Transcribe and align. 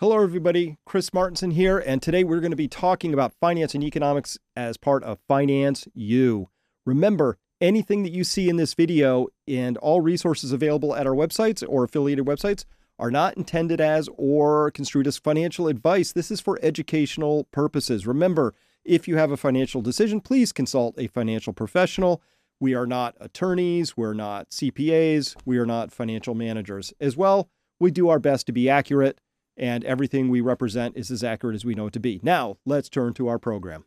Hello, 0.00 0.22
everybody. 0.22 0.78
Chris 0.86 1.10
Martenson 1.10 1.54
here, 1.54 1.76
and 1.76 2.00
today 2.00 2.22
we're 2.22 2.38
going 2.38 2.52
to 2.52 2.56
be 2.56 2.68
talking 2.68 3.12
about 3.12 3.34
finance 3.40 3.74
and 3.74 3.82
economics 3.82 4.38
as 4.54 4.76
part 4.76 5.02
of 5.02 5.18
Finance 5.26 5.88
U. 5.92 6.50
Remember, 6.86 7.36
anything 7.60 8.04
that 8.04 8.12
you 8.12 8.22
see 8.22 8.48
in 8.48 8.58
this 8.58 8.74
video 8.74 9.26
and 9.48 9.76
all 9.78 10.00
resources 10.00 10.52
available 10.52 10.94
at 10.94 11.04
our 11.04 11.16
websites 11.16 11.64
or 11.68 11.82
affiliated 11.82 12.24
websites 12.24 12.64
are 12.96 13.10
not 13.10 13.36
intended 13.36 13.80
as 13.80 14.08
or 14.16 14.70
construed 14.70 15.08
as 15.08 15.18
financial 15.18 15.66
advice. 15.66 16.12
This 16.12 16.30
is 16.30 16.40
for 16.40 16.60
educational 16.62 17.48
purposes. 17.50 18.06
Remember, 18.06 18.54
if 18.84 19.08
you 19.08 19.16
have 19.16 19.32
a 19.32 19.36
financial 19.36 19.82
decision, 19.82 20.20
please 20.20 20.52
consult 20.52 20.94
a 20.96 21.08
financial 21.08 21.52
professional. 21.52 22.22
We 22.60 22.72
are 22.72 22.86
not 22.86 23.16
attorneys, 23.18 23.96
we're 23.96 24.14
not 24.14 24.50
CPAs, 24.50 25.34
we 25.44 25.58
are 25.58 25.66
not 25.66 25.90
financial 25.90 26.36
managers. 26.36 26.94
As 27.00 27.16
well, 27.16 27.50
we 27.80 27.90
do 27.90 28.08
our 28.08 28.20
best 28.20 28.46
to 28.46 28.52
be 28.52 28.68
accurate 28.68 29.18
and 29.58 29.84
everything 29.84 30.28
we 30.28 30.40
represent 30.40 30.96
is 30.96 31.10
as 31.10 31.24
accurate 31.24 31.56
as 31.56 31.64
we 31.64 31.74
know 31.74 31.88
it 31.88 31.92
to 31.94 32.00
be. 32.00 32.20
Now, 32.22 32.56
let's 32.64 32.88
turn 32.88 33.12
to 33.14 33.28
our 33.28 33.38
program. 33.38 33.84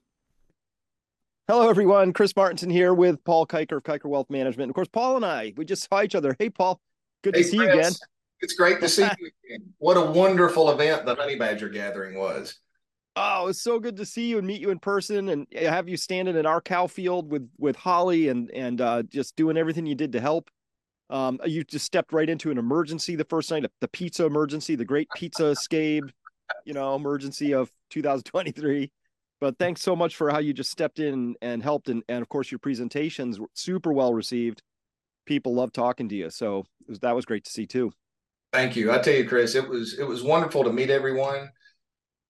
Hello, 1.48 1.70
everyone. 1.70 2.14
Chris 2.14 2.34
Martenson 2.34 2.72
here 2.72 2.94
with 2.94 3.24
Paul 3.24 3.48
Kiker 3.48 3.78
of 3.78 3.84
Kiker 3.84 4.06
Wealth 4.06 4.30
Management. 4.30 4.70
Of 4.70 4.76
course, 4.76 4.88
Paul 4.88 5.16
and 5.16 5.26
I, 5.26 5.54
we 5.56 5.66
just 5.66 5.88
saw 5.90 6.04
each 6.04 6.16
other. 6.16 6.36
Hey, 6.38 6.50
Paul, 6.50 6.80
good 7.24 7.36
hey, 7.36 7.44
to 7.44 7.48
see 7.48 7.58
Chris. 7.58 7.74
you 7.74 7.80
again. 7.80 7.92
It's 8.42 8.54
great 8.54 8.80
to 8.82 8.90
see 8.90 9.02
you 9.20 9.30
again. 9.46 9.74
What 9.80 9.98
a 9.98 10.12
wonderful 10.12 10.70
event 10.72 11.06
the 11.06 11.16
Honey 11.16 11.36
Badger 11.36 11.70
gathering 11.70 12.18
was. 12.18 12.60
Oh, 13.18 13.48
it's 13.48 13.62
so 13.62 13.80
good 13.80 13.98
to 13.98 14.06
see 14.06 14.28
you 14.28 14.38
and 14.38 14.48
meet 14.48 14.62
you 14.62 14.70
in 14.70 14.80
person 14.80 15.28
and 15.28 15.46
have 15.54 15.90
you 15.90 15.98
standing 15.98 16.38
in 16.38 16.46
our 16.46 16.62
cow 16.62 16.88
field 16.88 17.30
with 17.30 17.50
with 17.58 17.76
Holly 17.76 18.30
and 18.30 18.50
and 18.52 18.80
uh, 18.80 19.04
just 19.04 19.36
doing 19.36 19.58
everything 19.58 19.86
you 19.86 19.96
did 19.96 20.14
to 20.14 20.22
help. 20.22 20.50
Um, 21.12 21.40
you 21.46 21.64
just 21.66 21.86
stepped 21.86 22.14
right 22.14 22.30
into 22.30 22.52
an 22.52 22.58
emergency 22.58 23.16
the 23.16 23.26
first 23.26 23.52
night, 23.52 23.66
the 23.82 23.88
pizza 23.90 24.26
emergency, 24.26 24.76
the 24.76 24.86
great 24.86 25.10
pizza 25.14 25.54
scabe, 25.56 26.10
you 26.66 26.74
know, 26.74 26.96
emergency 26.96 27.54
of 27.54 27.70
2023. 27.90 28.90
But 29.42 29.58
thanks 29.58 29.82
so 29.82 29.96
much 29.96 30.16
for 30.16 30.30
how 30.30 30.40
you 30.40 30.54
just 30.54 30.72
stepped 30.72 31.00
in 31.00 31.36
and 31.42 31.62
helped. 31.62 31.90
And, 31.90 32.04
and 32.08 32.22
of 32.22 32.30
course, 32.30 32.50
your 32.50 32.60
presentations 32.60 33.40
were 33.40 33.50
super 33.56 33.92
well 33.92 34.14
received. 34.14 34.62
People 35.26 35.54
love 35.54 35.74
talking 35.74 36.08
to 36.10 36.16
you. 36.16 36.30
So 36.30 36.64
was, 36.88 37.00
that 37.00 37.16
was 37.16 37.26
great 37.26 37.44
to 37.44 37.52
see 37.52 37.66
too. 37.66 37.92
Thank 38.54 38.76
you. 38.76 38.92
I 38.92 39.00
tell 39.00 39.14
you, 39.14 39.28
Chris, 39.28 39.56
it 39.56 39.68
was 39.68 39.98
it 39.98 40.04
was 40.04 40.24
wonderful 40.24 40.64
to 40.64 40.72
meet 40.72 40.90
everyone. 40.90 41.50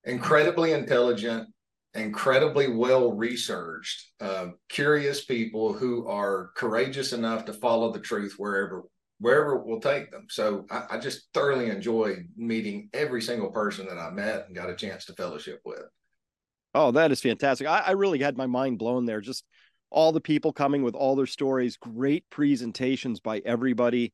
Incredibly 0.06 0.72
intelligent, 0.72 1.50
incredibly 1.94 2.68
well 2.70 3.12
researched, 3.12 4.12
uh, 4.20 4.48
curious 4.70 5.26
people 5.26 5.74
who 5.74 6.08
are 6.08 6.52
courageous 6.56 7.14
enough 7.14 7.46
to 7.46 7.54
follow 7.54 7.92
the 7.92 8.00
truth 8.00 8.36
wherever 8.38 8.84
wherever 9.20 9.56
it 9.56 9.66
will 9.66 9.80
take 9.80 10.10
them. 10.10 10.26
So 10.30 10.66
I, 10.72 10.84
I, 10.92 10.98
just 10.98 11.28
thoroughly 11.32 11.70
enjoyed 11.70 12.28
meeting 12.36 12.90
every 12.92 13.22
single 13.22 13.52
person 13.52 13.86
that 13.86 14.00
I 14.00 14.10
met 14.10 14.48
and 14.48 14.56
got 14.56 14.72
a 14.72 14.76
chance 14.76 15.06
to 15.06 15.14
fellowship 15.14 15.62
with. 15.64 15.84
Oh, 16.74 16.90
that 16.90 17.12
is 17.12 17.22
fantastic. 17.22 17.68
I, 17.68 17.82
I 17.82 17.92
really 17.92 18.18
had 18.18 18.36
my 18.36 18.48
mind 18.48 18.80
blown 18.80 19.06
there. 19.06 19.22
Just 19.22 19.46
all 19.92 20.12
the 20.12 20.22
people 20.22 20.52
coming 20.52 20.82
with 20.82 20.96
all 20.96 21.16
their 21.16 21.28
stories, 21.28 21.78
great 21.78 22.28
presentations 22.32 23.20
by 23.20 23.44
everybody. 23.46 24.12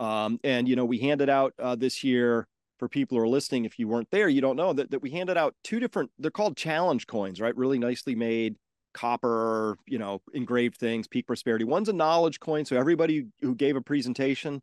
Um, 0.00 0.40
and 0.42 0.68
you 0.68 0.74
know, 0.74 0.86
we 0.86 0.98
handed 0.98 1.28
out 1.28 1.54
uh, 1.60 1.76
this 1.76 2.02
year 2.02 2.48
for 2.78 2.88
people 2.88 3.16
who 3.16 3.24
are 3.24 3.28
listening, 3.28 3.64
if 3.64 3.78
you 3.78 3.88
weren't 3.88 4.10
there, 4.10 4.28
you 4.28 4.40
don't 4.40 4.56
know 4.56 4.72
that, 4.72 4.90
that 4.90 5.02
we 5.02 5.10
handed 5.10 5.36
out 5.36 5.54
two 5.64 5.80
different, 5.80 6.10
they're 6.18 6.30
called 6.30 6.56
challenge 6.56 7.06
coins, 7.06 7.40
right? 7.40 7.56
Really 7.56 7.78
nicely 7.78 8.14
made 8.14 8.56
copper, 8.94 9.76
you 9.86 9.98
know, 9.98 10.20
engraved 10.32 10.76
things, 10.76 11.06
peak 11.06 11.26
prosperity. 11.26 11.64
One's 11.64 11.88
a 11.88 11.92
knowledge 11.92 12.40
coin. 12.40 12.64
So 12.64 12.76
everybody 12.76 13.26
who 13.40 13.54
gave 13.54 13.76
a 13.76 13.80
presentation 13.80 14.60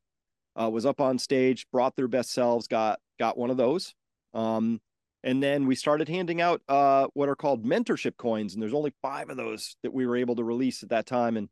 uh, 0.60 0.70
was 0.70 0.86
up 0.86 1.02
on 1.02 1.20
stage, 1.20 1.68
brought 1.72 1.96
their 1.96 2.08
best 2.08 2.32
selves, 2.32 2.68
got, 2.68 3.00
got 3.20 3.38
one 3.38 3.50
of 3.50 3.58
those. 3.58 3.94
Um, 4.34 4.80
and 5.24 5.42
then 5.42 5.66
we 5.66 5.76
started 5.76 6.08
handing 6.08 6.40
out 6.40 6.62
uh, 6.70 7.08
what 7.14 7.30
are 7.30 7.36
called 7.36 7.66
mentorship 7.66 8.18
coins. 8.18 8.54
And 8.54 8.62
there's 8.62 8.74
only 8.74 8.94
five 9.02 9.30
of 9.30 9.38
those 9.38 9.76
that 9.84 9.94
we 9.94 10.06
were 10.06 10.16
able 10.16 10.36
to 10.36 10.44
release 10.44 10.84
at 10.84 10.90
that 10.90 11.06
time. 11.06 11.36
And 11.36 11.50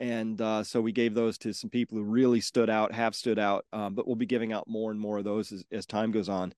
and 0.00 0.40
uh, 0.40 0.62
so 0.62 0.80
we 0.80 0.92
gave 0.92 1.14
those 1.14 1.38
to 1.38 1.52
some 1.52 1.70
people 1.70 1.96
who 1.98 2.04
really 2.04 2.40
stood 2.40 2.68
out, 2.68 2.92
have 2.92 3.14
stood 3.14 3.38
out. 3.38 3.64
Um, 3.72 3.94
but 3.94 4.06
we'll 4.06 4.16
be 4.16 4.26
giving 4.26 4.52
out 4.52 4.68
more 4.68 4.90
and 4.90 5.00
more 5.00 5.18
of 5.18 5.24
those 5.24 5.52
as, 5.52 5.64
as 5.72 5.86
time 5.86 6.10
goes 6.10 6.28
on. 6.28 6.52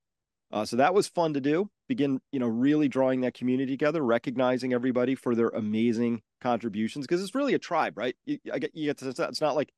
Uh, 0.50 0.64
so 0.64 0.76
that 0.76 0.94
was 0.94 1.06
fun 1.08 1.34
to 1.34 1.40
do. 1.40 1.70
Begin, 1.88 2.20
you 2.32 2.40
know, 2.40 2.46
really 2.46 2.88
drawing 2.88 3.20
that 3.20 3.34
community 3.34 3.72
together, 3.72 4.02
recognizing 4.02 4.72
everybody 4.72 5.14
for 5.14 5.34
their 5.34 5.48
amazing 5.48 6.22
contributions 6.40 7.06
because 7.06 7.22
it's 7.22 7.34
really 7.34 7.54
a 7.54 7.58
tribe, 7.58 7.98
right? 7.98 8.16
You, 8.24 8.38
I 8.52 8.58
get 8.58 8.74
you 8.74 8.86
get 8.86 8.98
to, 8.98 9.08
it's 9.08 9.40
not 9.40 9.56
like 9.56 9.72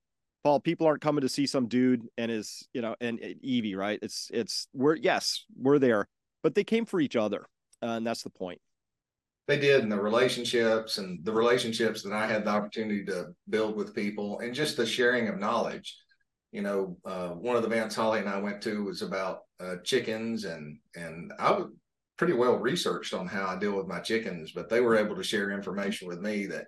Paul. 0.44 0.60
People 0.60 0.86
aren't 0.86 1.02
coming 1.02 1.22
to 1.22 1.28
see 1.28 1.46
some 1.46 1.66
dude 1.66 2.06
and 2.16 2.30
his, 2.30 2.68
you 2.72 2.82
know, 2.82 2.94
and, 3.00 3.18
and 3.18 3.42
Evie, 3.42 3.74
right? 3.74 3.98
It's 4.00 4.30
it's 4.32 4.68
we're 4.72 4.96
yes 4.96 5.44
we're 5.56 5.80
there, 5.80 6.08
but 6.42 6.54
they 6.54 6.64
came 6.64 6.86
for 6.86 7.00
each 7.00 7.16
other, 7.16 7.46
uh, 7.82 7.86
and 7.86 8.06
that's 8.06 8.22
the 8.22 8.30
point 8.30 8.60
they 9.50 9.58
did 9.58 9.82
and 9.82 9.90
the 9.90 10.00
relationships 10.00 10.98
and 10.98 11.24
the 11.24 11.32
relationships 11.32 12.02
that 12.02 12.12
I 12.12 12.26
had 12.26 12.44
the 12.44 12.50
opportunity 12.50 13.04
to 13.06 13.34
build 13.48 13.76
with 13.76 13.94
people 13.94 14.38
and 14.38 14.54
just 14.54 14.76
the 14.76 14.86
sharing 14.86 15.28
of 15.28 15.38
knowledge. 15.38 15.98
You 16.52 16.62
know, 16.62 16.96
uh, 17.04 17.30
one 17.30 17.56
of 17.56 17.62
the 17.62 17.68
events 17.68 17.96
Holly 17.96 18.20
and 18.20 18.28
I 18.28 18.38
went 18.38 18.62
to 18.62 18.84
was 18.84 19.02
about 19.02 19.40
uh, 19.58 19.76
chickens 19.84 20.44
and 20.44 20.78
and 20.94 21.32
I 21.38 21.52
was 21.52 21.66
pretty 22.16 22.32
well 22.34 22.58
researched 22.58 23.12
on 23.12 23.26
how 23.26 23.46
I 23.46 23.58
deal 23.58 23.76
with 23.76 23.86
my 23.86 23.98
chickens, 24.00 24.52
but 24.52 24.68
they 24.68 24.80
were 24.80 24.96
able 24.96 25.16
to 25.16 25.22
share 25.22 25.50
information 25.50 26.06
with 26.06 26.20
me 26.20 26.46
that 26.46 26.66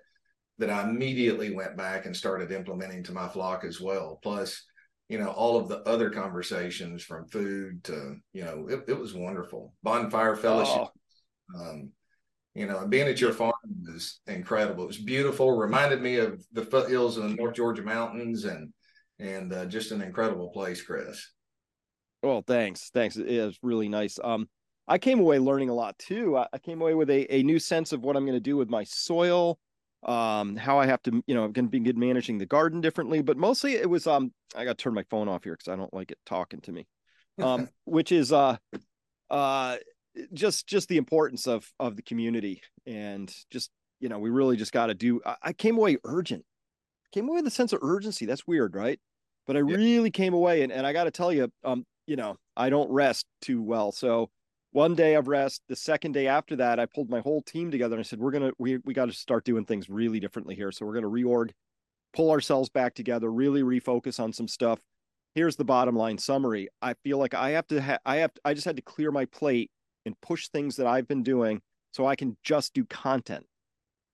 that 0.59 0.71
I 0.71 0.83
immediately 0.83 1.55
went 1.55 1.77
back 1.77 2.07
and 2.07 2.17
started 2.17 2.53
implementing 2.53 3.03
to 3.05 3.13
my 3.13 3.29
flock 3.29 3.65
as 3.65 3.81
well. 3.81 4.19
Plus, 4.23 4.65
you 5.09 5.19
know, 5.19 5.29
all 5.29 5.57
of 5.59 5.69
the 5.69 5.79
other 5.81 6.11
conversations 6.11 7.03
from 7.03 7.27
food 7.29 7.85
to, 7.85 8.17
you 8.33 8.45
know, 8.45 8.67
it, 8.69 8.85
it 8.89 8.99
was 8.99 9.15
wonderful. 9.15 9.75
Bonfire 9.83 10.37
fellowship. 10.37 10.89
Oh. 11.55 11.61
Um, 11.61 11.91
you 12.55 12.67
know, 12.67 12.87
being 12.87 13.09
at 13.09 13.21
your 13.21 13.33
farm 13.33 13.53
was 13.85 14.21
incredible. 14.27 14.85
It 14.85 14.89
was 14.89 14.99
beautiful. 14.99 15.57
Reminded 15.57 16.03
me 16.03 16.17
of 16.17 16.45
the 16.53 16.65
foothills 16.65 17.17
of 17.17 17.25
the 17.25 17.35
North 17.35 17.55
Georgia 17.55 17.83
mountains, 17.83 18.45
and 18.45 18.73
and 19.19 19.53
uh, 19.53 19.67
just 19.67 19.91
an 19.93 20.03
incredible 20.03 20.51
place, 20.51 20.83
Chris. 20.83 21.31
Well, 22.23 22.45
thanks, 22.47 22.91
thanks. 22.93 23.17
It 23.17 23.45
was 23.45 23.59
really 23.63 23.89
nice. 23.89 24.19
Um, 24.23 24.49
I 24.87 24.99
came 24.99 25.21
away 25.21 25.39
learning 25.39 25.71
a 25.71 25.75
lot 25.75 25.99
too. 25.99 26.37
I, 26.37 26.47
I 26.53 26.59
came 26.59 26.81
away 26.81 26.95
with 26.95 27.11
a, 27.11 27.33
a 27.35 27.43
new 27.43 27.59
sense 27.59 27.93
of 27.93 28.03
what 28.03 28.17
I'm 28.17 28.25
going 28.25 28.37
to 28.37 28.41
do 28.41 28.57
with 28.57 28.69
my 28.69 28.85
soil, 28.85 29.59
um, 30.05 30.57
how 30.57 30.79
I 30.79 30.87
have 30.87 31.03
to, 31.03 31.23
you 31.27 31.35
know, 31.35 31.45
I'm 31.45 31.53
going 31.53 31.71
to 31.71 31.81
be 31.81 31.93
managing 31.93 32.39
the 32.39 32.47
garden 32.47 32.81
differently. 32.81 33.23
But 33.23 33.37
mostly, 33.37 33.75
it 33.75 33.89
was 33.89 34.07
um, 34.07 34.33
I 34.55 34.65
got 34.65 34.79
to 34.79 34.83
turn 34.83 34.95
my 34.95 35.05
phone 35.05 35.29
off 35.29 35.45
here 35.45 35.55
because 35.55 35.73
I 35.73 35.77
don't 35.77 35.93
like 35.95 36.11
it 36.11 36.19
talking 36.27 36.61
to 36.63 36.73
me. 36.73 36.87
Um, 37.43 37.71
which 37.87 38.13
is 38.13 38.31
uh, 38.31 38.59
uh, 39.31 39.77
just 40.33 40.67
just 40.67 40.89
the 40.89 40.97
importance 40.97 41.47
of 41.47 41.71
of 41.79 41.97
the 41.97 42.03
community 42.03 42.63
and 42.87 43.35
just 43.51 43.71
you 44.01 44.09
know 44.09 44.19
we 44.19 44.31
really 44.31 44.57
just 44.57 44.73
got 44.73 44.87
to 44.87 44.95
do 44.95 45.21
I, 45.25 45.37
I, 45.43 45.53
came 45.53 45.77
away 45.77 45.97
urgent. 46.05 46.45
Came 47.13 47.29
away 47.29 47.37
with 47.37 47.47
a 47.47 47.51
sense 47.51 47.73
of 47.73 47.81
urgency. 47.83 48.27
That's 48.27 48.47
weird 48.47 48.75
right? 48.75 49.01
But 49.47 49.57
i 49.57 49.61
yeah. 49.61 49.77
really 49.77 50.11
came 50.11 50.35
away 50.35 50.63
and, 50.63 50.73
and 50.73 50.87
i 50.87 50.93
got 50.93 51.05
to 51.05 51.11
tell 51.11 51.33
you 51.33 51.51
um 51.65 51.85
you 52.07 52.17
know 52.17 52.37
i 52.57 52.69
don't 52.71 52.91
rest 52.91 53.27
too 53.41 53.63
well. 53.63 53.93
So 53.93 54.31
one 54.73 54.95
day 54.95 55.15
of 55.15 55.29
rest 55.29 55.63
the 55.69 55.77
second 55.77 56.13
day 56.13 56.27
after 56.27 56.57
that 56.57 56.81
i 56.81 56.87
pulled 56.87 57.11
my 57.11 57.21
whole 57.21 57.43
team 57.43 57.71
together 57.71 57.95
and 57.95 58.01
i 58.01 58.03
said 58.03 58.19
we're 58.19 58.31
gonna 58.31 58.53
we, 58.59 58.79
we 58.79 58.95
got 58.95 59.07
to 59.07 59.13
start 59.13 59.45
doing 59.45 59.65
things 59.65 59.89
really 59.89 60.21
differently 60.21 60.55
here. 60.55 60.73
So 60.73 60.85
we're 60.85 60.95
gonna 60.95 61.09
reorg 61.09 61.51
pull 62.15 62.31
ourselves 62.31 62.69
back 62.69 62.95
together 62.95 63.33
really 63.33 63.63
refocus 63.63 64.21
on 64.21 64.33
some 64.33 64.49
stuff. 64.49 64.81
Here's 65.35 65.57
the 65.57 65.65
bottom 65.65 65.97
line 65.97 66.19
summary. 66.19 66.69
I 66.83 66.95
feel 67.05 67.19
like 67.19 67.35
i 67.35 67.51
have 67.51 67.67
to 67.69 67.81
ha- 67.81 67.99
i 68.05 68.17
have 68.17 68.35
to, 68.35 68.41
i 68.45 68.53
just 68.53 68.67
had 68.67 68.77
to 68.77 68.83
clear 68.83 69.11
my 69.11 69.25
plate 69.27 69.71
and 70.07 70.21
push 70.21 70.49
things 70.49 70.77
that 70.77 70.87
I've 70.87 71.09
been 71.09 71.23
doing 71.23 71.61
so 71.93 72.07
I 72.07 72.17
can 72.17 72.37
just 72.43 72.75
do 72.75 72.85
content. 72.85 73.47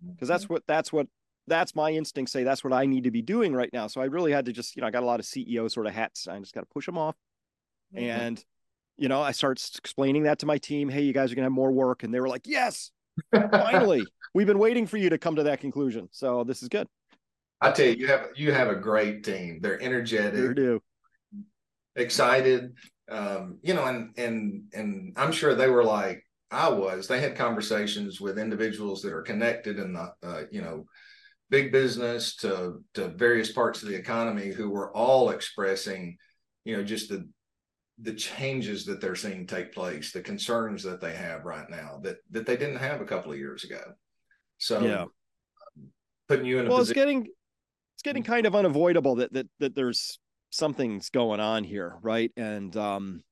Because 0.06 0.28
that's 0.28 0.49
what 0.49 0.62
that's 0.66 0.93
what 0.93 1.09
that's 1.49 1.75
my 1.75 1.91
instincts 1.91 2.32
say 2.32 2.44
that's 2.44 2.62
what 2.62 2.72
I 2.72 2.84
need 2.87 3.04
to 3.04 3.10
be 3.10 3.22
doing 3.22 3.54
right 3.54 3.71
now. 3.72 3.87
So 3.87 4.00
I 4.00 4.04
really 4.04 4.32
had 4.32 4.44
to 4.47 4.53
just, 4.53 4.76
you 4.76 4.82
know, 4.82 4.87
I 4.87 4.91
got 4.91 5.03
a 5.03 5.06
lot 5.06 5.19
of 5.19 5.26
CEO 5.26 5.71
sort 5.71 5.87
of 5.87 5.94
hats. 5.94 6.28
I 6.28 6.38
just 6.38 6.54
got 6.54 6.60
to 6.60 6.66
push 6.66 6.87
them 6.87 6.99
off. 6.99 7.16
Mm-hmm. 7.94 8.04
And, 8.04 8.44
you 8.97 9.09
know, 9.09 9.21
I 9.21 9.32
start 9.32 9.60
explaining 9.76 10.25
that 10.25 10.41
to 10.41 10.47
my 10.47 10.59
team. 10.59 10.88
Hey, 10.88 11.03
you 11.03 11.12
guys 11.12 11.32
are 11.32 11.35
gonna 11.35 11.46
have 11.46 11.52
more 11.52 11.73
work. 11.73 12.02
And 12.02 12.12
they 12.14 12.20
were 12.20 12.29
like, 12.29 12.46
Yes, 12.46 12.91
finally. 13.32 14.05
We've 14.34 14.46
been 14.46 14.58
waiting 14.58 14.87
for 14.87 14.99
you 14.99 15.11
to 15.11 15.19
come 15.19 15.37
to 15.37 15.44
that 15.44 15.61
conclusion. 15.61 16.08
So 16.12 16.44
this 16.44 16.62
is 16.62 16.69
good. 16.69 16.87
I 17.61 17.73
tell 17.73 17.87
you, 17.87 17.93
you 17.93 18.06
have 18.06 18.29
you 18.37 18.52
have 18.52 18.69
a 18.69 18.76
great 18.76 19.25
team. 19.25 19.58
They're 19.61 19.82
energetic. 19.82 20.38
Sure 20.38 20.55
do. 20.55 20.82
Excited 21.96 22.75
um, 23.10 23.58
you 23.62 23.75
know, 23.75 23.84
and 23.84 24.16
and 24.19 24.62
and 24.72 25.12
I'm 25.16 25.32
sure 25.32 25.55
they 25.55 25.69
were 25.69 25.84
like 25.84 26.25
I 26.50 26.69
was. 26.69 27.06
They 27.06 27.20
had 27.20 27.37
conversations 27.37 28.20
with 28.20 28.38
individuals 28.38 29.02
that 29.02 29.12
are 29.12 29.22
connected 29.22 29.78
in 29.78 29.93
the 29.93 30.12
uh, 30.22 30.43
you 30.50 30.62
know 30.62 30.87
big 31.50 31.72
business 31.72 32.37
to 32.37 32.82
to 32.94 33.08
various 33.08 33.52
parts 33.52 33.82
of 33.82 33.88
the 33.88 33.96
economy 33.96 34.49
who 34.49 34.70
were 34.70 34.94
all 34.94 35.31
expressing 35.31 36.16
you 36.64 36.76
know 36.76 36.82
just 36.82 37.08
the 37.08 37.28
the 38.00 38.14
changes 38.14 38.84
that 38.84 39.00
they're 39.00 39.16
seeing 39.16 39.46
take 39.46 39.72
place, 39.72 40.12
the 40.12 40.20
concerns 40.20 40.84
that 40.84 41.00
they 41.00 41.14
have 41.14 41.44
right 41.44 41.69
now 41.69 41.99
that 42.02 42.16
that 42.31 42.46
they 42.46 42.56
didn't 42.56 42.76
have 42.76 43.00
a 43.00 43.06
couple 43.06 43.32
of 43.32 43.38
years 43.38 43.64
ago. 43.64 43.82
So 44.58 44.81
yeah, 44.81 45.05
putting 46.28 46.46
you 46.46 46.60
in 46.60 46.66
a 46.66 46.69
well, 46.69 46.78
position- 46.78 46.93
it's 46.93 47.05
getting 47.05 47.26
it's 47.94 48.02
getting 48.05 48.22
kind 48.22 48.46
of 48.46 48.55
unavoidable 48.55 49.16
that 49.16 49.32
that 49.32 49.49
that 49.58 49.75
there's 49.75 50.19
something's 50.50 51.10
going 51.10 51.40
on 51.40 51.64
here, 51.64 51.96
right? 52.02 52.32
And 52.36 52.76
um, 52.76 53.22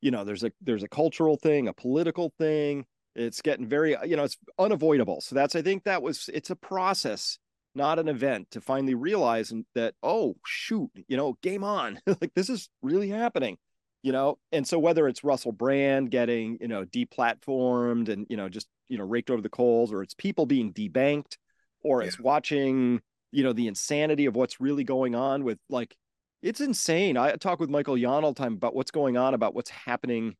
you 0.00 0.10
know, 0.10 0.24
there's 0.24 0.44
a 0.44 0.52
there's 0.60 0.82
a 0.82 0.88
cultural 0.88 1.36
thing, 1.36 1.68
a 1.68 1.72
political 1.72 2.32
thing. 2.38 2.86
It's 3.14 3.40
getting 3.40 3.66
very, 3.66 3.96
you 4.04 4.16
know, 4.16 4.24
it's 4.24 4.36
unavoidable. 4.58 5.20
So 5.20 5.34
that's 5.34 5.56
I 5.56 5.62
think 5.62 5.84
that 5.84 6.02
was 6.02 6.28
it's 6.32 6.50
a 6.50 6.56
process, 6.56 7.38
not 7.74 7.98
an 7.98 8.08
event, 8.08 8.50
to 8.52 8.60
finally 8.60 8.94
realize 8.94 9.52
that 9.74 9.94
oh 10.02 10.36
shoot, 10.44 10.90
you 11.08 11.16
know, 11.16 11.38
game 11.42 11.64
on, 11.64 12.00
like 12.06 12.32
this 12.34 12.50
is 12.50 12.68
really 12.82 13.08
happening 13.08 13.58
you 14.02 14.12
know 14.12 14.38
and 14.52 14.68
so 14.68 14.78
whether 14.78 15.08
it's 15.08 15.24
russell 15.24 15.50
brand 15.50 16.10
getting 16.12 16.58
you 16.60 16.68
know 16.68 16.84
deplatformed 16.84 18.08
and 18.08 18.26
you 18.28 18.36
know 18.36 18.48
just 18.48 18.68
you 18.88 18.96
know 18.96 19.04
raked 19.04 19.30
over 19.30 19.42
the 19.42 19.48
coals 19.48 19.92
or 19.92 20.02
it's 20.02 20.14
people 20.14 20.46
being 20.46 20.72
debanked 20.72 21.38
or 21.82 22.02
yeah. 22.02 22.06
it's 22.06 22.20
watching 22.20 23.00
you 23.32 23.42
know 23.42 23.52
the 23.52 23.66
insanity 23.66 24.26
of 24.26 24.36
what's 24.36 24.60
really 24.60 24.84
going 24.84 25.14
on 25.14 25.44
with 25.44 25.58
like 25.68 25.96
it's 26.42 26.60
insane. 26.60 27.16
I 27.16 27.32
talk 27.32 27.60
with 27.60 27.70
michael 27.70 27.96
yon 27.96 28.24
all 28.24 28.32
the 28.32 28.42
time 28.42 28.54
about 28.54 28.74
what's 28.74 28.90
going 28.90 29.16
on 29.16 29.34
about 29.34 29.54
what's 29.54 29.70
happening. 29.70 30.36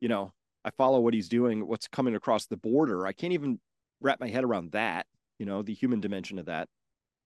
You 0.00 0.08
know 0.08 0.32
i 0.66 0.70
follow 0.70 1.00
what 1.00 1.12
he's 1.12 1.28
doing 1.28 1.66
what's 1.66 1.88
coming 1.88 2.14
across 2.14 2.46
the 2.46 2.56
border. 2.56 3.06
I 3.06 3.12
can't 3.12 3.32
even 3.32 3.60
wrap 4.00 4.20
my 4.20 4.28
head 4.28 4.44
around 4.44 4.72
that 4.72 5.06
you 5.38 5.46
know 5.46 5.62
the 5.62 5.74
human 5.74 6.00
dimension 6.00 6.38
of 6.38 6.46
that. 6.46 6.68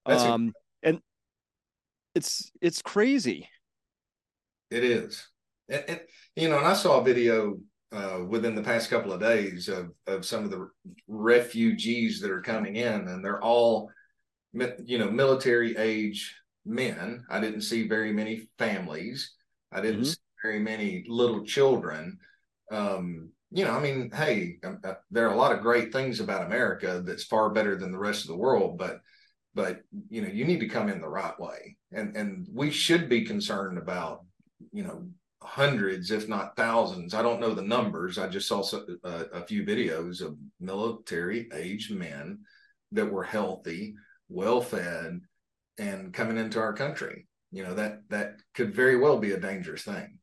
That's 0.06 0.22
um 0.22 0.55
a- 0.82 0.88
and 0.88 1.00
it's 2.14 2.50
it's 2.60 2.82
crazy. 2.82 3.49
It 4.70 4.84
is. 4.84 5.28
And, 5.69 5.84
and, 5.88 6.00
you 6.37 6.49
know, 6.49 6.58
and 6.58 6.66
I 6.66 6.75
saw 6.75 7.00
a 7.00 7.04
video 7.04 7.58
uh, 7.93 8.20
within 8.28 8.54
the 8.54 8.62
past 8.62 8.90
couple 8.90 9.12
of 9.12 9.20
days 9.20 9.69
of 9.69 9.93
of 10.06 10.25
some 10.25 10.44
of 10.44 10.50
the 10.50 10.69
refugees 11.06 12.20
that 12.20 12.31
are 12.31 12.43
coming 12.43 12.76
in, 12.76 13.08
and 13.08 13.25
they're 13.25 13.43
all, 13.43 13.90
you 14.52 14.99
know, 14.99 15.11
military 15.11 15.76
age 15.76 16.34
men. 16.69 17.25
I 17.31 17.41
didn't 17.41 17.62
see 17.62 17.88
very 17.88 18.12
many 18.12 18.49
families. 18.59 19.35
I 19.73 19.81
didn't 19.81 20.03
mm-hmm. 20.03 20.11
see 20.11 20.17
very 20.43 20.61
many 20.61 21.05
little 21.09 21.44
children. 21.44 22.19
Um, 22.70 23.31
you 23.50 23.65
know, 23.65 23.73
I 23.73 23.81
mean, 23.81 24.11
hey, 24.15 24.59
um, 24.62 24.79
uh, 24.85 24.94
there 25.11 25.26
are 25.29 25.32
a 25.32 25.38
lot 25.38 25.53
of 25.53 25.62
great 25.62 25.93
things 25.93 26.20
about 26.20 26.47
America 26.47 27.03
that's 27.05 27.25
far 27.25 27.50
better 27.50 27.76
than 27.76 27.93
the 27.93 27.99
rest 27.99 28.23
of 28.23 28.29
the 28.29 28.37
world, 28.37 28.79
but 28.79 29.00
but 29.55 29.81
you 30.11 30.20
know, 30.23 30.29
you 30.29 30.44
need 30.44 30.61
to 30.61 30.69
come 30.69 30.88
in 30.88 31.00
the 31.00 31.09
right 31.09 31.38
way, 31.41 31.76
and 31.93 32.15
and 32.17 32.47
we 32.53 32.71
should 32.71 33.09
be 33.09 33.25
concerned 33.25 33.79
about 33.79 34.25
you 34.73 34.85
know 34.85 35.09
hundreds, 35.43 36.11
if 36.11 36.29
not 36.29 36.56
thousands. 36.56 37.14
I 37.14 37.23
don't 37.23 37.41
know 37.41 37.55
the 37.55 37.62
numbers. 37.62 38.19
I 38.19 38.29
just 38.29 38.49
saw 38.49 38.62
a, 39.05 39.09
a 39.09 39.47
few 39.47 39.64
videos 39.64 40.21
of 40.21 40.37
military 40.61 41.49
age 41.55 41.91
men 41.91 42.41
that 42.93 43.11
were 43.11 43.25
healthy, 43.25 43.94
well 44.29 44.61
fed, 44.61 45.21
and 45.78 46.12
coming 46.12 46.38
into 46.38 46.58
our 46.58 46.72
country. 46.72 47.26
You 47.50 47.62
know 47.62 47.75
that 47.75 48.02
that 48.10 48.40
could 48.54 48.75
very 48.75 48.96
well 48.96 49.19
be 49.19 49.32
a 49.32 49.40
dangerous 49.40 49.82
thing. 49.82 50.19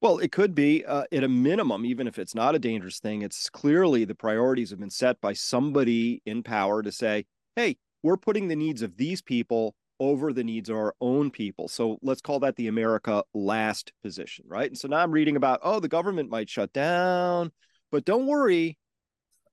Well, 0.00 0.18
it 0.18 0.32
could 0.32 0.54
be 0.54 0.84
uh, 0.84 1.04
at 1.10 1.24
a 1.24 1.28
minimum, 1.28 1.86
even 1.86 2.06
if 2.06 2.18
it's 2.18 2.34
not 2.34 2.54
a 2.54 2.58
dangerous 2.58 3.00
thing. 3.00 3.22
It's 3.22 3.48
clearly 3.48 4.04
the 4.04 4.14
priorities 4.14 4.70
have 4.70 4.78
been 4.78 4.90
set 4.90 5.20
by 5.20 5.32
somebody 5.32 6.22
in 6.26 6.42
power 6.42 6.82
to 6.82 6.92
say, 6.92 7.24
"Hey, 7.56 7.78
we're 8.02 8.16
putting 8.16 8.48
the 8.48 8.56
needs 8.56 8.82
of 8.82 8.96
these 8.96 9.22
people 9.22 9.74
over 10.00 10.32
the 10.32 10.44
needs 10.44 10.68
of 10.68 10.76
our 10.76 10.94
own 11.00 11.30
people. 11.30 11.68
So 11.68 11.98
let's 12.02 12.20
call 12.20 12.40
that 12.40 12.56
the 12.56 12.68
America 12.68 13.24
last 13.32 13.92
position, 14.02 14.44
right? 14.48 14.68
And 14.68 14.78
so 14.78 14.88
now 14.88 14.98
I'm 14.98 15.12
reading 15.12 15.36
about, 15.36 15.60
oh, 15.62 15.80
the 15.80 15.88
government 15.88 16.30
might 16.30 16.50
shut 16.50 16.72
down, 16.72 17.52
but 17.90 18.04
don't 18.04 18.26
worry, 18.26 18.76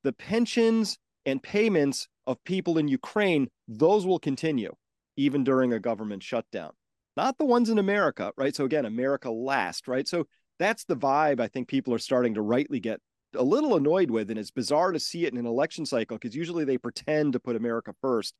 the 0.03 0.13
pensions 0.13 0.97
and 1.25 1.41
payments 1.41 2.07
of 2.25 2.43
people 2.43 2.77
in 2.77 2.87
Ukraine, 2.87 3.49
those 3.67 4.05
will 4.05 4.19
continue 4.19 4.73
even 5.21 5.43
during 5.43 5.73
a 5.73 5.79
government 5.79 6.23
shutdown. 6.23 6.71
Not 7.17 7.37
the 7.37 7.45
ones 7.45 7.69
in 7.69 7.77
America, 7.77 8.31
right? 8.37 8.55
So 8.55 8.65
again, 8.65 8.85
America 8.85 9.29
last, 9.29 9.87
right? 9.87 10.07
So 10.07 10.27
that's 10.59 10.85
the 10.85 10.95
vibe 10.95 11.39
I 11.39 11.47
think 11.47 11.67
people 11.67 11.93
are 11.93 11.99
starting 11.99 12.35
to 12.35 12.41
rightly 12.41 12.79
get 12.79 12.99
a 13.35 13.43
little 13.43 13.75
annoyed 13.75 14.11
with. 14.11 14.29
And 14.29 14.39
it's 14.39 14.51
bizarre 14.51 14.91
to 14.91 14.99
see 14.99 15.25
it 15.25 15.33
in 15.33 15.39
an 15.39 15.45
election 15.45 15.85
cycle 15.85 16.17
because 16.17 16.35
usually 16.35 16.63
they 16.63 16.77
pretend 16.77 17.33
to 17.33 17.39
put 17.39 17.55
America 17.55 17.93
first 18.01 18.33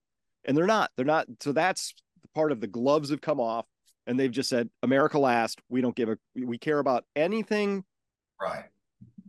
and 0.46 0.58
they're 0.58 0.68
not. 0.68 0.92
They're 0.96 1.06
not. 1.06 1.28
So 1.40 1.52
that's 1.52 1.94
part 2.34 2.52
of 2.52 2.62
the 2.62 2.68
gloves 2.68 3.10
have 3.10 3.22
come 3.22 3.40
off, 3.40 3.66
and 4.08 4.20
they've 4.20 4.32
just 4.32 4.50
said 4.50 4.70
America 4.84 5.20
last. 5.20 5.62
We 5.70 5.82
don't 5.82 5.96
give 5.96 6.10
a. 6.10 6.18
We 6.36 6.58
care 6.58 6.80
about 6.80 7.06
anything, 7.16 7.84
right, 8.40 8.66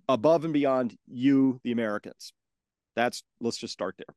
above 0.09 0.45
and 0.45 0.53
beyond 0.53 0.97
you, 1.07 1.61
the 1.65 1.73
Americans. 1.73 2.33
That's 2.97 3.23
let's 3.41 3.59
just 3.59 3.73
start 3.73 3.97
there. 3.99 4.15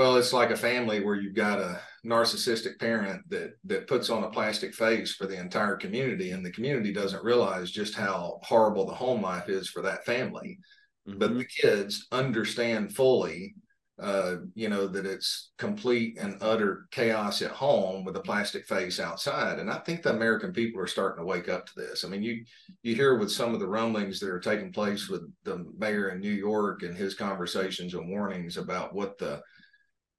Well, 0.00 0.16
it's 0.16 0.32
like 0.32 0.48
a 0.48 0.56
family 0.56 1.00
where 1.00 1.14
you've 1.14 1.34
got 1.34 1.58
a 1.58 1.78
narcissistic 2.06 2.78
parent 2.78 3.20
that 3.28 3.58
that 3.64 3.86
puts 3.86 4.08
on 4.08 4.24
a 4.24 4.30
plastic 4.30 4.74
face 4.74 5.12
for 5.14 5.26
the 5.26 5.38
entire 5.38 5.76
community, 5.76 6.30
and 6.30 6.42
the 6.42 6.52
community 6.52 6.90
doesn't 6.90 7.22
realize 7.22 7.70
just 7.70 7.94
how 7.94 8.38
horrible 8.42 8.86
the 8.86 8.94
home 8.94 9.20
life 9.20 9.50
is 9.50 9.68
for 9.68 9.82
that 9.82 10.06
family. 10.06 10.58
Mm-hmm. 11.06 11.18
But 11.18 11.36
the 11.36 11.44
kids 11.44 12.06
understand 12.12 12.96
fully 12.96 13.56
uh, 14.00 14.36
you 14.54 14.70
know, 14.70 14.86
that 14.86 15.04
it's 15.04 15.50
complete 15.58 16.16
and 16.18 16.38
utter 16.40 16.86
chaos 16.90 17.42
at 17.42 17.50
home 17.50 18.02
with 18.02 18.16
a 18.16 18.20
plastic 18.20 18.66
face 18.66 18.98
outside. 18.98 19.58
And 19.58 19.70
I 19.70 19.76
think 19.80 20.02
the 20.02 20.14
American 20.14 20.54
people 20.54 20.80
are 20.80 20.86
starting 20.86 21.20
to 21.20 21.26
wake 21.26 21.50
up 21.50 21.66
to 21.66 21.72
this. 21.76 22.02
I 22.02 22.08
mean, 22.08 22.22
you 22.22 22.42
you 22.82 22.94
hear 22.94 23.18
with 23.18 23.30
some 23.30 23.52
of 23.52 23.60
the 23.60 23.68
rumblings 23.68 24.18
that 24.20 24.30
are 24.30 24.40
taking 24.40 24.72
place 24.72 25.10
with 25.10 25.30
the 25.44 25.66
mayor 25.78 26.08
in 26.08 26.20
New 26.20 26.32
York 26.32 26.82
and 26.82 26.96
his 26.96 27.14
conversations 27.14 27.92
and 27.92 28.08
warnings 28.08 28.56
about 28.56 28.94
what 28.94 29.18
the 29.18 29.42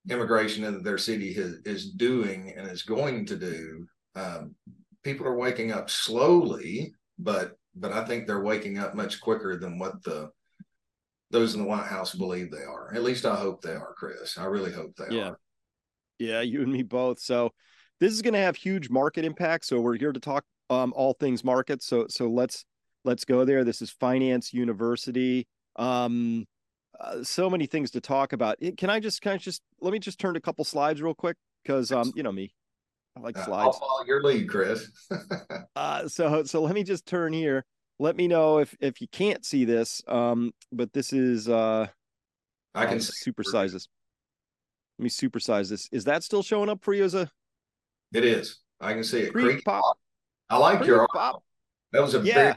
immigration 0.09 0.63
in 0.63 0.83
their 0.83 0.97
city 0.97 1.33
has, 1.33 1.59
is 1.65 1.91
doing 1.91 2.53
and 2.57 2.67
is 2.67 2.83
going 2.83 3.25
to 3.27 3.35
do. 3.35 3.85
Um, 4.15 4.55
people 5.03 5.27
are 5.27 5.37
waking 5.37 5.71
up 5.71 5.89
slowly, 5.89 6.93
but 7.19 7.53
but 7.75 7.91
I 7.93 8.03
think 8.05 8.27
they're 8.27 8.43
waking 8.43 8.77
up 8.77 8.95
much 8.95 9.21
quicker 9.21 9.57
than 9.57 9.79
what 9.79 10.03
the 10.03 10.29
those 11.29 11.53
in 11.55 11.61
the 11.61 11.67
White 11.67 11.87
House 11.87 12.13
believe 12.13 12.51
they 12.51 12.63
are. 12.63 12.93
At 12.93 13.03
least 13.03 13.25
I 13.25 13.35
hope 13.35 13.61
they 13.61 13.71
are, 13.71 13.93
Chris. 13.97 14.37
I 14.37 14.45
really 14.45 14.71
hope 14.71 14.95
they 14.97 15.15
yeah. 15.15 15.29
are. 15.29 15.39
Yeah, 16.19 16.41
you 16.41 16.61
and 16.61 16.71
me 16.71 16.83
both. 16.83 17.19
So 17.19 17.51
this 17.99 18.11
is 18.11 18.21
going 18.21 18.33
to 18.33 18.39
have 18.39 18.55
huge 18.55 18.89
market 18.89 19.23
impact. 19.23 19.65
So 19.65 19.79
we're 19.79 19.97
here 19.97 20.11
to 20.11 20.19
talk 20.19 20.43
um, 20.69 20.93
all 20.95 21.13
things 21.13 21.43
markets. 21.43 21.87
So 21.87 22.05
so 22.09 22.27
let's 22.29 22.65
let's 23.05 23.25
go 23.25 23.45
there. 23.45 23.63
This 23.63 23.81
is 23.81 23.91
Finance 23.91 24.53
University. 24.53 25.47
Um, 25.77 26.45
uh, 27.01 27.23
so 27.23 27.49
many 27.49 27.65
things 27.65 27.91
to 27.91 28.01
talk 28.01 28.33
about. 28.33 28.57
Can 28.77 28.89
I 28.89 28.99
just 28.99 29.21
kind 29.21 29.35
of 29.35 29.41
just 29.41 29.61
let 29.79 29.91
me 29.91 29.99
just 29.99 30.19
turn 30.19 30.35
a 30.35 30.41
couple 30.41 30.63
slides 30.63 31.01
real 31.01 31.15
quick 31.15 31.37
because 31.63 31.91
um 31.91 32.11
you 32.15 32.23
know 32.23 32.31
me, 32.31 32.53
I 33.17 33.19
like 33.21 33.37
slides. 33.37 33.49
I'll 33.49 33.73
follow 33.73 34.05
your 34.05 34.23
lead, 34.23 34.49
Chris. 34.49 34.89
uh, 35.75 36.07
so 36.07 36.43
so 36.43 36.61
let 36.61 36.75
me 36.75 36.83
just 36.83 37.05
turn 37.05 37.33
here 37.33 37.65
let 38.01 38.17
me 38.17 38.27
know 38.27 38.57
if 38.57 38.75
if 38.79 38.99
you 38.99 39.07
can't 39.07 39.45
see 39.45 39.63
this. 39.63 40.01
Um, 40.07 40.53
but 40.71 40.91
this 40.91 41.13
is 41.13 41.47
uh, 41.47 41.87
I 42.73 42.85
can 42.87 42.97
supersize 42.97 43.73
this. 43.73 43.87
Let 44.97 45.03
me 45.03 45.09
supersize 45.09 45.69
this. 45.69 45.87
Is 45.91 46.05
that 46.05 46.23
still 46.23 46.41
showing 46.41 46.69
up 46.69 46.83
for 46.83 46.93
you 46.93 47.03
as 47.03 47.13
a? 47.13 47.29
It 48.13 48.25
is. 48.25 48.57
I 48.81 48.93
can 48.93 49.03
see 49.03 49.21
it. 49.21 49.31
Creek, 49.31 49.45
Creek 49.45 49.65
pop. 49.65 49.83
pop. 49.83 49.97
I 50.49 50.57
like 50.57 50.77
Creek 50.79 50.87
your 50.87 51.07
pop. 51.13 51.43
That 51.91 52.01
was 52.01 52.15
a 52.15 52.21
yeah. 52.21 52.33
very 52.33 52.55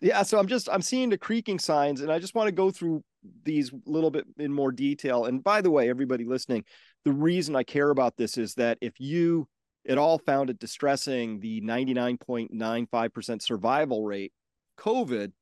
Yeah, 0.00 0.22
so 0.22 0.38
I'm 0.38 0.46
just 0.46 0.68
I'm 0.70 0.82
seeing 0.82 1.10
the 1.10 1.18
creaking 1.18 1.58
signs, 1.58 2.00
and 2.00 2.12
I 2.12 2.18
just 2.18 2.34
want 2.34 2.46
to 2.48 2.52
go 2.52 2.70
through 2.70 3.02
these 3.42 3.72
a 3.72 3.76
little 3.86 4.10
bit 4.10 4.26
in 4.38 4.52
more 4.52 4.70
detail. 4.70 5.24
And 5.24 5.42
by 5.42 5.60
the 5.60 5.70
way, 5.70 5.90
everybody 5.90 6.24
listening, 6.24 6.64
the 7.04 7.12
reason 7.12 7.56
I 7.56 7.64
care 7.64 7.90
about 7.90 8.16
this 8.16 8.38
is 8.38 8.54
that 8.54 8.78
if 8.80 9.00
you 9.00 9.48
at 9.88 9.98
all 9.98 10.18
found 10.18 10.50
it 10.50 10.58
distressing 10.58 11.40
the 11.40 11.60
99.95% 11.62 13.42
survival 13.42 14.04
rate. 14.04 14.32
COVID, 14.78 15.32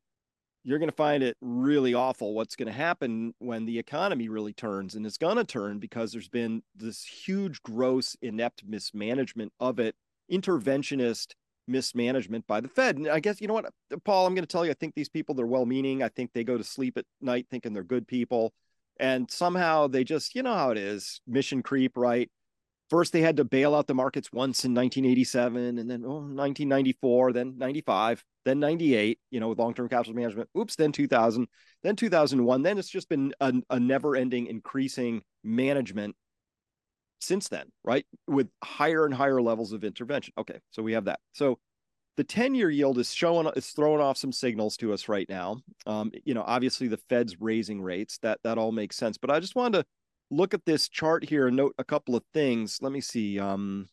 you're 0.62 0.78
going 0.78 0.90
to 0.90 0.96
find 0.96 1.22
it 1.22 1.36
really 1.40 1.94
awful 1.94 2.34
what's 2.34 2.56
going 2.56 2.66
to 2.66 2.72
happen 2.72 3.34
when 3.38 3.66
the 3.66 3.78
economy 3.78 4.28
really 4.28 4.52
turns. 4.52 4.94
And 4.94 5.04
it's 5.04 5.18
going 5.18 5.36
to 5.36 5.44
turn 5.44 5.78
because 5.78 6.12
there's 6.12 6.28
been 6.28 6.62
this 6.75 7.04
huge, 7.04 7.62
gross, 7.62 8.16
inept 8.22 8.62
mismanagement 8.66 9.52
of 9.60 9.78
it, 9.78 9.94
interventionist 10.30 11.34
mismanagement 11.66 12.46
by 12.46 12.61
the 12.61 12.68
Fed. 12.68 12.96
And 12.96 13.08
I 13.08 13.20
guess, 13.20 13.40
you 13.40 13.49
know 13.49 13.54
what, 13.54 13.73
Paul, 14.04 14.26
I'm 14.26 14.35
going 14.35 14.44
to 14.44 14.50
tell 14.50 14.64
you, 14.64 14.70
I 14.70 14.75
think 14.75 14.94
these 14.94 15.08
people, 15.08 15.35
they're 15.35 15.46
well 15.46 15.66
meaning. 15.66 16.02
I 16.02 16.08
think 16.08 16.32
they 16.32 16.44
go 16.44 16.56
to 16.56 16.64
sleep 16.64 16.96
at 16.99 17.04
night 17.20 17.46
thinking 17.50 17.73
they're 17.73 17.85
good 17.85 18.06
people. 18.06 18.52
And 18.99 19.30
somehow 19.30 19.88
they 19.88 20.04
just, 20.04 20.35
you 20.35 20.42
know 20.42 20.54
how 20.54 20.70
it 20.70 20.78
is 20.78 21.20
mission 21.26 21.62
creep, 21.62 21.96
right? 21.96 22.30
first 22.88 23.12
they 23.12 23.20
had 23.20 23.37
to 23.37 23.44
bail 23.44 23.75
out 23.75 23.87
the 23.87 23.94
markets 23.94 24.32
once 24.32 24.64
in 24.64 24.75
1987 24.75 25.78
and 25.78 25.90
then 25.90 26.02
oh, 26.04 26.20
1994 26.20 27.32
then 27.32 27.58
95 27.58 28.25
then 28.44 28.61
98 28.61 29.18
you 29.30 29.40
know 29.40 29.49
with 29.49 29.58
long-term 29.58 29.88
capital 29.88 30.14
management 30.14 30.49
oops 30.56 30.76
then 30.76 30.92
2000 30.92 31.46
then 31.82 31.96
2001 31.96 32.62
then 32.62 32.78
it's 32.78 32.88
just 32.88 33.08
been 33.08 33.32
a, 33.40 33.52
a 33.70 33.80
never-ending 33.80 34.46
increasing 34.46 35.23
management 35.42 36.14
since 37.20 37.49
then 37.49 37.66
right 37.85 38.06
with 38.26 38.49
higher 38.62 39.04
and 39.04 39.14
higher 39.14 39.40
levels 39.40 39.73
of 39.73 39.85
intervention 39.85 40.32
okay 40.38 40.58
so 40.70 40.82
we 40.82 40.92
have 40.92 41.04
that 41.06 41.20
so 41.32 41.58
the 42.16 42.25
10 42.25 42.54
year 42.54 42.70
yield 42.70 42.99
is 42.99 43.12
showing 43.12 43.50
it's 43.56 43.70
throwing 43.70 44.00
off 44.00 44.16
some 44.16 44.32
signals 44.32 44.76
to 44.76 44.92
us 44.92 45.08
right 45.08 45.28
now 45.28 45.56
um, 45.87 46.11
you 46.25 46.35
know 46.35 46.44
obviously 46.46 46.88
the 46.88 47.00
fed's 47.08 47.40
raising 47.40 47.80
rates 47.80 48.18
that 48.18 48.38
that 48.44 48.58
all 48.58 48.73
makes 48.73 48.96
sense 48.96 49.18
but 49.18 49.30
i 49.30 49.40
just 49.40 49.56
wanted 49.56 49.78
to 49.78 49.87
look 50.30 50.54
at 50.54 50.64
this 50.64 50.88
chart 50.88 51.25
here 51.25 51.46
and 51.46 51.56
note 51.56 51.75
a 51.78 51.85
couple 51.85 52.16
of 52.16 52.25
things. 52.35 52.78
Let 52.82 52.92
me 52.92 53.00
see. 53.00 53.38
Um, 53.38 53.88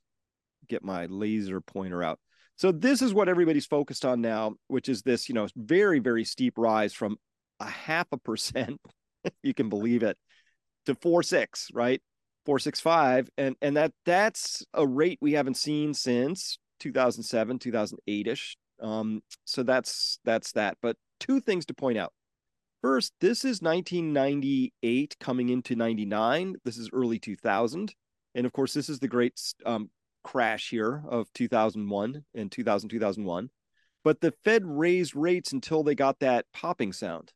get 0.68 0.84
my 0.84 1.06
laser 1.08 1.62
pointer 1.62 2.04
out. 2.04 2.20
So 2.56 2.72
this 2.72 3.02
is 3.02 3.14
what 3.14 3.30
everybody's 3.30 3.66
focused 3.66 4.06
on 4.06 4.22
now, 4.22 4.54
which 4.68 4.88
is 4.88 5.02
this, 5.02 5.28
you 5.28 5.36
know, 5.36 5.48
very, 5.56 6.00
very 6.00 6.24
steep 6.24 6.58
rise 6.58 6.94
from 6.94 7.18
a 7.60 7.66
half 7.66 8.08
a 8.12 8.18
percent, 8.18 8.80
you 9.44 9.54
can 9.54 9.70
believe 9.70 10.04
it, 10.04 10.18
to 10.86 10.96
four 10.96 11.24
six, 11.24 11.70
right? 11.74 12.02
Four 12.46 12.60
six 12.60 12.80
five. 12.80 13.30
And 13.38 13.56
and 13.62 13.78
that 13.78 13.94
that's 14.06 14.64
a 14.74 14.86
rate 14.86 15.20
we 15.22 15.34
haven't 15.34 15.58
seen 15.58 15.94
since 15.94 16.60
2007, 16.80 17.60
2008-ish. 17.60 18.58
Um, 18.82 19.22
so 19.46 19.64
that's 19.64 20.20
that's 20.26 20.52
that. 20.54 20.78
But 20.82 20.98
two 21.20 21.40
things 21.40 21.66
to 21.68 21.74
point 21.74 21.98
out. 21.98 22.14
First, 22.82 23.14
this 23.22 23.46
is 23.46 23.62
1998 23.62 25.16
coming 25.20 25.50
into 25.50 25.76
99. 25.76 26.56
This 26.66 26.78
is 26.78 26.90
early 26.92 27.18
2000. 27.18 27.96
And 28.36 28.46
of 28.46 28.52
course, 28.52 28.74
this 28.74 28.90
is 28.90 29.00
the 29.00 29.08
great 29.08 29.40
um, 29.66 29.90
crash 30.24 30.70
here 30.70 31.04
of 31.08 31.32
2001 31.34 32.24
and 32.34 32.52
2000 32.52 32.90
2001 32.90 33.50
but 34.04 34.22
the 34.22 34.34
fed 34.44 34.64
raised 34.66 35.16
rates 35.16 35.52
until 35.52 35.84
they 35.84 35.96
got 35.96 36.20
that 36.20 36.46
popping 36.54 36.94
sound 36.94 37.32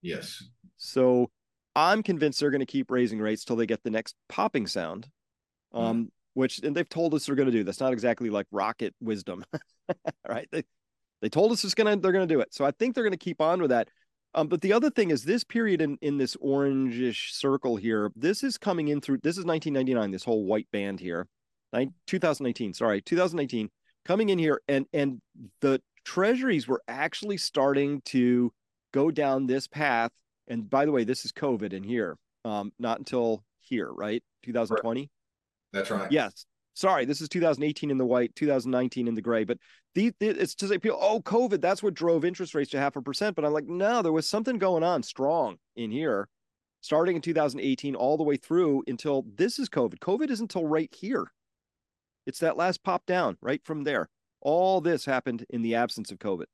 yes 0.00 0.42
so 0.78 1.30
i'm 1.76 2.02
convinced 2.02 2.40
they're 2.40 2.50
going 2.50 2.60
to 2.60 2.66
keep 2.66 2.90
raising 2.90 3.18
rates 3.18 3.44
till 3.44 3.56
they 3.56 3.66
get 3.66 3.82
the 3.82 3.90
next 3.90 4.14
popping 4.28 4.66
sound 4.66 5.08
um 5.72 6.04
mm. 6.04 6.08
which 6.34 6.58
and 6.60 6.76
they've 6.76 6.88
told 6.88 7.14
us 7.14 7.26
they're 7.26 7.36
going 7.36 7.46
to 7.46 7.52
do 7.52 7.64
that's 7.64 7.80
not 7.80 7.92
exactly 7.92 8.30
like 8.30 8.46
rocket 8.50 8.94
wisdom 9.00 9.44
right 10.28 10.48
they, 10.52 10.62
they 11.20 11.28
told 11.28 11.52
us 11.52 11.64
it's 11.64 11.74
going 11.74 11.92
to 11.92 12.00
they're 12.00 12.12
going 12.12 12.26
to 12.26 12.34
do 12.34 12.40
it 12.40 12.52
so 12.52 12.64
i 12.64 12.70
think 12.70 12.94
they're 12.94 13.04
going 13.04 13.12
to 13.12 13.16
keep 13.16 13.40
on 13.40 13.60
with 13.60 13.70
that 13.70 13.88
um, 14.34 14.48
but 14.48 14.62
the 14.62 14.72
other 14.72 14.88
thing 14.90 15.10
is 15.10 15.24
this 15.24 15.44
period 15.44 15.82
in, 15.82 15.98
in 16.00 16.16
this 16.16 16.36
orangish 16.36 17.32
circle 17.32 17.76
here, 17.76 18.10
this 18.16 18.42
is 18.42 18.56
coming 18.56 18.88
in 18.88 19.00
through, 19.00 19.18
this 19.18 19.36
is 19.36 19.44
1999, 19.44 20.10
this 20.10 20.24
whole 20.24 20.44
white 20.44 20.68
band 20.72 21.00
here. 21.00 21.28
2019, 22.06 22.74
sorry, 22.74 23.00
2019, 23.00 23.70
coming 24.04 24.28
in 24.28 24.38
here 24.38 24.60
and 24.68 24.86
and 24.92 25.20
the 25.60 25.80
treasuries 26.04 26.66
were 26.68 26.82
actually 26.88 27.38
starting 27.38 28.02
to 28.02 28.52
go 28.92 29.10
down 29.10 29.46
this 29.46 29.66
path. 29.66 30.10
And 30.52 30.68
by 30.68 30.84
the 30.84 30.92
way, 30.92 31.04
this 31.04 31.24
is 31.24 31.32
COVID 31.32 31.72
in 31.72 31.82
here, 31.82 32.18
um, 32.44 32.72
not 32.78 32.98
until 32.98 33.42
here, 33.60 33.90
right? 33.90 34.22
2020. 34.42 35.08
That's 35.72 35.90
right. 35.90 36.12
Yes. 36.12 36.44
Sorry, 36.74 37.06
this 37.06 37.22
is 37.22 37.30
2018 37.30 37.90
in 37.90 37.96
the 37.96 38.04
white, 38.04 38.34
2019 38.34 39.08
in 39.08 39.14
the 39.14 39.22
gray. 39.22 39.44
But 39.44 39.56
the, 39.94 40.12
the 40.20 40.28
it's 40.28 40.54
to 40.56 40.68
say 40.68 40.76
people, 40.76 40.98
oh, 41.00 41.20
COVID, 41.20 41.62
that's 41.62 41.82
what 41.82 41.94
drove 41.94 42.26
interest 42.26 42.54
rates 42.54 42.70
to 42.72 42.78
half 42.78 42.96
a 42.96 43.02
percent. 43.02 43.34
But 43.34 43.46
I'm 43.46 43.54
like, 43.54 43.66
no, 43.66 44.02
there 44.02 44.12
was 44.12 44.28
something 44.28 44.58
going 44.58 44.82
on 44.82 45.02
strong 45.02 45.56
in 45.74 45.90
here, 45.90 46.28
starting 46.82 47.16
in 47.16 47.22
2018 47.22 47.94
all 47.94 48.18
the 48.18 48.22
way 48.22 48.36
through 48.36 48.84
until 48.86 49.24
this 49.34 49.58
is 49.58 49.70
COVID. 49.70 50.00
COVID 50.00 50.30
is 50.30 50.40
until 50.40 50.66
right 50.66 50.94
here. 50.94 51.32
It's 52.26 52.40
that 52.40 52.58
last 52.58 52.82
pop 52.82 53.06
down 53.06 53.38
right 53.40 53.64
from 53.64 53.84
there. 53.84 54.10
All 54.42 54.82
this 54.82 55.06
happened 55.06 55.46
in 55.48 55.62
the 55.62 55.76
absence 55.76 56.10
of 56.10 56.18
COVID. 56.18 56.46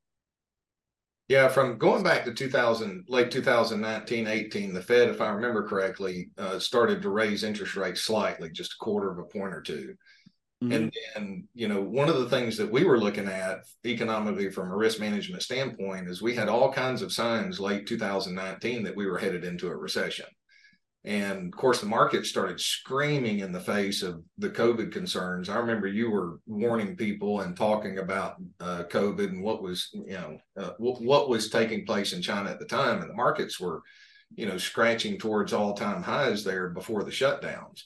Yeah, 1.28 1.49
from 1.49 1.76
going 1.76 2.02
back 2.02 2.25
to 2.25 2.32
2000, 2.32 3.04
late 3.08 3.30
2019, 3.30 4.26
18, 4.26 4.73
the 4.73 4.82
Fed, 4.82 5.11
if 5.11 5.20
I 5.20 5.28
remember 5.28 5.68
correctly, 5.68 6.30
uh, 6.38 6.58
started 6.58 7.02
to 7.02 7.11
raise 7.11 7.44
interest 7.44 7.76
rates 7.76 8.00
slightly, 8.00 8.50
just 8.50 8.73
a 8.73 8.82
quarter 8.82 9.11
of 9.11 9.18
a 9.18 9.25
point 9.25 9.52
or 9.52 9.61
2 9.61 9.94
mm-hmm. 10.64 10.73
And 10.73 10.92
then, 11.14 11.47
you 11.54 11.68
know, 11.68 11.82
one 11.82 12.08
of 12.08 12.18
the 12.18 12.30
things 12.30 12.56
that 12.56 12.73
we 12.73 12.85
were 12.85 12.99
looking 12.99 13.28
at 13.28 13.58
economically 13.85 14.50
from 14.50 14.70
a 14.70 14.76
risk 14.76 15.00
management 15.00 15.42
standpoint 15.42 16.08
is 16.08 16.23
we 16.23 16.35
had 16.35 16.49
all 16.49 16.73
kinds 16.73 17.02
of 17.02 17.12
signs 17.12 17.61
late 17.61 17.87
2019 17.87 18.82
that 18.85 18.97
we 18.97 19.04
were 19.04 19.18
headed 19.18 19.44
into 19.44 19.68
a 19.68 19.76
recession. 19.76 20.26
And 21.08 21.54
of 21.54 21.58
course, 21.58 21.80
the 21.80 21.86
market 21.86 22.26
started 22.26 22.60
screaming 22.60 23.38
in 23.38 23.50
the 23.50 23.60
face 23.60 24.02
of 24.02 24.22
the 24.36 24.50
COVID 24.50 24.92
concerns. 24.92 25.48
I 25.48 25.56
remember 25.56 25.86
you 25.86 26.10
were 26.10 26.38
warning 26.46 26.96
people 26.96 27.40
and 27.40 27.56
talking 27.56 27.96
about 27.96 28.34
uh, 28.60 28.82
COVID 28.90 29.30
and 29.30 29.42
what 29.42 29.62
was, 29.62 29.88
you 29.94 30.04
know, 30.10 30.38
uh, 30.58 30.72
w- 30.72 31.08
what 31.08 31.30
was 31.30 31.48
taking 31.48 31.86
place 31.86 32.12
in 32.12 32.20
China 32.20 32.50
at 32.50 32.58
the 32.58 32.66
time, 32.66 33.00
and 33.00 33.08
the 33.08 33.14
markets 33.14 33.58
were, 33.58 33.80
you 34.36 34.44
know, 34.44 34.58
scratching 34.58 35.18
towards 35.18 35.54
all-time 35.54 36.02
highs 36.02 36.44
there 36.44 36.68
before 36.68 37.04
the 37.04 37.10
shutdowns. 37.10 37.84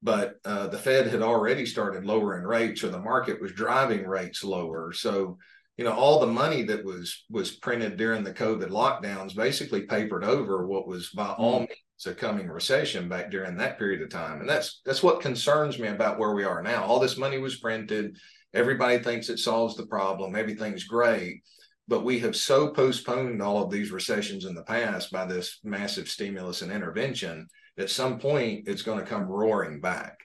But 0.00 0.36
uh, 0.44 0.68
the 0.68 0.78
Fed 0.78 1.08
had 1.08 1.20
already 1.20 1.66
started 1.66 2.04
lowering 2.04 2.44
rates, 2.44 2.84
or 2.84 2.90
the 2.90 3.00
market 3.00 3.40
was 3.40 3.50
driving 3.50 4.06
rates 4.06 4.44
lower. 4.44 4.92
So, 4.92 5.36
you 5.76 5.84
know, 5.84 5.94
all 5.94 6.20
the 6.20 6.28
money 6.28 6.62
that 6.62 6.84
was 6.84 7.24
was 7.28 7.56
printed 7.56 7.96
during 7.96 8.22
the 8.22 8.32
COVID 8.34 8.68
lockdowns 8.68 9.34
basically 9.34 9.82
papered 9.82 10.22
over 10.22 10.64
what 10.64 10.86
was 10.86 11.10
by 11.10 11.30
all 11.30 11.54
mm-hmm. 11.54 11.60
means 11.62 11.78
a 12.06 12.14
coming 12.14 12.48
recession 12.48 13.08
back 13.08 13.30
during 13.30 13.56
that 13.56 13.78
period 13.78 14.02
of 14.02 14.10
time. 14.10 14.40
And 14.40 14.48
that's 14.48 14.80
that's 14.84 15.02
what 15.02 15.20
concerns 15.20 15.78
me 15.78 15.88
about 15.88 16.18
where 16.18 16.34
we 16.34 16.44
are 16.44 16.62
now. 16.62 16.84
All 16.84 17.00
this 17.00 17.16
money 17.16 17.38
was 17.38 17.58
printed. 17.58 18.16
Everybody 18.54 18.98
thinks 18.98 19.28
it 19.28 19.38
solves 19.38 19.76
the 19.76 19.86
problem. 19.86 20.36
Everything's 20.36 20.84
great. 20.84 21.42
But 21.88 22.04
we 22.04 22.20
have 22.20 22.36
so 22.36 22.68
postponed 22.68 23.42
all 23.42 23.62
of 23.62 23.70
these 23.70 23.90
recessions 23.90 24.44
in 24.44 24.54
the 24.54 24.62
past 24.62 25.10
by 25.10 25.24
this 25.26 25.58
massive 25.64 26.08
stimulus 26.08 26.62
and 26.62 26.70
intervention. 26.70 27.48
At 27.78 27.90
some 27.90 28.18
point, 28.18 28.68
it's 28.68 28.82
going 28.82 28.98
to 28.98 29.06
come 29.10 29.24
roaring 29.24 29.80
back. 29.80 30.18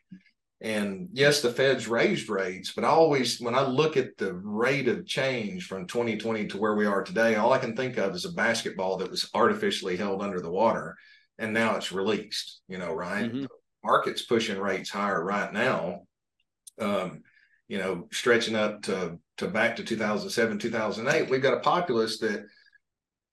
And 0.60 1.10
yes, 1.14 1.42
the 1.42 1.52
Fed's 1.52 1.88
raised 1.88 2.30
rates, 2.30 2.74
but 2.74 2.84
I 2.84 2.88
always, 2.88 3.40
when 3.40 3.54
I 3.54 3.62
look 3.62 3.96
at 3.96 4.18
the 4.18 4.34
rate 4.34 4.88
of 4.88 5.06
change 5.06 5.68
from 5.68 5.86
2020 5.86 6.48
to 6.48 6.58
where 6.58 6.74
we 6.74 6.88
are 6.88 7.04
today, 7.04 7.36
all 7.36 7.54
I 7.54 7.60
can 7.60 7.76
think 7.76 7.98
of 7.98 8.16
is 8.16 8.26
a 8.26 8.32
basketball 8.32 8.98
that 8.98 9.12
was 9.12 9.30
artificially 9.36 9.98
held 9.98 10.24
under 10.24 10.42
the 10.42 10.50
water 10.50 10.96
and 11.40 11.54
now 11.54 11.76
it's 11.76 11.92
released, 11.92 12.62
you 12.68 12.78
know, 12.78 12.94
right? 12.94 13.32
Mm-hmm. 13.32 13.46
market's 13.84 14.24
pushing 14.24 14.60
rates 14.60 14.90
higher 14.90 15.24
right 15.24 15.52
now. 15.52 16.02
Um, 16.80 17.22
you 17.68 17.78
know, 17.78 18.08
stretching 18.12 18.56
up 18.56 18.84
to 18.84 19.20
to 19.38 19.48
back 19.48 19.76
to 19.76 19.84
2007, 19.84 20.58
2008, 20.58 21.30
we've 21.30 21.42
got 21.42 21.58
a 21.58 21.60
populace 21.60 22.20
that 22.20 22.46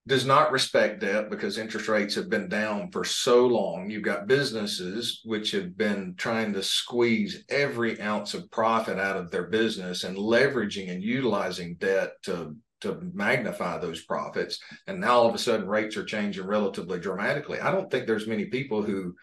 does 0.07 0.25
not 0.25 0.51
respect 0.51 0.99
debt 0.99 1.31
because 1.31 1.57
interest 1.57 1.87
rates 1.87 2.13
have 2.13 2.29
been 2.29 2.47
down 2.47 2.91
for 2.91 3.03
so 3.03 3.47
long. 3.47 3.89
You've 3.89 4.03
got 4.03 4.27
businesses 4.27 5.21
which 5.25 5.49
have 5.51 5.75
been 5.75 6.13
trying 6.15 6.53
to 6.53 6.61
squeeze 6.61 7.43
every 7.49 7.99
ounce 7.99 8.35
of 8.35 8.51
profit 8.51 8.99
out 8.99 9.17
of 9.17 9.31
their 9.31 9.47
business 9.47 10.03
and 10.03 10.15
leveraging 10.15 10.91
and 10.91 11.01
utilizing 11.01 11.75
debt 11.75 12.11
to 12.23 12.55
to 12.85 12.99
magnify 13.13 13.77
those 13.77 14.03
profits. 14.03 14.59
And 14.87 14.99
now 14.99 15.11
all 15.11 15.29
of 15.29 15.35
a 15.35 15.39
sudden 15.39 15.67
rates 15.67 15.97
are 15.97 16.05
changing 16.05 16.45
relatively 16.45 16.99
dramatically. 16.99 17.59
I 17.59 17.71
don't 17.71 17.89
think 17.91 18.07
there's 18.07 18.27
many 18.27 18.45
people 18.45 18.81
who 18.81 19.15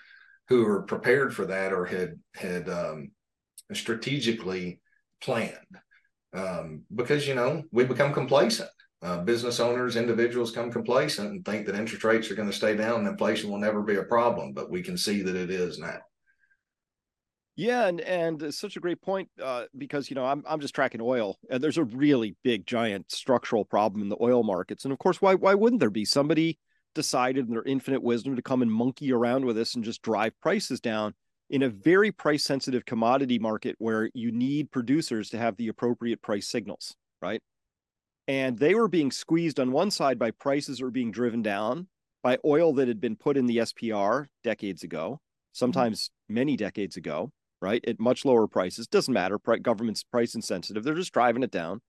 who 0.49 0.67
are 0.67 0.83
prepared 0.83 1.35
for 1.35 1.47
that 1.47 1.73
or 1.73 1.87
had 1.87 2.19
had 2.35 2.69
um, 2.69 3.11
strategically 3.73 4.81
planned 5.23 5.79
um, 6.35 6.83
because 6.95 7.27
you 7.27 7.35
know 7.35 7.63
we 7.73 7.85
become 7.85 8.13
complacent. 8.13 8.71
Uh, 9.01 9.19
business 9.19 9.59
owners, 9.59 9.97
individuals 9.97 10.53
come 10.53 10.71
complacent 10.71 11.31
and 11.31 11.45
think 11.45 11.67
that 11.67 11.75
interest 11.75 12.05
rates 12.05 12.31
are 12.31 12.37
going 12.37 12.49
to 12.49 12.57
stay 12.57 12.77
down 12.77 13.01
and 13.01 13.09
inflation 13.09 13.51
will 13.51 13.59
never 13.59 13.83
be 13.83 13.97
a 13.97 14.03
problem. 14.05 14.53
But 14.53 14.71
we 14.71 14.81
can 14.81 14.97
see 14.97 15.23
that 15.23 15.35
it 15.35 15.51
is 15.51 15.79
now. 15.79 15.99
Yeah, 17.55 17.87
and 17.87 18.01
and 18.01 18.43
it's 18.43 18.59
such 18.59 18.77
a 18.77 18.81
great 18.81 19.03
point 19.03 19.29
uh, 19.43 19.65
because 19.77 20.09
you 20.09 20.15
know 20.15 20.25
I'm 20.25 20.43
I'm 20.47 20.61
just 20.61 20.75
tracking 20.75 21.03
oil, 21.03 21.39
and 21.51 21.63
there's 21.63 21.77
a 21.77 21.85
really 21.85 22.35
big, 22.43 22.67
giant 22.67 23.13
structural 23.13 23.65
problem 23.65 24.03
in 24.03 24.09
the 24.09 24.17
oil 24.21 24.43
markets, 24.43 24.85
and 24.85 24.93
of 24.93 24.99
course, 24.99 25.21
why 25.21 25.35
why 25.35 25.55
wouldn't 25.55 25.81
there 25.81 25.91
be? 25.91 26.07
Somebody 26.07 26.59
decided 26.95 27.47
in 27.47 27.53
their 27.53 27.63
infinite 27.65 28.03
wisdom 28.03 28.37
to 28.37 28.43
come 28.43 28.63
and 28.63 28.73
monkey 28.73 29.13
around 29.13 29.45
with 29.45 29.57
this 29.57 29.75
and 29.75 29.85
just 29.85 30.03
drive 30.03 30.39
prices 30.41 30.81
down 30.81 31.15
in 31.51 31.63
a 31.63 31.69
very 31.69 32.11
price 32.11 32.45
sensitive 32.45 32.85
commodity 32.85 33.39
market 33.39 33.77
where 33.79 34.11
you 34.15 34.31
need 34.33 34.71
producers 34.71 35.31
to 35.31 35.39
have 35.39 35.57
the 35.57 35.69
appropriate 35.69 36.23
price 36.23 36.49
signals, 36.49 36.95
right? 37.21 37.41
And 38.29 38.59
they 38.59 38.75
were 38.75 38.89
being 38.89 39.11
squeezed 39.11 39.59
on 39.59 39.73
one 39.73 39.91
side 39.91 40.19
by 40.19 40.31
prices 40.33 40.79
that 40.79 40.85
were 40.85 40.91
being 40.91 41.11
driven 41.11 41.43
down 41.43 41.89
by 42.23 42.39
oil 42.45 42.75
that 42.75 42.89
had 42.89 43.01
been 43.01 43.17
put 43.17 43.37
in 43.37 43.47
the 43.47 43.59
SPR 43.59 44.27
decades 44.45 44.83
ago, 44.83 45.19
sometimes 45.53 46.11
many 46.29 46.57
decades 46.57 46.97
ago 46.97 47.31
right? 47.63 47.83
At 47.87 48.01
much 48.01 48.25
lower 48.25 48.47
prices. 48.47 48.87
Doesn't 48.87 49.15
matter. 49.15 49.39
Government's 49.63 50.03
price 50.03 50.35
insensitive. 50.35 50.85
They're 50.85 50.95
just 50.95 51.13
driving 51.13 51.43
it 51.43 51.51
down. 51.51 51.81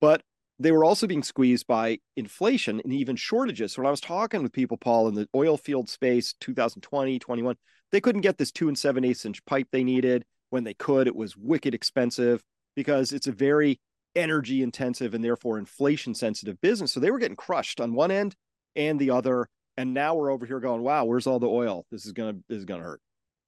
But 0.00 0.22
they 0.58 0.72
were 0.72 0.84
also 0.84 1.06
being 1.06 1.22
squeezed 1.22 1.66
by 1.66 1.98
inflation 2.16 2.80
and 2.82 2.92
even 2.92 3.16
shortages. 3.16 3.72
So 3.72 3.82
when 3.82 3.86
I 3.86 3.92
was 3.92 4.00
talking 4.00 4.42
with 4.42 4.52
people, 4.52 4.76
Paul, 4.76 5.08
in 5.08 5.14
the 5.14 5.28
oil 5.34 5.56
field 5.56 5.88
space, 5.88 6.34
2020, 6.40 7.18
21, 7.18 7.56
they 7.92 8.00
couldn't 8.00 8.22
get 8.22 8.38
this 8.38 8.50
two 8.50 8.68
and 8.68 8.78
seven 8.78 9.04
eighths 9.04 9.24
inch 9.24 9.44
pipe 9.44 9.68
they 9.70 9.84
needed. 9.84 10.24
When 10.50 10.64
they 10.64 10.74
could, 10.74 11.06
it 11.06 11.14
was 11.14 11.36
wicked 11.36 11.74
expensive 11.74 12.42
because 12.74 13.12
it's 13.12 13.26
a 13.26 13.32
very 13.32 13.80
energy 14.16 14.62
intensive 14.62 15.14
and 15.14 15.22
therefore 15.22 15.58
inflation 15.58 16.14
sensitive 16.14 16.60
business. 16.60 16.92
So 16.92 17.00
they 17.00 17.10
were 17.10 17.18
getting 17.18 17.36
crushed 17.36 17.80
on 17.80 17.94
one 17.94 18.10
end 18.10 18.34
and 18.74 18.98
the 18.98 19.10
other. 19.10 19.48
And 19.76 19.94
now 19.94 20.14
we're 20.14 20.32
over 20.32 20.44
here 20.44 20.58
going, 20.58 20.82
wow, 20.82 21.04
where's 21.04 21.26
all 21.26 21.38
the 21.38 21.48
oil? 21.48 21.86
This 21.92 22.04
is 22.04 22.12
gonna 22.12 22.34
this 22.48 22.58
is 22.58 22.64
gonna 22.64 22.82
hurt. 22.82 23.00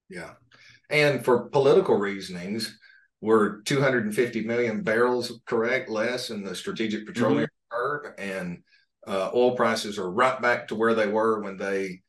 Yeah. 0.09 0.31
And 0.91 1.23
for 1.23 1.49
political 1.49 1.95
reasonings, 1.95 2.77
we're 3.21 3.61
250 3.61 4.41
million 4.43 4.81
barrels 4.81 5.39
correct 5.45 5.89
less 5.89 6.31
in 6.31 6.43
the 6.43 6.55
strategic 6.55 7.05
petroleum 7.05 7.47
mm-hmm. 7.71 7.77
reserve, 7.77 8.15
and 8.17 8.63
uh, 9.07 9.29
oil 9.33 9.55
prices 9.55 9.97
are 9.97 10.11
right 10.11 10.41
back 10.41 10.67
to 10.67 10.75
where 10.75 10.95
they 10.95 11.07
were 11.07 11.41
when 11.41 11.57
they 11.57 12.01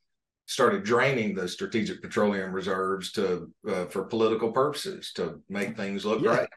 started 0.47 0.85
draining 0.85 1.35
the 1.35 1.49
strategic 1.49 2.03
petroleum 2.03 2.53
reserves 2.53 3.13
to 3.13 3.51
uh, 3.69 3.87
for 3.87 4.05
political 4.05 4.53
purposes 4.53 5.13
to 5.15 5.41
make 5.49 5.77
things 5.77 6.05
look 6.05 6.23
yeah. 6.23 6.37
great. 6.37 6.49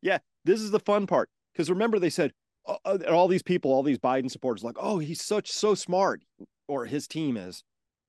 Yeah, 0.00 0.18
this 0.44 0.60
is 0.60 0.70
the 0.70 0.80
fun 0.80 1.06
part. 1.06 1.28
Because 1.52 1.70
remember, 1.70 1.98
they 1.98 2.10
said, 2.10 2.32
uh, 2.66 2.76
uh 2.84 2.98
all 3.10 3.28
these 3.28 3.42
people, 3.42 3.72
all 3.72 3.82
these 3.82 3.98
Biden 3.98 4.30
supporters, 4.30 4.64
like, 4.64 4.76
oh, 4.78 4.98
he's 4.98 5.22
such 5.22 5.50
so 5.50 5.74
smart, 5.74 6.22
or 6.68 6.86
his 6.86 7.06
team 7.06 7.36
is. 7.36 7.64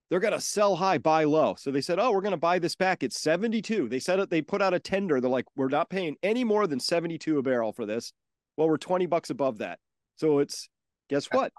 They're 0.10 0.19
gonna 0.19 0.41
sell 0.41 0.75
high, 0.75 0.98
buy 0.98 1.24
low. 1.24 1.55
So 1.57 1.72
they 1.72 1.81
said, 1.81 2.00
oh, 2.00 2.12
we're 2.12 2.22
gonna 2.22 2.38
buy 2.38 2.60
this 2.60 2.75
back. 2.75 3.03
It's 3.03 3.19
72. 3.19 3.89
They 3.89 4.00
said 4.00 4.19
it. 4.19 4.29
They 4.29 4.41
put 4.41 4.62
out 4.62 4.74
a 4.74 4.79
tender. 4.79 5.19
They're 5.19 5.29
like, 5.29 5.45
we're 5.55 5.69
not 5.69 5.89
paying 5.89 6.15
any 6.22 6.43
more 6.43 6.67
than 6.67 6.79
72 6.79 7.38
a 7.38 7.41
barrel 7.41 7.74
for 7.74 7.86
this. 7.86 8.13
Well, 8.57 8.67
we're 8.67 8.77
20 8.77 9.05
bucks 9.07 9.29
above 9.29 9.60
that. 9.60 9.79
So 10.17 10.39
it's 10.39 10.69
guess 11.10 11.25
what? 11.27 11.51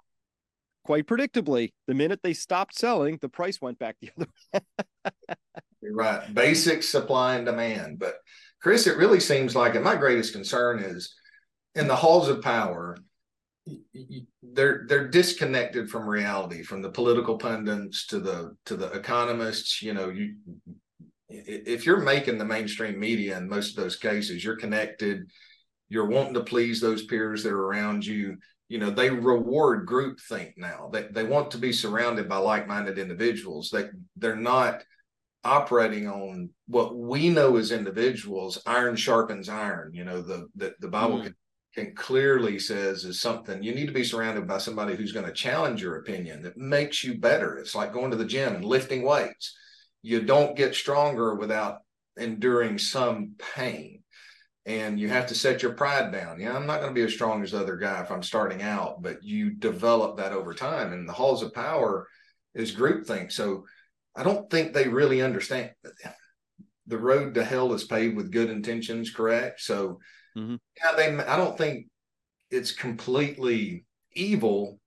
Quite 0.85 1.07
predictably, 1.07 1.73
the 1.87 1.95
minute 1.95 2.21
they 2.23 2.35
stopped 2.35 2.79
selling, 2.79 3.19
the 3.21 3.29
price 3.29 3.61
went 3.61 3.79
back 3.79 3.97
the 4.01 4.11
other 4.19 4.29
way. 4.53 4.61
You're 5.81 5.95
right. 5.95 6.33
Basic 6.33 6.83
supply 6.83 7.37
and 7.37 7.47
demand. 7.47 7.99
But 7.99 8.17
Chris, 8.63 8.87
it 8.87 8.97
really 8.97 9.21
seems 9.21 9.57
like, 9.57 9.75
and 9.75 9.85
my 9.85 9.97
greatest 9.97 10.33
concern 10.33 10.79
is 10.79 11.15
in 11.75 11.89
the 11.89 11.97
halls 11.97 12.29
of 12.29 12.43
power, 12.43 12.97
they're 14.43 14.85
they're 14.89 15.09
disconnected 15.09 15.89
from 15.89 16.09
reality, 16.09 16.63
from 16.63 16.83
the 16.83 16.91
political 16.91 17.39
pundits 17.39 18.07
to 18.09 18.21
the 18.21 18.57
to 18.67 18.77
the 18.77 18.93
economists. 18.93 19.83
You 19.83 19.95
know, 19.95 20.11
you 20.11 20.37
if 21.29 21.87
you're 21.87 22.01
making 22.01 22.39
the 22.39 22.45
mainstream 22.45 22.99
media 22.99 23.37
in 23.37 23.49
most 23.49 23.71
of 23.71 23.83
those 23.83 23.97
cases, 23.97 24.45
you're 24.45 24.57
connected 24.57 25.27
you're 25.89 26.09
wanting 26.09 26.35
to 26.35 26.43
please 26.43 26.81
those 26.81 27.05
peers 27.05 27.43
that 27.43 27.53
are 27.53 27.67
around 27.67 28.05
you 28.05 28.37
you 28.69 28.79
know 28.79 28.91
they 28.91 29.11
reward 29.11 29.87
groupthink 29.87 30.53
now 30.57 30.91
they, 30.93 31.03
they 31.13 31.25
want 31.25 31.51
to 31.51 31.59
be 31.59 31.73
surrounded 31.73 32.29
by 32.29 32.37
like-minded 32.37 32.99
individuals 32.99 33.71
they 33.71 33.87
they're 34.17 34.37
not 34.37 34.83
operating 35.45 36.09
on 36.09 36.49
what 36.67 36.97
we 36.97 37.29
know 37.29 37.57
as 37.57 37.71
individuals 37.71 38.61
iron 38.67 38.97
sharpens 38.97 39.49
iron 39.49 39.93
you 39.95 40.05
know 40.05 40.23
the 40.23 40.49
the, 40.57 40.75
the 40.81 40.89
bible 40.89 41.19
mm. 41.19 41.35
Can 41.75 41.95
clearly 41.95 42.59
says 42.59 43.05
is 43.05 43.21
something 43.21 43.63
you 43.63 43.75
need 43.75 43.87
to 43.87 43.93
be 43.93 44.05
surrounded 44.05 44.47
by 44.47 44.59
somebody 44.59 44.95
who's 44.95 45.13
going 45.13 45.27
to 45.27 45.33
challenge 45.33 45.83
your 45.83 45.97
opinion 45.97 46.43
that 46.43 46.57
makes 46.57 47.03
you 47.03 47.19
better 47.19 47.59
it's 47.59 47.75
like 47.75 47.93
going 47.93 48.11
to 48.11 48.17
the 48.17 48.25
gym 48.25 48.55
and 48.55 48.65
lifting 48.65 49.03
weights 49.03 49.57
you 50.03 50.23
don't 50.23 50.57
get 50.57 50.75
stronger 50.75 51.35
without 51.35 51.79
enduring 52.17 52.79
some 52.79 53.33
pain 53.55 54.05
and 54.67 54.99
you 54.99 55.09
have 55.09 55.27
to 55.27 55.35
set 55.35 55.63
your 55.63 55.73
pride 55.73 56.11
down. 56.11 56.41
Yeah, 56.41 56.57
I'm 56.57 56.67
not 56.67 56.81
going 56.81 56.89
to 56.89 56.99
be 56.99 57.05
as 57.05 57.13
strong 57.13 57.43
as 57.43 57.51
the 57.51 57.61
other 57.61 57.77
guy 57.77 58.01
if 58.01 58.11
I'm 58.11 58.23
starting 58.23 58.63
out, 58.63 59.03
but 59.03 59.23
you 59.23 59.51
develop 59.51 60.17
that 60.17 60.33
over 60.33 60.55
time. 60.55 60.93
And 60.93 61.09
the 61.09 61.13
halls 61.13 61.43
of 61.43 61.53
power 61.53 62.09
is 62.55 62.75
groupthink. 62.75 63.31
So 63.31 63.67
I 64.17 64.23
don't 64.23 64.49
think 64.51 64.73
they 64.73 64.89
really 64.89 65.21
understand. 65.21 65.73
The 66.87 66.99
road 66.99 67.35
to 67.35 67.45
hell 67.45 67.75
is 67.75 67.85
paved 67.85 68.17
with 68.17 68.33
good 68.33 68.49
intentions, 68.49 69.11
correct? 69.11 69.61
So 69.61 70.01
mm-hmm. 70.37 70.57
yeah, 70.77 70.93
they. 70.97 71.17
I 71.25 71.37
don't 71.37 71.57
think 71.57 71.87
it's 72.51 72.73
completely 72.73 73.85
evil 74.13 74.79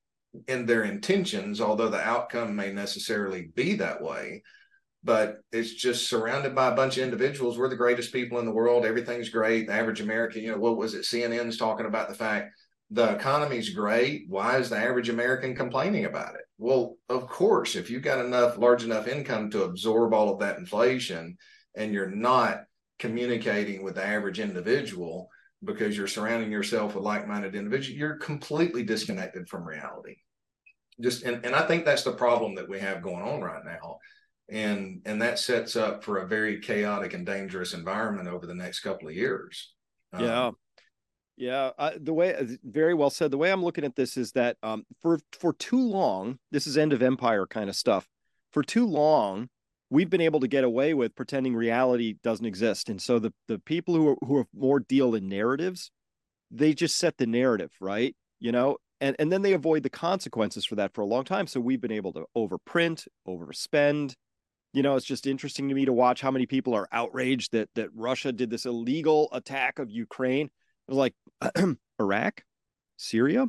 in 0.48 0.66
their 0.66 0.84
intentions, 0.84 1.60
although 1.62 1.89
the 1.89 2.01
outcome 2.01 2.56
may 2.56 2.72
necessarily 2.72 3.50
be 3.56 3.75
that 3.75 4.01
way 4.01 4.44
but 5.08 5.38
it's 5.54 5.74
just 5.74 6.10
surrounded 6.10 6.54
by 6.54 6.68
a 6.68 6.75
bunch 6.75 6.98
of 6.98 7.04
individuals. 7.04 7.58
We're 7.58 7.70
the 7.70 7.77
greatest 7.77 8.12
people 8.12 8.39
in 8.39 8.46
the 8.46 8.51
world. 8.51 8.86
Everything's 8.86 9.30
great. 9.30 9.68
The 9.68 9.74
average 9.74 10.01
American, 10.01 10.44
you 10.44 10.51
know, 10.51 10.58
what 10.58 10.75
was 10.75 10.96
it? 10.96 11.04
CNN's 11.04 11.58
talking 11.58 11.86
about 11.86 12.10
the 12.10 12.13
fact 12.13 12.51
the 12.89 13.16
economy's 13.16 13.70
great. 13.70 14.25
Why 14.27 14.58
is 14.58 14.70
the 14.70 14.77
average 14.77 15.08
American 15.08 15.56
complaining 15.56 16.06
about 16.06 16.36
it? 16.36 16.42
Well, 16.58 16.98
of 17.08 17.27
course, 17.27 17.75
if 17.75 17.89
you've 17.89 18.04
got 18.04 18.24
enough 18.24 18.58
large 18.58 18.84
enough 18.84 19.08
income 19.08 19.50
to 19.51 19.63
absorb 19.63 20.13
all 20.13 20.34
of 20.34 20.39
that 20.39 20.58
inflation 20.58 21.38
and 21.75 21.94
you're 21.94 22.12
not 22.12 22.63
communicating 23.00 23.84
with 23.84 23.96
the 23.96 24.06
average 24.06 24.42
individual 24.42 25.30
because 25.63 25.97
you're 25.97 26.07
surrounding 26.07 26.51
yourself 26.51 26.95
with 26.95 27.03
like-minded 27.03 27.55
individuals, 27.55 27.97
you're 27.97 28.17
completely 28.17 28.83
disconnected 28.83 29.49
from 29.49 29.67
reality. 29.67 30.15
Just 30.99 31.23
and, 31.23 31.45
and 31.45 31.55
I 31.55 31.65
think 31.67 31.85
that's 31.85 32.03
the 32.03 32.13
problem 32.13 32.55
that 32.55 32.69
we 32.69 32.79
have 32.79 33.01
going 33.01 33.21
on 33.21 33.41
right 33.41 33.63
now. 33.63 33.98
And 34.50 35.01
and 35.05 35.22
that 35.22 35.39
sets 35.39 35.75
up 35.75 36.03
for 36.03 36.17
a 36.17 36.27
very 36.27 36.59
chaotic 36.59 37.13
and 37.13 37.25
dangerous 37.25 37.74
environment 37.74 38.29
over 38.29 38.48
the 38.48 38.55
next 38.55 38.79
couple 38.79 39.07
of 39.07 39.15
years. 39.15 39.74
Um, 40.13 40.24
yeah. 40.24 40.51
Yeah 41.35 41.72
the 42.00 42.13
way 42.13 42.35
uh, 42.35 42.46
very 42.63 42.93
well 42.93 43.09
said. 43.09 43.29
The 43.31 43.37
way 43.37 43.51
i'm 43.51 43.63
looking 43.63 43.83
at 43.83 43.96
this 43.96 44.17
is 44.17 44.31
that 44.31 44.57
um, 44.63 44.85
for 45.01 45.20
for 45.39 45.53
too 45.53 45.79
long 45.79 46.39
this 46.51 46.65
is 46.65 46.77
end 46.77 46.93
of 46.93 47.01
empire 47.01 47.46
kind 47.46 47.70
of 47.70 47.75
stuff. 47.75 48.07
For 48.51 48.63
too 48.63 48.87
long 48.87 49.50
we've 49.89 50.09
been 50.09 50.21
able 50.21 50.39
to 50.39 50.47
get 50.47 50.63
away 50.63 50.93
with 50.93 51.15
pretending 51.15 51.55
reality 51.55 52.15
doesn't 52.23 52.45
exist 52.45 52.89
and 52.89 53.01
so 53.01 53.19
the 53.19 53.33
the 53.47 53.59
people 53.59 53.95
who 53.95 54.09
are, 54.09 54.17
who 54.25 54.37
are 54.37 54.47
more 54.53 54.79
deal 54.79 55.15
in 55.15 55.27
narratives 55.27 55.91
they 56.51 56.73
just 56.73 56.97
set 56.97 57.17
the 57.17 57.27
narrative 57.27 57.71
right 57.79 58.15
you 58.39 58.51
know 58.51 58.77
and 59.00 59.15
and 59.19 59.31
then 59.31 59.41
they 59.41 59.53
avoid 59.53 59.83
the 59.83 59.89
consequences 59.89 60.65
for 60.65 60.75
that 60.75 60.93
for 60.93 61.01
a 61.01 61.05
long 61.05 61.23
time 61.23 61.47
so 61.47 61.59
we've 61.59 61.81
been 61.81 61.91
able 61.91 62.13
to 62.13 62.25
overprint 62.35 63.07
overspend 63.27 64.13
you 64.73 64.83
know, 64.83 64.95
it's 64.95 65.05
just 65.05 65.25
interesting 65.25 65.69
to 65.69 65.73
me 65.73 65.85
to 65.85 65.93
watch 65.93 66.21
how 66.21 66.29
many 66.29 66.45
people 66.45 66.75
are 66.75 66.87
outraged 66.91 67.53
that 67.53 67.69
that 67.73 67.89
Russia 67.95 68.31
did 68.31 68.51
this 68.51 68.67
illegal 68.67 69.27
attack 69.31 69.79
of 69.79 69.89
Ukraine. 69.89 70.45
It 70.45 70.91
was 70.93 70.97
like 70.97 71.15
Iraq, 72.00 72.43
Syria, 72.97 73.47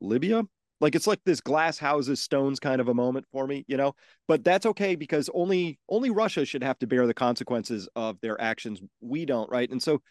Libya. 0.00 0.44
Like 0.84 0.94
it's 0.94 1.06
like 1.06 1.20
this 1.24 1.40
glass 1.40 1.78
houses 1.78 2.20
stones 2.20 2.60
kind 2.60 2.80
of 2.80 2.88
a 2.88 2.94
moment 2.94 3.26
for 3.32 3.46
me, 3.46 3.64
you 3.66 3.76
know. 3.76 3.94
But 4.28 4.44
that's 4.44 4.66
okay 4.66 4.94
because 4.94 5.30
only 5.32 5.78
only 5.88 6.10
Russia 6.10 6.44
should 6.44 6.62
have 6.62 6.78
to 6.80 6.86
bear 6.86 7.06
the 7.06 7.14
consequences 7.14 7.88
of 7.96 8.20
their 8.20 8.40
actions. 8.40 8.82
We 9.00 9.24
don't, 9.24 9.50
right? 9.50 9.70
And 9.70 9.82
so 9.82 10.02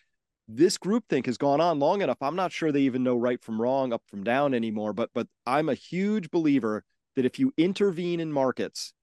this 0.48 0.78
group 0.78 1.06
think 1.10 1.28
has 1.28 1.38
gone 1.38 1.62
on 1.62 1.80
long 1.80 2.02
enough. 2.02 2.18
I'm 2.22 2.36
not 2.36 2.52
sure 2.52 2.72
they 2.72 2.82
even 2.82 3.04
know 3.04 3.16
right 3.16 3.42
from 3.42 3.62
wrong, 3.62 3.94
up 3.94 4.02
from 4.08 4.24
down 4.24 4.54
anymore. 4.54 4.94
But 4.94 5.12
but 5.14 5.28
I'm 5.46 5.70
a 5.70 5.76
huge 5.76 6.32
believer 6.32 6.84
that 7.16 7.26
if 7.26 7.38
you 7.38 7.54
intervene 7.58 8.20
in 8.20 8.34
markets 8.34 8.94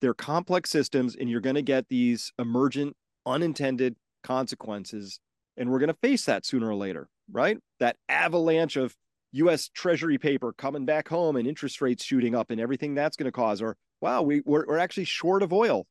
they're 0.00 0.14
complex 0.14 0.70
systems, 0.70 1.14
and 1.14 1.28
you're 1.28 1.40
going 1.40 1.56
to 1.56 1.62
get 1.62 1.88
these 1.88 2.32
emergent, 2.38 2.96
unintended 3.26 3.96
consequences. 4.22 5.20
And 5.56 5.70
we're 5.70 5.78
going 5.78 5.88
to 5.88 5.98
face 6.02 6.24
that 6.24 6.46
sooner 6.46 6.68
or 6.68 6.74
later, 6.74 7.08
right? 7.30 7.58
That 7.80 7.96
avalanche 8.08 8.76
of 8.76 8.96
US 9.32 9.68
Treasury 9.68 10.18
paper 10.18 10.52
coming 10.52 10.84
back 10.84 11.08
home 11.08 11.36
and 11.36 11.46
interest 11.46 11.80
rates 11.80 12.04
shooting 12.04 12.34
up 12.34 12.50
and 12.50 12.60
everything 12.60 12.94
that's 12.94 13.16
going 13.16 13.26
to 13.26 13.32
cause, 13.32 13.62
or 13.62 13.76
wow, 14.00 14.22
we, 14.22 14.42
we're, 14.44 14.66
we're 14.66 14.78
actually 14.78 15.04
short 15.04 15.42
of 15.42 15.52
oil. 15.52 15.86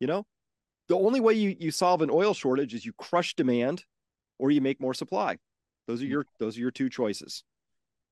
You 0.00 0.06
know, 0.06 0.26
the 0.88 0.96
only 0.96 1.20
way 1.20 1.34
you, 1.34 1.56
you 1.58 1.70
solve 1.70 2.02
an 2.02 2.10
oil 2.10 2.34
shortage 2.34 2.74
is 2.74 2.84
you 2.84 2.92
crush 2.94 3.34
demand 3.34 3.84
or 4.38 4.50
you 4.50 4.60
make 4.60 4.80
more 4.80 4.94
supply. 4.94 5.36
Those 5.86 6.02
are 6.02 6.06
hmm. 6.06 6.12
your 6.12 6.26
those 6.38 6.56
are 6.56 6.60
your 6.60 6.70
two 6.70 6.88
choices, 6.88 7.44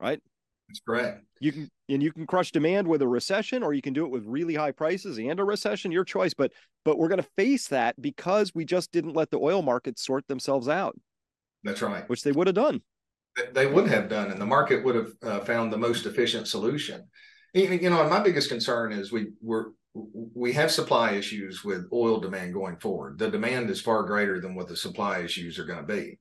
right? 0.00 0.20
That's 0.68 0.80
correct. 0.86 1.24
You 1.40 1.52
can 1.52 1.70
and 1.88 2.02
you 2.02 2.12
can 2.12 2.26
crush 2.26 2.52
demand 2.52 2.86
with 2.86 3.00
a 3.00 3.08
recession, 3.08 3.62
or 3.62 3.72
you 3.72 3.80
can 3.80 3.94
do 3.94 4.04
it 4.04 4.10
with 4.10 4.24
really 4.26 4.54
high 4.54 4.72
prices 4.72 5.18
and 5.18 5.40
a 5.40 5.44
recession. 5.44 5.90
Your 5.90 6.04
choice. 6.04 6.34
But 6.34 6.52
but 6.84 6.98
we're 6.98 7.08
going 7.08 7.22
to 7.22 7.28
face 7.36 7.68
that 7.68 8.00
because 8.00 8.54
we 8.54 8.64
just 8.64 8.92
didn't 8.92 9.14
let 9.14 9.30
the 9.30 9.38
oil 9.38 9.62
markets 9.62 10.04
sort 10.04 10.28
themselves 10.28 10.68
out. 10.68 10.98
That's 11.64 11.80
right. 11.82 12.08
Which 12.08 12.22
they 12.22 12.32
would 12.32 12.46
have 12.46 12.54
done. 12.54 12.82
They 13.52 13.66
would 13.66 13.88
have 13.88 14.08
done, 14.08 14.30
and 14.30 14.40
the 14.40 14.46
market 14.46 14.84
would 14.84 14.94
have 14.94 15.12
uh, 15.22 15.40
found 15.40 15.72
the 15.72 15.78
most 15.78 16.06
efficient 16.06 16.48
solution. 16.48 17.08
You 17.54 17.90
know, 17.90 18.00
and 18.00 18.10
my 18.10 18.20
biggest 18.20 18.48
concern 18.48 18.92
is 18.92 19.10
we 19.10 19.28
we're 19.40 19.66
we 19.94 20.52
have 20.52 20.70
supply 20.70 21.12
issues 21.12 21.64
with 21.64 21.88
oil 21.92 22.20
demand 22.20 22.52
going 22.52 22.76
forward. 22.76 23.18
The 23.18 23.30
demand 23.30 23.70
is 23.70 23.80
far 23.80 24.02
greater 24.04 24.40
than 24.40 24.54
what 24.54 24.68
the 24.68 24.76
supply 24.76 25.20
issues 25.20 25.58
are 25.58 25.64
going 25.64 25.80
to 25.80 25.94
be 25.94 26.18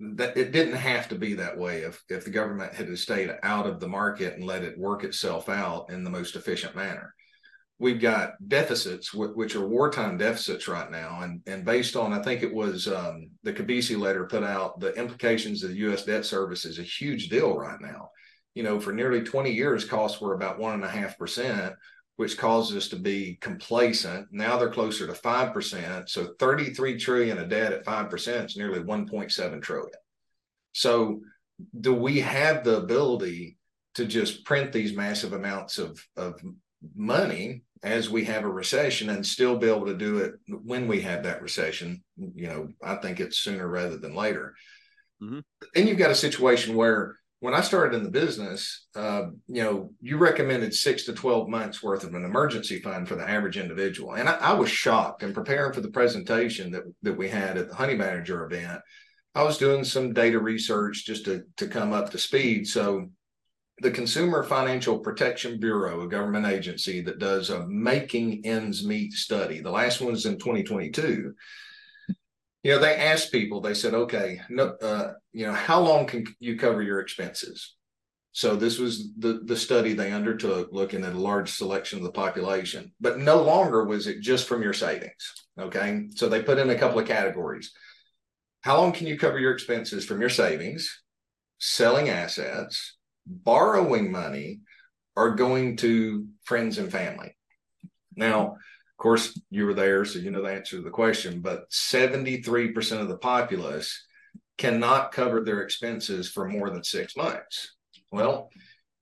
that 0.00 0.36
it 0.36 0.50
didn't 0.50 0.76
have 0.76 1.08
to 1.08 1.14
be 1.14 1.34
that 1.34 1.58
way 1.58 1.82
if 1.82 2.02
if 2.08 2.24
the 2.24 2.30
government 2.30 2.74
had 2.74 2.96
stayed 2.98 3.30
out 3.42 3.66
of 3.66 3.80
the 3.80 3.88
market 3.88 4.34
and 4.34 4.44
let 4.44 4.62
it 4.62 4.78
work 4.78 5.04
itself 5.04 5.48
out 5.48 5.90
in 5.90 6.02
the 6.02 6.10
most 6.10 6.36
efficient 6.36 6.74
manner 6.74 7.14
we've 7.80 8.00
got 8.00 8.34
deficits 8.46 9.12
which 9.12 9.56
are 9.56 9.66
wartime 9.66 10.16
deficits 10.16 10.68
right 10.68 10.90
now 10.90 11.22
and 11.22 11.40
and 11.46 11.64
based 11.64 11.96
on 11.96 12.12
i 12.12 12.22
think 12.22 12.42
it 12.42 12.54
was 12.54 12.86
um, 12.86 13.28
the 13.42 13.52
Kobeissi 13.52 13.98
letter 13.98 14.26
put 14.26 14.44
out 14.44 14.78
the 14.78 14.94
implications 14.94 15.64
of 15.64 15.70
the 15.70 15.76
us 15.76 16.04
debt 16.04 16.24
service 16.24 16.64
is 16.64 16.78
a 16.78 16.84
huge 16.84 17.28
deal 17.28 17.56
right 17.56 17.80
now 17.80 18.10
you 18.54 18.62
know 18.62 18.78
for 18.78 18.92
nearly 18.92 19.22
20 19.22 19.50
years 19.50 19.84
costs 19.84 20.20
were 20.20 20.34
about 20.34 20.58
one 20.58 20.74
and 20.74 20.84
a 20.84 20.88
half 20.88 21.18
percent 21.18 21.74
which 22.20 22.36
causes 22.36 22.76
us 22.76 22.88
to 22.88 22.96
be 22.96 23.38
complacent. 23.40 24.28
Now 24.30 24.58
they're 24.58 24.68
closer 24.68 25.06
to 25.06 25.14
5%. 25.14 26.06
So 26.06 26.34
33 26.38 26.98
trillion 26.98 27.38
of 27.38 27.48
debt 27.48 27.72
at 27.72 27.86
5% 27.86 28.44
is 28.44 28.58
nearly 28.58 28.80
1.7 28.80 29.62
trillion. 29.62 29.98
So 30.72 31.22
do 31.80 31.94
we 31.94 32.20
have 32.20 32.62
the 32.62 32.76
ability 32.76 33.56
to 33.94 34.04
just 34.04 34.44
print 34.44 34.70
these 34.70 34.94
massive 34.94 35.32
amounts 35.32 35.78
of, 35.78 35.98
of 36.14 36.38
money 36.94 37.62
as 37.82 38.10
we 38.10 38.24
have 38.24 38.44
a 38.44 38.48
recession 38.48 39.08
and 39.10 39.26
still 39.26 39.56
be 39.56 39.68
able 39.68 39.86
to 39.86 39.96
do 39.96 40.18
it 40.18 40.34
when 40.48 40.86
we 40.86 41.00
have 41.00 41.22
that 41.24 41.42
recession? 41.42 42.02
You 42.16 42.48
know, 42.48 42.68
I 42.82 42.96
think 42.96 43.20
it's 43.20 43.38
sooner 43.38 43.66
rather 43.66 43.96
than 43.96 44.14
later. 44.14 44.54
Mm-hmm. 45.22 45.40
Then 45.74 45.86
you've 45.86 45.98
got 45.98 46.10
a 46.10 46.16
situation 46.16 46.74
where 46.74 47.16
when 47.40 47.54
I 47.54 47.62
started 47.62 47.96
in 47.96 48.04
the 48.04 48.10
business, 48.10 48.86
uh, 48.94 49.22
you 49.46 49.62
know, 49.62 49.90
you 50.00 50.18
recommended 50.18 50.74
six 50.74 51.04
to 51.04 51.14
12 51.14 51.48
months 51.48 51.82
worth 51.82 52.04
of 52.04 52.14
an 52.14 52.24
emergency 52.24 52.80
fund 52.80 53.08
for 53.08 53.16
the 53.16 53.28
average 53.28 53.56
individual. 53.56 54.12
And 54.12 54.28
I, 54.28 54.34
I 54.34 54.52
was 54.52 54.70
shocked 54.70 55.22
and 55.22 55.34
preparing 55.34 55.72
for 55.72 55.80
the 55.80 55.90
presentation 55.90 56.70
that, 56.72 56.82
that 57.02 57.16
we 57.16 57.28
had 57.28 57.56
at 57.56 57.70
the 57.70 57.74
Honey 57.74 57.96
Badger 57.96 58.44
event. 58.44 58.82
I 59.34 59.42
was 59.42 59.56
doing 59.56 59.84
some 59.84 60.12
data 60.12 60.38
research 60.38 61.06
just 61.06 61.24
to, 61.24 61.44
to 61.56 61.66
come 61.66 61.94
up 61.94 62.10
to 62.10 62.18
speed. 62.18 62.66
So 62.66 63.10
the 63.80 63.90
Consumer 63.90 64.42
Financial 64.42 64.98
Protection 64.98 65.58
Bureau, 65.58 66.02
a 66.02 66.08
government 66.08 66.46
agency 66.46 67.00
that 67.02 67.18
does 67.18 67.50
a 67.50 67.66
making 67.66 68.44
ends 68.44 68.84
meet 68.84 69.12
study, 69.12 69.60
the 69.60 69.70
last 69.70 70.00
one 70.00 70.12
was 70.12 70.26
in 70.26 70.38
2022. 70.38 71.34
You 72.62 72.72
know, 72.72 72.78
they 72.78 72.94
asked 72.94 73.32
people, 73.32 73.60
they 73.60 73.72
said, 73.72 73.94
okay, 73.94 74.40
no, 74.50 74.76
uh, 74.82 75.14
you 75.32 75.46
know, 75.46 75.54
how 75.54 75.80
long 75.80 76.06
can 76.06 76.26
you 76.40 76.58
cover 76.58 76.82
your 76.82 77.00
expenses? 77.00 77.74
So 78.32 78.54
this 78.54 78.78
was 78.78 79.08
the, 79.18 79.40
the 79.44 79.56
study 79.56 79.94
they 79.94 80.12
undertook 80.12 80.68
looking 80.70 81.04
at 81.04 81.14
a 81.14 81.18
large 81.18 81.50
selection 81.50 81.98
of 81.98 82.04
the 82.04 82.12
population, 82.12 82.92
but 83.00 83.18
no 83.18 83.42
longer 83.42 83.84
was 83.84 84.06
it 84.06 84.20
just 84.20 84.46
from 84.46 84.62
your 84.62 84.74
savings. 84.74 85.32
Okay. 85.58 86.08
So 86.14 86.28
they 86.28 86.42
put 86.42 86.58
in 86.58 86.70
a 86.70 86.78
couple 86.78 87.00
of 87.00 87.08
categories. 87.08 87.72
How 88.60 88.76
long 88.76 88.92
can 88.92 89.06
you 89.06 89.18
cover 89.18 89.38
your 89.38 89.52
expenses 89.52 90.04
from 90.04 90.20
your 90.20 90.30
savings, 90.30 91.02
selling 91.58 92.10
assets, 92.10 92.98
borrowing 93.26 94.10
money, 94.10 94.60
or 95.16 95.34
going 95.34 95.76
to 95.78 96.26
friends 96.44 96.78
and 96.78 96.90
family? 96.90 97.36
Now, 98.16 98.52
of 98.52 98.96
course, 98.98 99.40
you 99.50 99.66
were 99.66 99.74
there, 99.74 100.04
so 100.04 100.18
you 100.18 100.30
know 100.30 100.42
the 100.42 100.52
answer 100.52 100.76
to 100.76 100.82
the 100.82 100.90
question, 100.90 101.40
but 101.40 101.70
73% 101.70 103.00
of 103.00 103.08
the 103.08 103.18
populace 103.18 104.04
cannot 104.58 105.12
cover 105.12 105.42
their 105.42 105.62
expenses 105.62 106.28
for 106.28 106.46
more 106.46 106.70
than 106.70 106.84
six 106.84 107.16
months. 107.16 107.76
Well, 108.12 108.50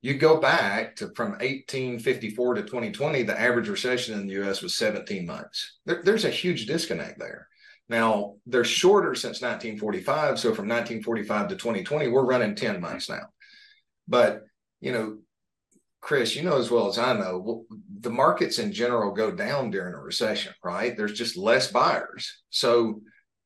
you 0.01 0.13
go 0.13 0.39
back 0.39 0.95
to 0.97 1.11
from 1.15 1.31
1854 1.31 2.53
to 2.53 2.61
2020, 2.61 3.23
the 3.23 3.39
average 3.39 3.67
recession 3.67 4.17
in 4.17 4.27
the 4.27 4.41
US 4.41 4.61
was 4.61 4.75
17 4.75 5.25
months. 5.25 5.79
There, 5.85 6.01
there's 6.03 6.25
a 6.25 6.29
huge 6.29 6.65
disconnect 6.65 7.19
there. 7.19 7.47
Now, 7.89 8.35
they're 8.45 8.63
shorter 8.63 9.15
since 9.15 9.41
1945. 9.41 10.39
So 10.39 10.53
from 10.53 10.69
1945 10.69 11.49
to 11.49 11.55
2020, 11.55 12.07
we're 12.07 12.23
running 12.23 12.55
10 12.55 12.79
months 12.79 13.09
now. 13.09 13.23
But, 14.09 14.43
you 14.81 14.91
know, 14.91 15.19
Chris, 16.01 16.35
you 16.35 16.43
know 16.43 16.57
as 16.57 16.71
well 16.71 16.87
as 16.87 16.97
I 16.97 17.13
know, 17.13 17.65
the 17.99 18.09
markets 18.09 18.57
in 18.57 18.73
general 18.73 19.11
go 19.11 19.31
down 19.31 19.69
during 19.69 19.93
a 19.93 19.99
recession, 19.99 20.53
right? 20.63 20.97
There's 20.97 21.17
just 21.17 21.37
less 21.37 21.71
buyers. 21.71 22.41
So 22.49 23.01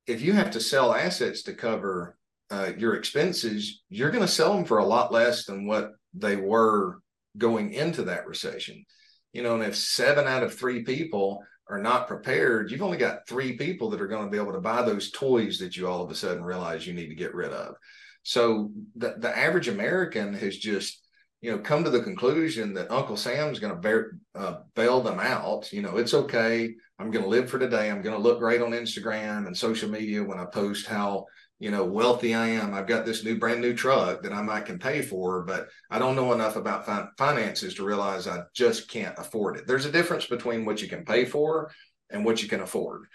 if 0.07 0.21
you 0.21 0.33
have 0.33 0.51
to 0.51 0.59
sell 0.59 0.93
assets 0.93 1.43
to 1.43 1.53
cover 1.53 2.17
uh, 2.49 2.71
your 2.77 2.95
expenses, 2.95 3.81
you're 3.89 4.11
going 4.11 4.25
to 4.25 4.31
sell 4.31 4.53
them 4.53 4.65
for 4.65 4.77
a 4.77 4.85
lot 4.85 5.11
less 5.11 5.45
than 5.45 5.67
what 5.67 5.91
they 6.13 6.35
were 6.35 6.99
going 7.37 7.73
into 7.73 8.03
that 8.03 8.27
recession. 8.27 8.85
You 9.33 9.41
know, 9.41 9.55
and 9.55 9.63
if 9.63 9.75
seven 9.75 10.27
out 10.27 10.43
of 10.43 10.53
three 10.53 10.83
people 10.83 11.43
are 11.67 11.79
not 11.79 12.07
prepared, 12.07 12.69
you've 12.69 12.83
only 12.83 12.97
got 12.97 13.27
three 13.27 13.57
people 13.57 13.89
that 13.89 14.01
are 14.01 14.07
going 14.07 14.25
to 14.25 14.31
be 14.31 14.37
able 14.37 14.53
to 14.53 14.61
buy 14.61 14.83
those 14.83 15.11
toys 15.11 15.57
that 15.57 15.75
you 15.75 15.87
all 15.87 16.03
of 16.03 16.11
a 16.11 16.15
sudden 16.15 16.43
realize 16.43 16.85
you 16.85 16.93
need 16.93 17.07
to 17.07 17.15
get 17.15 17.33
rid 17.33 17.51
of. 17.51 17.75
So 18.23 18.71
the, 18.95 19.15
the 19.17 19.37
average 19.37 19.67
American 19.67 20.33
has 20.33 20.57
just, 20.57 20.99
you 21.41 21.51
know, 21.51 21.59
come 21.59 21.83
to 21.83 21.89
the 21.89 22.01
conclusion 22.01 22.73
that 22.73 22.91
Uncle 22.91 23.17
Sam's 23.17 23.59
going 23.59 23.79
to 23.79 24.05
uh, 24.33 24.55
bail 24.75 25.01
them 25.01 25.19
out. 25.19 25.71
You 25.71 25.81
know, 25.81 25.97
it's 25.97 26.13
okay. 26.13 26.73
I'm 26.97 27.11
going 27.11 27.23
to 27.23 27.29
live 27.29 27.49
for 27.49 27.59
today. 27.59 27.91
I'm 27.91 28.01
going 28.01 28.15
to 28.15 28.21
look 28.21 28.39
great 28.39 28.61
on 28.61 28.71
Instagram 28.71 29.45
and 29.45 29.57
social 29.57 29.89
media 29.89 30.23
when 30.23 30.39
I 30.39 30.45
post 30.45 30.87
how 30.87 31.25
you 31.59 31.71
know 31.71 31.85
wealthy 31.85 32.33
I 32.33 32.47
am. 32.49 32.73
I've 32.73 32.87
got 32.87 33.05
this 33.05 33.23
new 33.23 33.37
brand 33.37 33.61
new 33.61 33.73
truck 33.73 34.23
that 34.23 34.33
I 34.33 34.41
might 34.41 34.65
can 34.65 34.79
pay 34.79 35.01
for, 35.01 35.43
but 35.43 35.69
I 35.89 35.99
don't 35.99 36.15
know 36.15 36.33
enough 36.33 36.55
about 36.55 36.85
fin- 36.85 37.09
finances 37.17 37.75
to 37.75 37.85
realize 37.85 38.27
I 38.27 38.41
just 38.53 38.89
can't 38.89 39.17
afford 39.17 39.57
it. 39.57 39.67
There's 39.67 39.85
a 39.85 39.91
difference 39.91 40.25
between 40.25 40.65
what 40.65 40.81
you 40.81 40.87
can 40.87 41.05
pay 41.05 41.25
for 41.25 41.71
and 42.09 42.25
what 42.25 42.43
you 42.43 42.49
can 42.49 42.61
afford. 42.61 43.05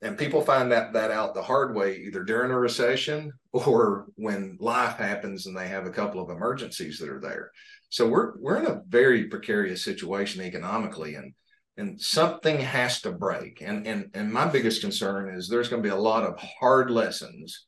And 0.00 0.16
people 0.16 0.42
find 0.42 0.70
that 0.70 0.92
that 0.92 1.10
out 1.10 1.34
the 1.34 1.42
hard 1.42 1.74
way 1.74 1.96
either 1.96 2.22
during 2.22 2.52
a 2.52 2.58
recession 2.58 3.32
or 3.52 4.06
when 4.14 4.56
life 4.60 4.96
happens 4.96 5.46
and 5.46 5.56
they 5.56 5.68
have 5.68 5.86
a 5.86 5.90
couple 5.90 6.22
of 6.22 6.30
emergencies 6.30 6.98
that 6.98 7.08
are 7.08 7.20
there. 7.20 7.50
So 7.90 8.06
we're 8.06 8.38
we're 8.38 8.58
in 8.58 8.66
a 8.66 8.82
very 8.88 9.24
precarious 9.24 9.82
situation 9.82 10.42
economically 10.42 11.16
and 11.16 11.34
and 11.76 12.00
something 12.00 12.60
has 12.60 13.00
to 13.02 13.12
break. 13.12 13.60
And 13.60 13.86
and 13.86 14.10
and 14.14 14.32
my 14.32 14.46
biggest 14.46 14.80
concern 14.80 15.34
is 15.34 15.48
there's 15.48 15.68
going 15.68 15.82
to 15.82 15.88
be 15.88 15.94
a 15.94 16.00
lot 16.00 16.24
of 16.24 16.38
hard 16.38 16.90
lessons 16.90 17.64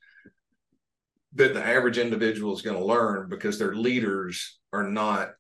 that 1.35 1.55
the 1.55 1.65
average 1.65 1.99
individual 1.99 2.53
is 2.53 2.63
going 2.63 2.77
to 2.77 2.85
learn 2.85 3.29
because 3.29 3.59
their 3.59 3.75
leaders 3.75 4.59
are 4.73 4.89
not 4.89 5.31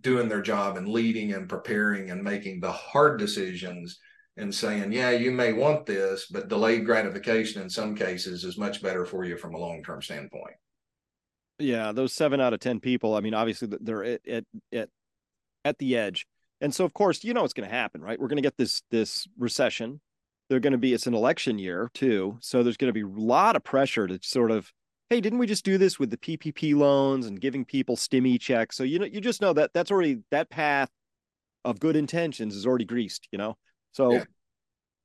doing 0.00 0.28
their 0.28 0.42
job 0.42 0.76
and 0.76 0.88
leading 0.88 1.32
and 1.32 1.48
preparing 1.48 2.10
and 2.10 2.22
making 2.22 2.60
the 2.60 2.72
hard 2.72 3.18
decisions 3.18 3.98
and 4.36 4.54
saying, 4.54 4.92
yeah, 4.92 5.10
you 5.10 5.30
may 5.30 5.52
want 5.52 5.86
this, 5.86 6.26
but 6.26 6.48
delayed 6.48 6.84
gratification 6.84 7.62
in 7.62 7.70
some 7.70 7.94
cases 7.94 8.44
is 8.44 8.58
much 8.58 8.82
better 8.82 9.04
for 9.06 9.24
you 9.24 9.36
from 9.36 9.54
a 9.54 9.58
long 9.58 9.82
term 9.82 10.02
standpoint. 10.02 10.54
Yeah, 11.58 11.92
those 11.92 12.12
seven 12.12 12.40
out 12.40 12.52
of 12.52 12.60
ten 12.60 12.80
people. 12.80 13.14
I 13.14 13.20
mean, 13.20 13.34
obviously 13.34 13.68
they're 13.80 14.04
at 14.04 14.28
at 14.28 14.44
at, 14.72 14.88
at 15.64 15.78
the 15.78 15.96
edge, 15.96 16.26
and 16.60 16.74
so 16.74 16.84
of 16.84 16.92
course 16.92 17.24
you 17.24 17.32
know 17.32 17.42
what's 17.42 17.54
going 17.54 17.68
to 17.68 17.74
happen, 17.74 18.02
right? 18.02 18.20
We're 18.20 18.28
going 18.28 18.36
to 18.36 18.42
get 18.42 18.58
this 18.58 18.82
this 18.90 19.26
recession. 19.38 20.00
They're 20.48 20.60
going 20.60 20.72
to 20.72 20.78
be 20.78 20.92
it's 20.92 21.06
an 21.06 21.14
election 21.14 21.58
year 21.58 21.90
too, 21.94 22.36
so 22.40 22.62
there's 22.62 22.76
going 22.76 22.92
to 22.92 22.92
be 22.92 23.02
a 23.02 23.20
lot 23.20 23.56
of 23.56 23.64
pressure 23.64 24.06
to 24.06 24.18
sort 24.22 24.50
of 24.50 24.70
hey, 25.08 25.20
didn't 25.20 25.38
we 25.38 25.46
just 25.46 25.64
do 25.64 25.78
this 25.78 26.00
with 26.00 26.10
the 26.10 26.16
PPP 26.16 26.74
loans 26.74 27.26
and 27.26 27.40
giving 27.40 27.64
people 27.64 27.96
stimmy 27.96 28.40
checks? 28.40 28.76
So 28.76 28.84
you 28.84 28.98
know, 28.98 29.06
you 29.06 29.20
just 29.20 29.40
know 29.40 29.54
that 29.54 29.72
that's 29.72 29.90
already 29.90 30.18
that 30.30 30.50
path 30.50 30.90
of 31.64 31.80
good 31.80 31.96
intentions 31.96 32.54
is 32.54 32.66
already 32.66 32.84
greased, 32.84 33.28
you 33.32 33.38
know. 33.38 33.56
So 33.96 34.12
yeah. 34.12 34.24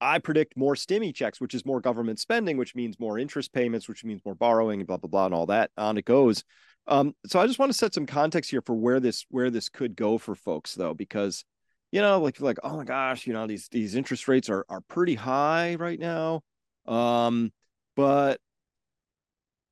I 0.02 0.20
predict 0.20 0.58
more 0.58 0.76
stimmy 0.76 1.16
checks, 1.16 1.40
which 1.40 1.54
is 1.54 1.66
more 1.66 1.80
government 1.80 2.20
spending, 2.20 2.58
which 2.58 2.76
means 2.76 3.00
more 3.00 3.18
interest 3.18 3.54
payments, 3.54 3.88
which 3.88 4.04
means 4.04 4.22
more 4.26 4.36
borrowing, 4.36 4.82
and 4.82 4.88
blah 4.88 4.98
blah 4.98 5.10
blah, 5.10 5.26
and 5.28 5.34
all 5.34 5.46
that. 5.46 5.72
On 5.78 5.98
it 5.98 6.04
goes. 6.04 6.44
Um, 6.88 7.16
so 7.26 7.40
I 7.40 7.48
just 7.48 7.58
want 7.58 7.72
to 7.72 7.78
set 7.78 7.94
some 7.94 8.06
context 8.06 8.52
here 8.52 8.62
for 8.66 8.76
where 8.76 9.00
this 9.00 9.26
where 9.30 9.50
this 9.50 9.70
could 9.70 9.96
go 9.96 10.18
for 10.18 10.36
folks, 10.36 10.74
though, 10.76 10.94
because 10.94 11.46
you 11.94 12.02
know, 12.02 12.20
like 12.20 12.42
like 12.42 12.58
oh 12.64 12.76
my 12.76 12.84
gosh, 12.84 13.26
you 13.26 13.32
know 13.32 13.48
these 13.48 13.70
these 13.70 13.96
interest 13.96 14.28
rates 14.28 14.50
are 14.50 14.66
are 14.68 14.82
pretty 14.82 15.16
high 15.16 15.76
right 15.76 16.00
now. 16.00 16.42
Um, 16.86 17.54
but 17.96 18.42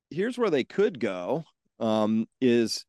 here's 0.09 0.37
where 0.37 0.49
they 0.49 0.63
could 0.63 0.99
go 0.99 1.43
um, 1.81 2.25
is 2.39 2.85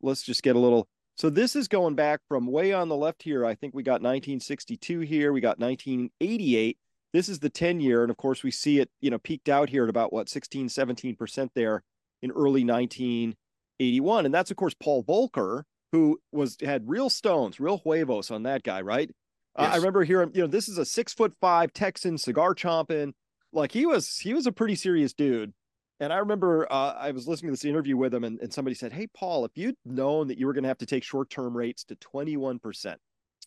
let's 0.00 0.22
just 0.22 0.42
get 0.42 0.56
a 0.56 0.58
little 0.58 0.88
so 1.18 1.30
this 1.30 1.56
is 1.56 1.68
going 1.68 1.94
back 1.94 2.20
from 2.28 2.46
way 2.46 2.72
on 2.72 2.88
the 2.88 2.96
left 2.96 3.22
here. 3.22 3.44
I 3.44 3.54
think 3.54 3.74
we 3.74 3.82
got 3.82 4.02
1962 4.02 5.00
here. 5.00 5.32
We 5.32 5.40
got 5.40 5.58
1988 5.58 6.78
this 7.12 7.28
is 7.28 7.38
the 7.40 7.50
10 7.50 7.80
year 7.80 8.02
and 8.02 8.10
of 8.10 8.16
course 8.16 8.42
we 8.42 8.50
see 8.50 8.80
it 8.80 8.90
you 9.00 9.10
know 9.10 9.18
peaked 9.18 9.48
out 9.48 9.68
here 9.68 9.84
at 9.84 9.90
about 9.90 10.12
what 10.12 10.28
16 10.28 10.68
17% 10.68 11.48
there 11.54 11.82
in 12.22 12.30
early 12.30 12.64
1981 12.64 14.26
and 14.26 14.34
that's 14.34 14.50
of 14.50 14.56
course 14.56 14.74
paul 14.74 15.04
volcker 15.04 15.62
who 15.92 16.18
was 16.32 16.56
had 16.62 16.88
real 16.88 17.08
stones 17.08 17.58
real 17.60 17.78
huevos 17.78 18.30
on 18.30 18.42
that 18.42 18.62
guy 18.62 18.80
right? 18.80 19.10
Yes. 19.58 19.68
uh, 19.68 19.72
i 19.72 19.76
remember 19.76 20.04
hearing 20.04 20.30
you 20.34 20.42
know 20.42 20.46
this 20.46 20.68
is 20.68 20.78
a 20.78 20.84
six 20.84 21.12
foot 21.12 21.34
five 21.40 21.72
texan 21.72 22.18
cigar 22.18 22.54
chomping. 22.54 23.12
Like 23.50 23.72
he 23.72 23.86
was 23.86 24.18
he 24.18 24.34
was 24.34 24.46
a 24.46 24.52
pretty 24.52 24.74
serious 24.74 25.14
dude 25.14 25.54
and 26.00 26.12
I 26.12 26.18
remember 26.18 26.70
uh, 26.70 26.94
I 26.94 27.10
was 27.10 27.26
listening 27.26 27.48
to 27.48 27.52
this 27.52 27.64
interview 27.64 27.96
with 27.96 28.14
him, 28.14 28.24
and, 28.24 28.40
and 28.40 28.52
somebody 28.52 28.74
said, 28.74 28.92
Hey, 28.92 29.08
Paul, 29.08 29.44
if 29.44 29.52
you'd 29.56 29.76
known 29.84 30.28
that 30.28 30.38
you 30.38 30.46
were 30.46 30.52
going 30.52 30.62
to 30.62 30.68
have 30.68 30.78
to 30.78 30.86
take 30.86 31.02
short 31.02 31.30
term 31.30 31.56
rates 31.56 31.84
to 31.84 31.96
21%, 31.96 32.96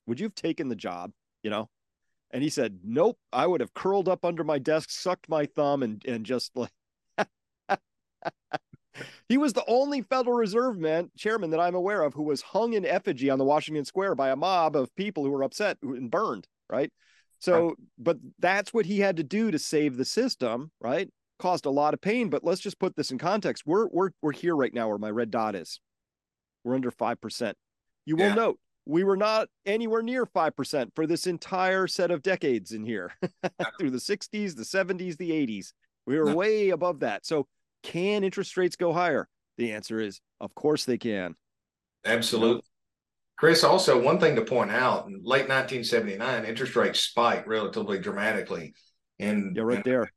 would 0.08 0.20
you 0.20 0.26
have 0.26 0.36
taken 0.36 0.68
the 0.68 0.76
job? 0.76 1.12
You 1.44 1.50
know? 1.50 1.70
And 2.32 2.44
he 2.44 2.50
said, 2.50 2.80
Nope, 2.84 3.18
I 3.32 3.48
would 3.48 3.62
have 3.62 3.74
curled 3.74 4.10
up 4.10 4.26
under 4.26 4.44
my 4.44 4.60
desk, 4.60 4.90
sucked 4.90 5.30
my 5.30 5.46
thumb, 5.46 5.84
and, 5.84 6.04
and 6.06 6.26
just 6.26 6.52
like, 6.56 6.72
he 9.30 9.38
was 9.38 9.54
the 9.54 9.66
only 9.68 10.02
Federal 10.02 10.36
Reserve 10.36 10.78
man 10.78 11.10
chairman 11.18 11.52
that 11.52 11.60
I'm 11.60 11.76
aware 11.76 12.04
of 12.04 12.14
who 12.14 12.24
was 12.24 12.42
hung 12.42 12.74
in 12.74 12.86
effigy 12.86 13.30
on 13.30 13.40
the 13.40 13.46
Washington 13.46 13.86
Square 13.86 14.16
by 14.16 14.30
a 14.30 14.36
mob 14.36 14.76
of 14.76 14.94
people 14.96 15.24
who 15.24 15.32
were 15.32 15.44
upset 15.44 15.78
and 15.82 16.12
burned, 16.12 16.48
right? 16.70 16.92
So, 17.40 17.76
but 17.98 18.18
that's 18.40 18.74
what 18.74 18.86
he 18.86 19.00
had 19.00 19.18
to 19.18 19.24
do 19.24 19.50
to 19.52 19.58
save 19.58 19.98
the 19.98 20.06
system, 20.06 20.72
right? 20.80 21.10
Caused 21.42 21.66
a 21.66 21.72
lot 21.72 21.94
of 21.94 22.02
pain. 22.02 22.30
But 22.30 22.44
let's 22.44 22.62
just 22.62 22.80
put 22.80 22.96
this 22.96 23.12
in 23.12 23.18
context. 23.18 23.64
We're 23.66 23.88
we're 23.88 24.12
we're 24.22 24.32
here 24.32 24.56
right 24.56 24.74
now 24.74 24.88
where 24.88 24.98
my 24.98 25.10
red 25.10 25.32
dot 25.32 25.56
is. 25.56 25.80
We're 26.64 26.76
under 26.76 26.92
five 26.92 27.20
percent. 27.20 27.58
You 28.06 28.16
will 28.16 28.30
yeah. 28.30 28.36
note 28.36 28.60
we 28.86 29.04
were 29.04 29.18
not 29.18 29.48
anywhere 29.66 30.02
near 30.02 30.26
5% 30.26 30.90
for 30.96 31.06
this 31.06 31.28
entire 31.28 31.88
set 31.88 32.12
of 32.12 32.24
decades 32.24 32.72
in 32.72 32.84
here 32.84 33.14
through 33.80 33.92
the 33.92 33.98
60s, 33.98 34.56
the 34.56 34.64
70s, 34.64 35.18
the 35.18 35.30
80s. 35.30 35.74
We 36.08 36.18
were 36.18 36.26
no. 36.26 36.36
way 36.36 36.70
above 36.70 37.02
that. 37.02 37.26
So, 37.26 37.48
can 37.84 38.24
interest 38.24 38.58
rates 38.58 38.76
go 38.76 38.92
higher? 38.92 39.28
The 39.58 39.72
answer 39.72 40.00
is, 40.00 40.20
of 40.40 40.54
course, 40.56 40.86
they 40.86 40.98
can. 40.98 41.36
Absolutely. 42.06 42.64
Chris, 43.38 43.64
also, 43.64 44.02
one 44.02 44.20
thing 44.20 44.36
to 44.36 44.42
point 44.44 44.72
out 44.72 45.08
in 45.08 45.14
late 45.24 45.48
1979, 45.48 46.46
interest 46.46 46.76
rates 46.76 47.00
spiked 47.00 47.48
relatively 47.48 48.00
dramatically. 48.00 48.74
And 49.20 49.56
yeah, 49.56 49.64
right 49.64 49.84
there 49.84 50.12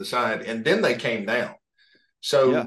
the 0.00 0.04
side, 0.04 0.42
and 0.42 0.64
then 0.64 0.82
they 0.82 0.94
came 0.94 1.24
down. 1.24 1.54
So, 2.20 2.50
yeah. 2.50 2.64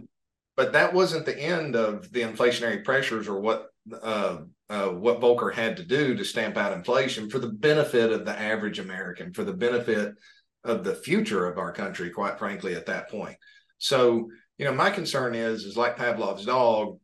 but 0.55 0.71
that 0.73 0.93
wasn't 0.93 1.25
the 1.25 1.37
end 1.37 1.75
of 1.75 2.09
the 2.13 2.21
inflationary 2.21 2.85
pressures 2.85 3.27
or 3.27 3.41
what 3.41 3.67
uh, 3.91 4.37
uh, 4.69 4.87
what 4.89 5.19
Volcker 5.19 5.53
had 5.53 5.75
to 5.77 5.83
do 5.83 6.15
to 6.15 6.23
stamp 6.23 6.55
out 6.55 6.71
inflation 6.71 7.29
for 7.29 7.39
the 7.39 7.49
benefit 7.49 8.11
of 8.11 8.23
the 8.23 8.39
average 8.39 8.79
American, 8.79 9.33
for 9.33 9.43
the 9.43 9.53
benefit 9.53 10.15
of 10.63 10.85
the 10.85 10.95
future 10.95 11.45
of 11.45 11.57
our 11.57 11.73
country. 11.73 12.09
Quite 12.09 12.39
frankly, 12.39 12.75
at 12.75 12.85
that 12.85 13.09
point. 13.09 13.35
So 13.79 14.29
you 14.57 14.65
know, 14.65 14.73
my 14.73 14.91
concern 14.91 15.35
is 15.35 15.65
is 15.65 15.75
like 15.75 15.97
Pavlov's 15.97 16.45
dog. 16.45 16.99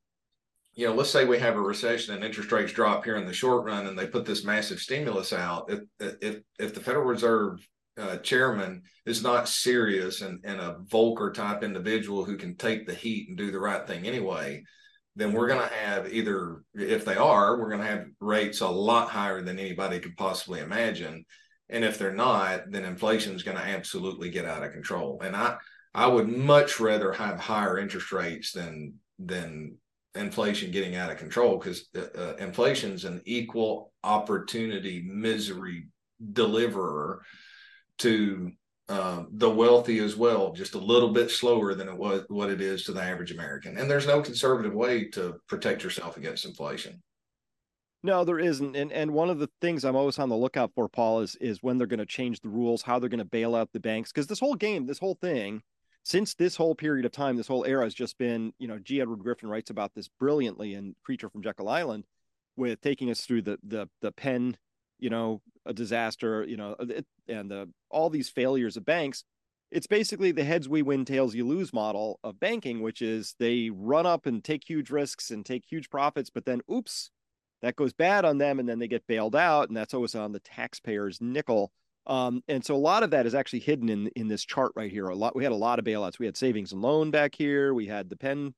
You 0.76 0.88
know, 0.88 0.94
let's 0.94 1.10
say 1.10 1.26
we 1.26 1.40
have 1.40 1.58
a 1.58 1.62
recession 1.62 2.14
and 2.14 2.24
interest 2.24 2.52
rates 2.52 2.72
drop 2.72 3.04
here 3.04 3.18
in 3.18 3.26
the 3.26 3.34
short 3.34 3.66
run, 3.66 3.88
and 3.88 3.98
they 3.98 4.08
put 4.08 4.26
this 4.26 4.46
massive 4.46 4.80
stimulus 4.80 5.34
out. 5.34 5.70
If 5.70 5.80
if 6.22 6.42
if 6.60 6.74
the 6.74 6.80
Federal 6.80 7.06
Reserve 7.06 7.68
uh, 8.00 8.18
chairman 8.18 8.84
is 9.06 9.24
not 9.24 9.50
serious 9.50 10.22
and, 10.22 10.40
and 10.44 10.60
a 10.60 10.78
Volcker 10.88 11.34
type 11.34 11.64
individual 11.64 12.24
who 12.24 12.38
can 12.38 12.56
take 12.56 12.88
the 12.88 12.94
heat 12.94 13.30
and 13.30 13.38
do 13.38 13.52
the 13.52 13.60
right 13.60 13.86
thing 13.86 14.08
anyway, 14.08 14.64
then 15.16 15.34
we're 15.34 15.48
going 15.48 15.68
to 15.68 15.76
have 15.76 16.14
either, 16.14 16.64
if 16.74 17.06
they 17.06 17.16
are, 17.16 17.60
we're 17.60 17.70
going 17.70 17.82
to 17.82 17.88
have 17.88 18.06
rates 18.20 18.62
a 18.62 18.68
lot 18.68 19.10
higher 19.10 19.42
than 19.42 19.60
anybody 19.60 20.00
could 20.00 20.16
possibly 20.16 20.60
imagine. 20.62 21.26
And 21.70 21.84
if 21.84 21.98
they're 21.98 22.14
not, 22.14 22.72
then 22.72 22.86
inflation 22.86 23.36
is 23.36 23.44
going 23.44 23.58
to 23.58 23.64
absolutely 23.64 24.30
get 24.30 24.46
out 24.46 24.64
of 24.64 24.72
control. 24.72 25.22
And 25.24 25.36
I, 25.36 25.58
I 25.94 26.08
would 26.08 26.28
much 26.28 26.80
rather 26.80 27.12
have 27.12 27.40
higher 27.40 27.78
interest 27.78 28.12
rates 28.12 28.52
than 28.52 28.96
than 29.18 29.78
inflation 30.16 30.72
getting 30.72 30.96
out 30.96 31.12
of 31.12 31.18
control 31.18 31.58
because 31.58 31.90
uh, 31.96 32.18
uh, 32.18 32.36
inflation 32.40 32.94
is 32.94 33.06
an 33.06 33.22
equal 33.26 33.92
opportunity 34.04 35.04
misery 35.06 35.88
deliverer 36.34 37.22
to 38.00 38.52
uh, 38.90 39.24
the 39.32 39.50
wealthy 39.50 40.00
as 40.00 40.16
well, 40.16 40.52
just 40.52 40.74
a 40.74 40.80
little 40.80 41.10
bit 41.10 41.30
slower 41.30 41.76
than 41.76 41.88
it 41.88 41.96
was 41.96 42.24
what 42.28 42.50
it 42.50 42.60
is 42.60 42.84
to 42.84 42.92
the 42.92 43.02
average 43.02 43.32
American. 43.32 43.78
And 43.78 43.90
there's 43.90 44.08
no 44.08 44.22
conservative 44.22 44.74
way 44.74 45.06
to 45.10 45.36
protect 45.48 45.84
yourself 45.84 46.18
against 46.18 46.46
inflation. 46.46 47.02
No, 48.02 48.24
there 48.24 48.40
isn't. 48.40 48.76
And 48.76 48.92
and 48.92 49.12
one 49.12 49.30
of 49.30 49.40
the 49.40 49.50
things 49.62 49.84
I'm 49.84 49.96
always 49.96 50.18
on 50.18 50.30
the 50.30 50.38
lookout 50.38 50.72
for, 50.74 50.88
Paul, 50.88 51.20
is 51.20 51.36
is 51.36 51.62
when 51.62 51.78
they're 51.78 51.86
going 51.86 52.00
to 52.00 52.06
change 52.06 52.40
the 52.40 52.50
rules, 52.50 52.82
how 52.82 52.98
they're 52.98 53.10
going 53.10 53.20
to 53.20 53.26
bail 53.26 53.56
out 53.56 53.70
the 53.74 53.80
banks. 53.80 54.12
Because 54.12 54.28
this 54.28 54.40
whole 54.40 54.56
game, 54.56 54.86
this 54.86 55.00
whole 55.00 55.16
thing, 55.16 55.62
since 56.04 56.34
this 56.34 56.56
whole 56.56 56.76
period 56.76 57.06
of 57.06 57.12
time, 57.12 57.36
this 57.36 57.48
whole 57.48 57.66
era 57.66 57.84
has 57.84 57.94
just 57.94 58.18
been, 58.18 58.54
you 58.58 58.68
know, 58.68 58.80
G. 58.80 59.02
Edward 59.02 59.20
Griffin 59.20 59.50
writes 59.50 59.70
about 59.70 59.94
this 59.94 60.08
brilliantly 60.08 60.74
in 60.74 60.96
Creature 61.04 61.30
from 61.30 61.44
Jekyll 61.44 61.68
Island, 61.68 62.06
with 62.56 62.82
taking 62.82 63.12
us 63.12 63.22
through 63.22 63.42
the 63.44 63.60
the 63.62 63.90
the 64.02 64.14
Penn 64.14 64.58
you 65.00 65.10
know, 65.10 65.42
a 65.66 65.74
disaster, 65.74 66.46
you 66.48 66.58
know, 66.58 66.76
it, 66.80 67.06
and 67.28 67.50
the 67.50 67.70
all 67.90 68.10
these 68.10 68.30
failures 68.30 68.78
of 68.78 68.86
banks. 68.86 69.24
It's 69.72 69.88
basically 69.88 70.32
the 70.32 70.44
heads 70.44 70.68
we 70.68 70.82
win, 70.82 71.06
tails 71.06 71.36
you 71.36 71.46
lose 71.46 71.72
model 71.72 72.20
of 72.24 72.40
banking, 72.40 72.82
which 72.82 73.04
is 73.04 73.36
they 73.38 73.70
run 73.72 74.08
up 74.08 74.26
and 74.26 74.44
take 74.44 74.68
huge 74.68 74.90
risks 74.90 75.30
and 75.30 75.46
take 75.46 75.64
huge 75.70 75.92
profits, 75.92 76.32
but 76.32 76.46
then 76.46 76.62
oops, 76.72 77.12
that 77.62 77.76
goes 77.76 77.94
bad 77.94 78.26
on 78.26 78.40
them, 78.40 78.60
and 78.60 78.68
then 78.68 78.80
they 78.80 78.88
get 78.88 79.06
bailed 79.06 79.36
out, 79.36 79.68
and 79.68 79.78
that's 79.78 79.94
always 79.94 80.16
on 80.16 80.32
the 80.32 80.40
taxpayer's 80.40 81.22
nickel. 81.22 81.72
Um, 82.08 82.42
and 82.48 82.66
so 82.66 82.74
a 82.74 82.78
lot 82.78 83.04
of 83.04 83.12
that 83.12 83.28
is 83.28 83.36
actually 83.36 83.60
hidden 83.60 83.90
in 83.90 84.08
in 84.16 84.28
this 84.28 84.44
chart 84.44 84.72
right 84.76 84.92
here. 84.92 85.06
A 85.06 85.16
lot 85.16 85.36
we 85.36 85.44
had 85.44 85.54
a 85.54 85.56
lot 85.56 85.78
of 85.78 85.86
bailouts. 85.86 86.18
We 86.18 86.26
had 86.26 86.38
savings 86.38 86.72
and 86.72 86.82
loan 86.82 87.12
back 87.12 87.36
here. 87.36 87.74
We 87.74 87.86
had 87.86 88.10
the 88.10 88.16
pen 88.16 88.56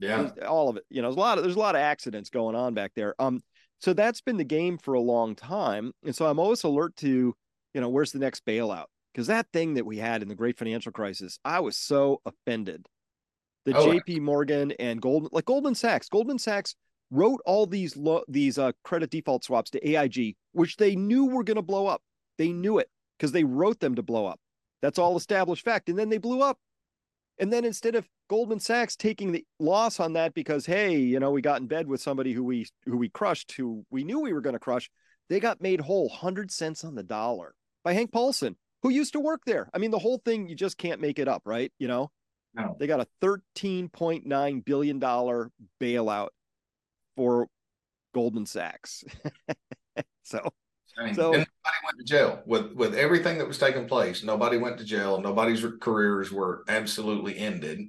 yeah, 0.00 0.28
all 0.46 0.68
of 0.68 0.76
it. 0.76 0.84
You 0.90 1.02
know, 1.02 1.08
there's 1.08 1.16
a 1.16 1.20
lot 1.20 1.38
of 1.38 1.44
there's 1.44 1.56
a 1.56 1.60
lot 1.60 1.74
of 1.74 1.80
accidents 1.80 2.30
going 2.30 2.54
on 2.54 2.74
back 2.74 2.92
there. 2.94 3.14
Um, 3.18 3.40
so 3.80 3.92
that's 3.92 4.20
been 4.20 4.36
the 4.36 4.44
game 4.44 4.78
for 4.78 4.94
a 4.94 5.00
long 5.00 5.34
time. 5.34 5.92
And 6.04 6.14
so 6.14 6.26
I'm 6.26 6.38
always 6.38 6.64
alert 6.64 6.96
to, 6.96 7.34
you 7.74 7.80
know, 7.80 7.88
where's 7.88 8.12
the 8.12 8.18
next 8.18 8.44
bailout? 8.44 8.86
Because 9.12 9.28
that 9.28 9.46
thing 9.52 9.74
that 9.74 9.86
we 9.86 9.98
had 9.98 10.22
in 10.22 10.28
the 10.28 10.34
great 10.34 10.58
financial 10.58 10.92
crisis, 10.92 11.38
I 11.44 11.60
was 11.60 11.76
so 11.76 12.20
offended. 12.26 12.86
The 13.64 13.76
oh, 13.76 13.86
JP 13.86 14.20
Morgan 14.20 14.72
and 14.78 15.00
Goldman, 15.00 15.30
like 15.32 15.44
Goldman 15.44 15.74
Sachs, 15.74 16.08
Goldman 16.08 16.38
Sachs 16.38 16.74
wrote 17.10 17.40
all 17.44 17.66
these 17.66 17.96
lo- 17.96 18.24
these 18.28 18.58
uh, 18.58 18.72
credit 18.84 19.10
default 19.10 19.44
swaps 19.44 19.70
to 19.70 19.88
AIG, 19.88 20.36
which 20.52 20.76
they 20.76 20.96
knew 20.96 21.26
were 21.26 21.44
going 21.44 21.56
to 21.56 21.62
blow 21.62 21.86
up. 21.86 22.02
They 22.36 22.52
knew 22.52 22.78
it 22.78 22.88
because 23.18 23.32
they 23.32 23.44
wrote 23.44 23.80
them 23.80 23.94
to 23.96 24.02
blow 24.02 24.26
up. 24.26 24.40
That's 24.82 24.98
all 24.98 25.16
established 25.16 25.64
fact. 25.64 25.88
And 25.88 25.98
then 25.98 26.08
they 26.08 26.18
blew 26.18 26.42
up. 26.42 26.58
And 27.38 27.52
then 27.52 27.64
instead 27.64 27.94
of 27.94 28.08
Goldman 28.28 28.60
Sachs 28.60 28.96
taking 28.96 29.32
the 29.32 29.44
loss 29.58 30.00
on 30.00 30.14
that 30.14 30.34
because 30.34 30.66
hey, 30.66 30.96
you 30.96 31.20
know, 31.20 31.30
we 31.30 31.40
got 31.40 31.60
in 31.60 31.66
bed 31.66 31.86
with 31.86 32.00
somebody 32.00 32.32
who 32.32 32.44
we 32.44 32.66
who 32.84 32.96
we 32.96 33.08
crushed, 33.08 33.52
who 33.52 33.84
we 33.90 34.04
knew 34.04 34.20
we 34.20 34.32
were 34.32 34.40
going 34.40 34.54
to 34.54 34.60
crush, 34.60 34.90
they 35.28 35.40
got 35.40 35.60
made 35.60 35.80
whole 35.80 36.08
100 36.08 36.50
cents 36.50 36.84
on 36.84 36.94
the 36.94 37.02
dollar 37.02 37.54
by 37.84 37.92
Hank 37.92 38.12
Paulson, 38.12 38.56
who 38.82 38.90
used 38.90 39.12
to 39.12 39.20
work 39.20 39.42
there. 39.46 39.68
I 39.72 39.78
mean, 39.78 39.90
the 39.90 39.98
whole 39.98 40.20
thing 40.24 40.48
you 40.48 40.56
just 40.56 40.78
can't 40.78 41.00
make 41.00 41.18
it 41.18 41.28
up, 41.28 41.42
right? 41.44 41.72
You 41.78 41.88
know. 41.88 42.10
No. 42.54 42.76
They 42.80 42.86
got 42.86 43.00
a 43.00 43.06
13.9 43.22 44.64
billion 44.64 44.98
dollar 44.98 45.50
bailout 45.80 46.28
for 47.14 47.46
Goldman 48.14 48.46
Sachs. 48.46 49.04
so 50.24 50.48
so 51.14 51.30
nobody 51.30 51.46
went 51.84 51.98
to 51.98 52.04
jail 52.04 52.42
with 52.46 52.72
with 52.72 52.94
everything 52.94 53.38
that 53.38 53.48
was 53.48 53.58
taking 53.58 53.86
place. 53.86 54.22
Nobody 54.24 54.56
went 54.56 54.78
to 54.78 54.84
jail. 54.84 55.20
Nobody's 55.20 55.64
careers 55.80 56.32
were 56.32 56.64
absolutely 56.68 57.38
ended. 57.38 57.80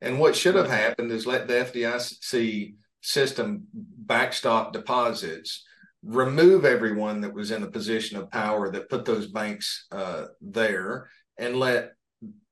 And 0.00 0.18
what 0.18 0.34
should 0.34 0.54
have 0.54 0.70
happened 0.70 1.12
is 1.12 1.26
let 1.26 1.46
the 1.46 1.54
FDIC 1.54 2.74
system 3.02 3.66
backstop 3.72 4.72
deposits, 4.72 5.64
remove 6.02 6.64
everyone 6.64 7.20
that 7.20 7.34
was 7.34 7.50
in 7.50 7.62
a 7.62 7.70
position 7.70 8.16
of 8.16 8.30
power 8.30 8.70
that 8.70 8.88
put 8.88 9.04
those 9.04 9.26
banks 9.26 9.86
uh, 9.92 10.26
there, 10.40 11.08
and 11.38 11.56
let 11.56 11.92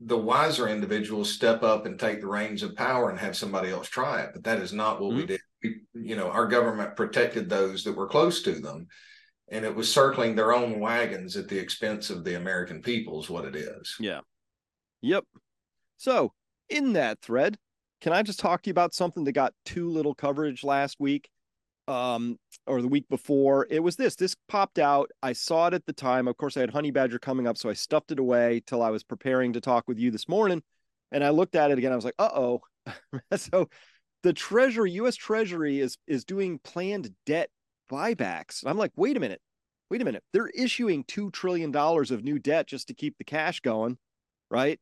the 0.01 0.17
wiser 0.17 0.69
individuals 0.69 1.33
step 1.33 1.63
up 1.63 1.87
and 1.87 1.99
take 1.99 2.21
the 2.21 2.27
reins 2.27 2.63
of 2.63 2.77
power 2.77 3.11
and 3.11 3.19
have 3.19 3.37
somebody 3.37 3.71
else 3.71 3.89
try 3.89 4.21
it. 4.23 4.31
But 4.33 4.45
that 4.45 4.59
is 4.59 4.73
not 4.73 5.01
what 5.01 5.11
mm-hmm. 5.11 5.19
we 5.19 5.27
did. 5.27 5.41
We, 5.63 5.81
you 5.95 6.17
know, 6.17 6.31
our 6.31 6.47
government 6.47 6.97
protected 6.97 7.49
those 7.49 7.85
that 7.85 7.97
were 7.97 8.07
close 8.07 8.43
to 8.43 8.53
them 8.53 8.87
and 9.51 9.65
it 9.65 9.75
was 9.75 9.93
circling 9.93 10.35
their 10.35 10.53
own 10.53 10.81
wagons 10.81 11.37
at 11.37 11.49
the 11.49 11.59
expense 11.59 12.11
of 12.11 12.25
the 12.25 12.37
American 12.37 12.83
people, 12.83 13.21
is 13.21 13.31
what 13.31 13.45
it 13.45 13.57
is. 13.57 13.97
Yeah. 13.99 14.21
Yep. 15.03 15.25
So, 15.97 16.33
in 16.69 16.93
that 16.95 17.21
thread, 17.21 17.57
can 18.01 18.13
I 18.13 18.23
just 18.23 18.41
talk 18.41 18.63
to 18.63 18.69
you 18.69 18.73
about 18.73 18.95
something 18.95 19.25
that 19.25 19.33
got 19.33 19.55
too 19.65 19.89
little 19.89 20.15
coverage 20.15 20.65
last 20.65 20.97
week? 20.99 21.29
Um, 21.87 22.37
or 22.67 22.83
the 22.83 22.89
week 22.89 23.09
before. 23.09 23.67
It 23.71 23.83
was 23.83 23.97
this. 23.97 24.15
This 24.15 24.37
popped 24.47 24.79
out. 24.79 25.11
I 25.23 25.33
saw 25.33 25.69
it 25.69 25.75
at 25.75 25.87
the 25.87 25.95
time. 25.95 26.29
Of 26.29 26.37
course, 26.37 26.55
I 26.55 26.61
had 26.61 26.69
Honey 26.69 26.91
Badger 26.91 27.19
coming 27.19 27.47
up, 27.47 27.57
so 27.57 27.71
I 27.71 27.73
stuffed 27.73 28.13
it 28.13 28.19
away 28.19 28.63
till 28.67 28.83
I 28.83 28.91
was 28.91 29.03
preparing 29.03 29.55
to 29.55 29.61
talk 29.63 29.89
with 29.89 29.99
you 29.99 30.11
this 30.11 30.29
morning. 30.29 30.63
And 31.13 31.25
I 31.25 31.31
looked 31.31 31.55
at 31.55 31.71
it 31.71 31.79
again. 31.79 31.91
I 31.91 31.97
was 31.97 32.05
like, 32.05 32.15
uh 32.19 32.29
oh. 32.35 32.61
so 33.37 33.71
the 34.23 34.35
Treasury, 34.35 34.93
US 34.93 35.17
Treasury, 35.17 35.81
is 35.81 35.97
is 36.07 36.27
doing 36.27 36.59
planned 36.63 37.11
debt 37.25 37.49
buybacks. 37.89 38.65
I'm 38.67 38.79
like, 38.79 38.93
wait 38.97 39.17
a 39.17 39.21
minute, 39.21 39.41
wait 39.91 40.03
a 40.03 40.05
minute. 40.05 40.25
They're 40.33 40.49
issuing 40.49 41.05
$2 41.05 41.33
trillion 41.33 41.75
of 41.75 42.25
new 42.25 42.39
debt 42.39 42.67
just 42.67 42.89
to 42.89 42.95
keep 42.95 43.19
the 43.19 43.25
cash 43.25 43.61
going, 43.61 43.99
right? 44.51 44.79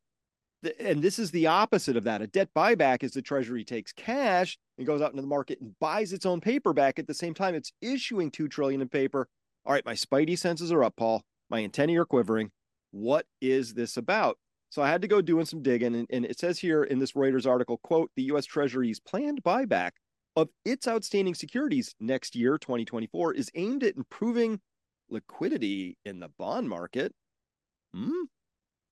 And 0.79 1.01
this 1.01 1.19
is 1.19 1.31
the 1.31 1.47
opposite 1.47 1.95
of 1.95 2.03
that. 2.05 2.21
A 2.21 2.27
debt 2.27 2.49
buyback 2.55 3.03
is 3.03 3.11
the 3.11 3.21
Treasury 3.21 3.63
takes 3.63 3.93
cash 3.93 4.57
and 4.77 4.87
goes 4.87 5.01
out 5.01 5.11
into 5.11 5.21
the 5.21 5.27
market 5.27 5.61
and 5.61 5.77
buys 5.79 6.13
its 6.13 6.25
own 6.25 6.41
paper 6.41 6.73
back 6.73 6.97
at 6.97 7.07
the 7.07 7.13
same 7.13 7.33
time 7.33 7.55
it's 7.55 7.71
issuing 7.81 8.31
2 8.31 8.47
trillion 8.47 8.81
in 8.81 8.89
paper. 8.89 9.27
All 9.65 9.73
right, 9.73 9.85
my 9.85 9.93
spidey 9.93 10.37
senses 10.37 10.71
are 10.71 10.83
up, 10.83 10.95
Paul. 10.95 11.23
My 11.49 11.63
antennae 11.63 11.97
are 11.97 12.05
quivering. 12.05 12.51
What 12.91 13.25
is 13.41 13.75
this 13.75 13.97
about? 13.97 14.37
So 14.69 14.81
I 14.81 14.89
had 14.89 15.01
to 15.01 15.07
go 15.07 15.21
doing 15.21 15.45
some 15.45 15.61
digging, 15.61 15.95
and, 15.95 16.07
and 16.09 16.25
it 16.25 16.39
says 16.39 16.59
here 16.59 16.83
in 16.83 16.99
this 16.99 17.13
Reuters 17.13 17.47
article, 17.47 17.77
quote, 17.77 18.11
the 18.15 18.23
U.S. 18.23 18.45
Treasury's 18.45 18.99
planned 18.99 19.43
buyback 19.43 19.91
of 20.37 20.49
its 20.63 20.87
outstanding 20.87 21.33
securities 21.33 21.95
next 21.99 22.35
year, 22.35 22.59
2024, 22.59 23.33
is 23.33 23.49
aimed 23.55 23.83
at 23.83 23.97
improving 23.97 24.59
liquidity 25.09 25.97
in 26.05 26.19
the 26.19 26.29
bond 26.37 26.69
market. 26.69 27.11
Hmm? 27.91 28.11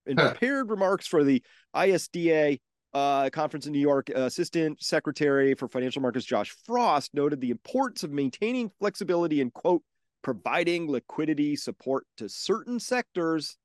In 0.07 0.17
prepared 0.17 0.71
remarks 0.71 1.05
for 1.05 1.23
the 1.23 1.43
ISDA 1.75 2.59
uh, 2.95 3.29
conference 3.29 3.67
in 3.67 3.73
New 3.73 3.79
York, 3.79 4.09
uh, 4.15 4.21
Assistant 4.21 4.81
Secretary 4.81 5.53
for 5.53 5.67
Financial 5.67 6.01
Markets 6.01 6.25
Josh 6.25 6.49
Frost 6.65 7.13
noted 7.13 7.41
the 7.41 7.51
importance 7.51 8.01
of 8.03 8.11
maintaining 8.11 8.71
flexibility 8.79 9.39
and, 9.39 9.53
quote, 9.53 9.83
providing 10.23 10.89
liquidity 10.89 11.55
support 11.55 12.07
to 12.17 12.27
certain 12.27 12.79
sectors 12.79 13.55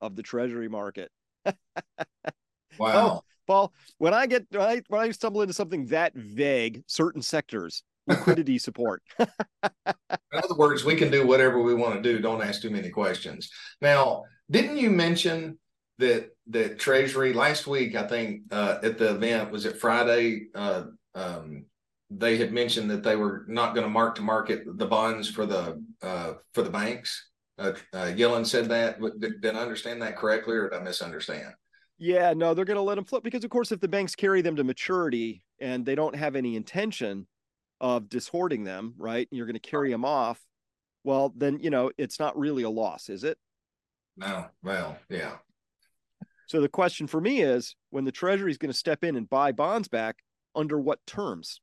of 0.00 0.16
the 0.16 0.22
Treasury 0.22 0.68
market. 0.68 1.12
wow. 1.46 1.54
Oh, 2.80 3.20
Paul, 3.50 3.72
when 3.98 4.14
I 4.14 4.26
get 4.26 4.46
when 4.50 4.62
I, 4.62 4.82
when 4.86 5.00
I 5.00 5.10
stumble 5.10 5.42
into 5.42 5.52
something 5.52 5.86
that 5.86 6.14
vague, 6.14 6.84
certain 6.86 7.20
sectors, 7.20 7.82
liquidity 8.06 8.58
support. 8.68 9.02
In 9.18 9.26
other 10.32 10.54
words, 10.56 10.84
we 10.84 10.94
can 10.94 11.10
do 11.10 11.26
whatever 11.26 11.60
we 11.60 11.74
want 11.74 11.96
to 11.96 12.00
do. 12.00 12.20
Don't 12.20 12.42
ask 12.42 12.62
too 12.62 12.70
many 12.70 12.90
questions. 12.90 13.50
Now, 13.80 14.22
didn't 14.48 14.76
you 14.76 14.88
mention 14.88 15.58
that 15.98 16.28
that 16.50 16.78
Treasury 16.78 17.32
last 17.32 17.66
week? 17.66 17.96
I 17.96 18.06
think 18.06 18.42
uh, 18.52 18.78
at 18.84 18.98
the 18.98 19.16
event 19.16 19.50
was 19.50 19.66
it 19.66 19.80
Friday. 19.80 20.46
Uh, 20.54 20.84
um, 21.16 21.64
they 22.08 22.36
had 22.36 22.52
mentioned 22.52 22.88
that 22.92 23.02
they 23.02 23.16
were 23.16 23.46
not 23.48 23.74
going 23.74 23.84
to 23.84 23.90
mark 23.90 24.14
to 24.14 24.22
market 24.22 24.62
the 24.78 24.86
bonds 24.86 25.28
for 25.28 25.44
the 25.44 25.82
uh, 26.02 26.34
for 26.54 26.62
the 26.62 26.70
banks. 26.70 27.30
Uh, 27.58 27.72
uh, 27.92 28.12
Yellen 28.14 28.46
said 28.46 28.68
that. 28.68 29.00
Did, 29.18 29.40
did 29.40 29.56
I 29.56 29.58
understand 29.58 30.02
that 30.02 30.16
correctly, 30.16 30.56
or 30.56 30.70
did 30.70 30.78
I 30.78 30.82
misunderstand? 30.84 31.52
Yeah, 32.02 32.32
no, 32.32 32.54
they're 32.54 32.64
going 32.64 32.78
to 32.78 32.82
let 32.82 32.94
them 32.94 33.04
flip 33.04 33.22
because, 33.22 33.44
of 33.44 33.50
course, 33.50 33.72
if 33.72 33.80
the 33.80 33.86
banks 33.86 34.14
carry 34.14 34.40
them 34.40 34.56
to 34.56 34.64
maturity 34.64 35.44
and 35.60 35.84
they 35.84 35.94
don't 35.94 36.16
have 36.16 36.34
any 36.34 36.56
intention 36.56 37.26
of 37.78 38.08
dishoarding 38.08 38.64
them, 38.64 38.94
right, 38.96 39.28
and 39.30 39.36
you're 39.36 39.46
going 39.46 39.52
to 39.52 39.60
carry 39.60 39.90
them 39.90 40.06
off, 40.06 40.40
well, 41.04 41.30
then 41.36 41.58
you 41.60 41.68
know 41.68 41.90
it's 41.98 42.18
not 42.18 42.38
really 42.38 42.62
a 42.62 42.70
loss, 42.70 43.10
is 43.10 43.22
it? 43.22 43.36
No, 44.16 44.46
well, 44.62 44.96
yeah. 45.10 45.36
So 46.46 46.62
the 46.62 46.70
question 46.70 47.06
for 47.06 47.20
me 47.20 47.42
is 47.42 47.76
when 47.90 48.06
the 48.06 48.12
Treasury 48.12 48.50
is 48.50 48.58
going 48.58 48.72
to 48.72 48.78
step 48.78 49.04
in 49.04 49.14
and 49.14 49.28
buy 49.28 49.52
bonds 49.52 49.88
back, 49.88 50.16
under 50.56 50.80
what 50.80 51.04
terms? 51.06 51.60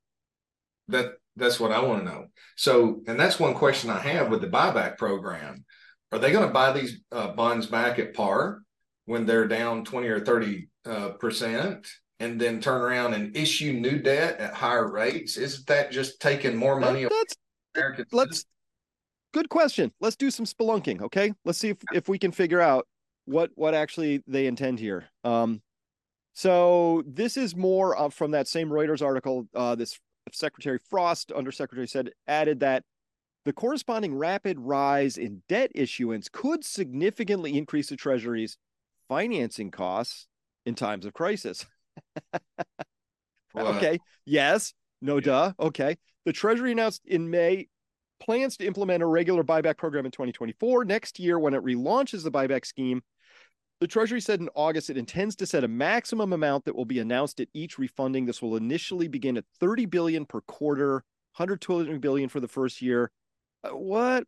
That 0.86 1.14
that's 1.34 1.58
what 1.58 1.72
I 1.72 1.82
want 1.82 2.04
to 2.04 2.10
know. 2.10 2.26
So, 2.56 3.02
and 3.08 3.18
that's 3.18 3.40
one 3.40 3.54
question 3.54 3.90
I 3.90 3.98
have 3.98 4.30
with 4.30 4.40
the 4.40 4.46
buyback 4.46 4.98
program. 4.98 5.64
Are 6.12 6.18
they 6.20 6.30
going 6.30 6.46
to 6.46 6.54
buy 6.54 6.72
these 6.72 7.00
uh, 7.10 7.32
bonds 7.32 7.66
back 7.66 7.98
at 7.98 8.14
par 8.14 8.62
when 9.08 9.24
they're 9.24 9.48
down 9.48 9.84
20 9.84 10.06
or 10.08 10.20
30 10.20 10.68
uh, 10.84 11.08
percent 11.12 11.86
and 12.20 12.38
then 12.38 12.60
turn 12.60 12.82
around 12.82 13.14
and 13.14 13.34
issue 13.34 13.72
new 13.72 13.98
debt 13.98 14.38
at 14.38 14.52
higher 14.52 14.90
rates? 14.92 15.38
Isn't 15.38 15.66
that 15.66 15.90
just 15.90 16.20
taking 16.20 16.54
more 16.54 16.78
money? 16.78 17.04
That, 17.04 17.12
that's 17.12 17.36
American 17.74 18.04
let's 18.12 18.44
good 19.32 19.48
question. 19.48 19.92
Let's 20.00 20.16
do 20.16 20.30
some 20.30 20.44
spelunking, 20.44 21.00
okay? 21.00 21.32
Let's 21.46 21.58
see 21.58 21.70
if, 21.70 21.78
if 21.94 22.08
we 22.08 22.18
can 22.18 22.32
figure 22.32 22.60
out 22.60 22.86
what 23.24 23.50
what 23.54 23.74
actually 23.74 24.22
they 24.26 24.46
intend 24.46 24.78
here. 24.78 25.06
Um, 25.24 25.62
so 26.34 27.02
this 27.06 27.38
is 27.38 27.56
more 27.56 27.98
uh, 27.98 28.10
from 28.10 28.32
that 28.32 28.46
same 28.46 28.68
Reuters 28.68 29.02
article. 29.02 29.48
Uh, 29.54 29.74
this 29.74 29.98
Secretary 30.32 30.78
Frost, 30.90 31.32
Undersecretary, 31.32 31.88
said 31.88 32.10
added 32.26 32.60
that 32.60 32.84
the 33.46 33.54
corresponding 33.54 34.14
rapid 34.14 34.60
rise 34.60 35.16
in 35.16 35.42
debt 35.48 35.72
issuance 35.74 36.28
could 36.28 36.62
significantly 36.62 37.56
increase 37.56 37.88
the 37.88 37.96
Treasury's 37.96 38.58
financing 39.08 39.70
costs 39.70 40.26
in 40.66 40.74
times 40.74 41.06
of 41.06 41.12
crisis. 41.12 41.66
okay. 43.56 43.98
Yes. 44.24 44.74
No 45.00 45.16
yeah. 45.16 45.20
duh. 45.22 45.52
Okay. 45.60 45.96
The 46.24 46.32
Treasury 46.32 46.72
announced 46.72 47.02
in 47.06 47.30
May 47.30 47.68
plans 48.20 48.56
to 48.56 48.66
implement 48.66 49.02
a 49.02 49.06
regular 49.06 49.44
buyback 49.44 49.78
program 49.78 50.04
in 50.04 50.12
2024. 50.12 50.84
Next 50.84 51.18
year, 51.18 51.38
when 51.38 51.54
it 51.54 51.64
relaunches 51.64 52.22
the 52.22 52.30
buyback 52.30 52.66
scheme, 52.66 53.02
the 53.80 53.86
Treasury 53.86 54.20
said 54.20 54.40
in 54.40 54.48
August 54.54 54.90
it 54.90 54.96
intends 54.96 55.36
to 55.36 55.46
set 55.46 55.64
a 55.64 55.68
maximum 55.68 56.32
amount 56.32 56.64
that 56.64 56.74
will 56.74 56.84
be 56.84 56.98
announced 56.98 57.40
at 57.40 57.48
each 57.54 57.78
refunding. 57.78 58.26
This 58.26 58.42
will 58.42 58.56
initially 58.56 59.08
begin 59.08 59.36
at 59.36 59.44
30 59.60 59.86
billion 59.86 60.26
per 60.26 60.40
quarter, 60.42 61.04
120 61.36 61.98
billion 61.98 62.28
for 62.28 62.40
the 62.40 62.48
first 62.48 62.82
year. 62.82 63.10
Uh, 63.62 63.70
what 63.70 64.24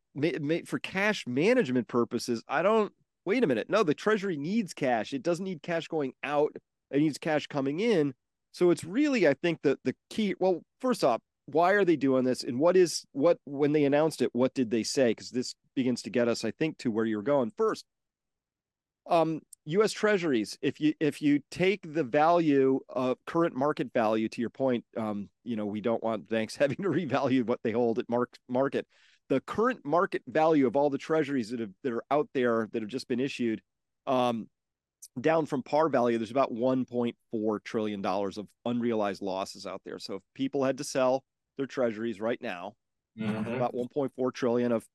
for 0.67 0.79
cash 0.79 1.27
management 1.27 1.89
purposes? 1.89 2.43
I 2.49 2.63
don't. 2.63 2.93
Wait 3.31 3.45
a 3.45 3.47
minute. 3.47 3.71
No, 3.71 3.85
the 3.85 3.95
Treasury 3.95 4.37
needs 4.37 4.75
cash. 4.75 5.13
It 5.13 5.23
doesn't 5.23 5.45
need 5.45 5.63
cash 5.63 5.87
going 5.87 6.15
out. 6.25 6.53
It 6.91 6.99
needs 6.99 7.17
cash 7.17 7.47
coming 7.47 7.79
in. 7.79 8.13
So 8.51 8.73
it's 8.73 8.83
really, 8.83 9.29
I 9.29 9.35
think, 9.35 9.61
the 9.63 9.79
the 9.85 9.95
key. 10.11 10.35
Well, 10.41 10.65
first 10.81 11.05
off, 11.05 11.21
why 11.47 11.71
are 11.71 11.85
they 11.85 11.95
doing 11.95 12.25
this 12.25 12.43
and 12.43 12.59
what 12.59 12.77
is 12.77 13.07
what 13.13 13.39
when 13.45 13.71
they 13.71 13.85
announced 13.85 14.21
it 14.21 14.31
what 14.33 14.53
did 14.53 14.69
they 14.69 14.83
say 14.83 15.11
because 15.11 15.31
this 15.31 15.55
begins 15.77 16.03
to 16.03 16.11
get 16.11 16.29
us 16.29 16.45
i 16.45 16.51
think 16.53 16.79
to 16.79 16.93
where 16.93 17.05
you're 17.05 17.23
going 17.23 17.51
first 17.57 17.85
um 19.09 19.41
us 19.67 19.91
treasuries 19.91 20.57
if 20.63 20.81
you 20.81 20.95
if 21.01 21.21
you 21.21 21.41
take 21.51 21.81
the 21.93 22.05
value 22.05 22.79
of 22.89 23.17
current 23.27 23.57
market 23.57 23.93
value 23.93 24.29
to 24.29 24.41
your 24.41 24.51
point 24.51 24.85
um 24.97 25.29
you 25.43 25.57
know 25.57 25.67
we 25.67 25.81
don't 25.81 26.05
want 26.05 26.29
banks 26.29 26.55
having 26.57 26.77
to 26.77 26.89
revalue 26.89 27.45
what 27.45 27.59
they 27.65 27.73
hold 27.73 27.99
at 27.99 28.09
mark 28.09 28.37
market 28.49 28.87
the 29.31 29.41
current 29.41 29.81
market 29.85 30.23
value 30.27 30.67
of 30.67 30.77
all 30.77 30.91
the 30.91 30.99
treasuries 30.99 31.49
that 31.49 31.61
have 31.61 31.71
that 31.83 31.93
are 31.95 32.05
out 32.11 32.29
there 32.35 32.69
that 32.73 32.83
have 32.83 32.91
just 32.91 33.09
been 33.09 33.21
issued 33.21 33.63
um 34.07 34.47
down 35.19 35.47
from 35.47 35.63
par 35.63 35.89
value 35.89 36.19
there's 36.19 36.31
about 36.31 36.53
1.4 36.53 37.65
trillion 37.65 38.03
dollars 38.03 38.37
of 38.37 38.47
unrealized 38.67 39.23
losses 39.23 39.67
out 39.67 39.81
there 39.85 39.99
so 39.99 40.17
if 40.17 40.23
people 40.35 40.63
had 40.63 40.77
to 40.77 40.85
sell 40.85 41.25
their 41.61 41.67
treasuries 41.67 42.21
right 42.21 42.41
now. 42.41 42.73
Mm-hmm. 43.19 43.55
About 43.55 43.75
1.4 43.75 44.33
trillion 44.33 44.73
of 44.73 44.87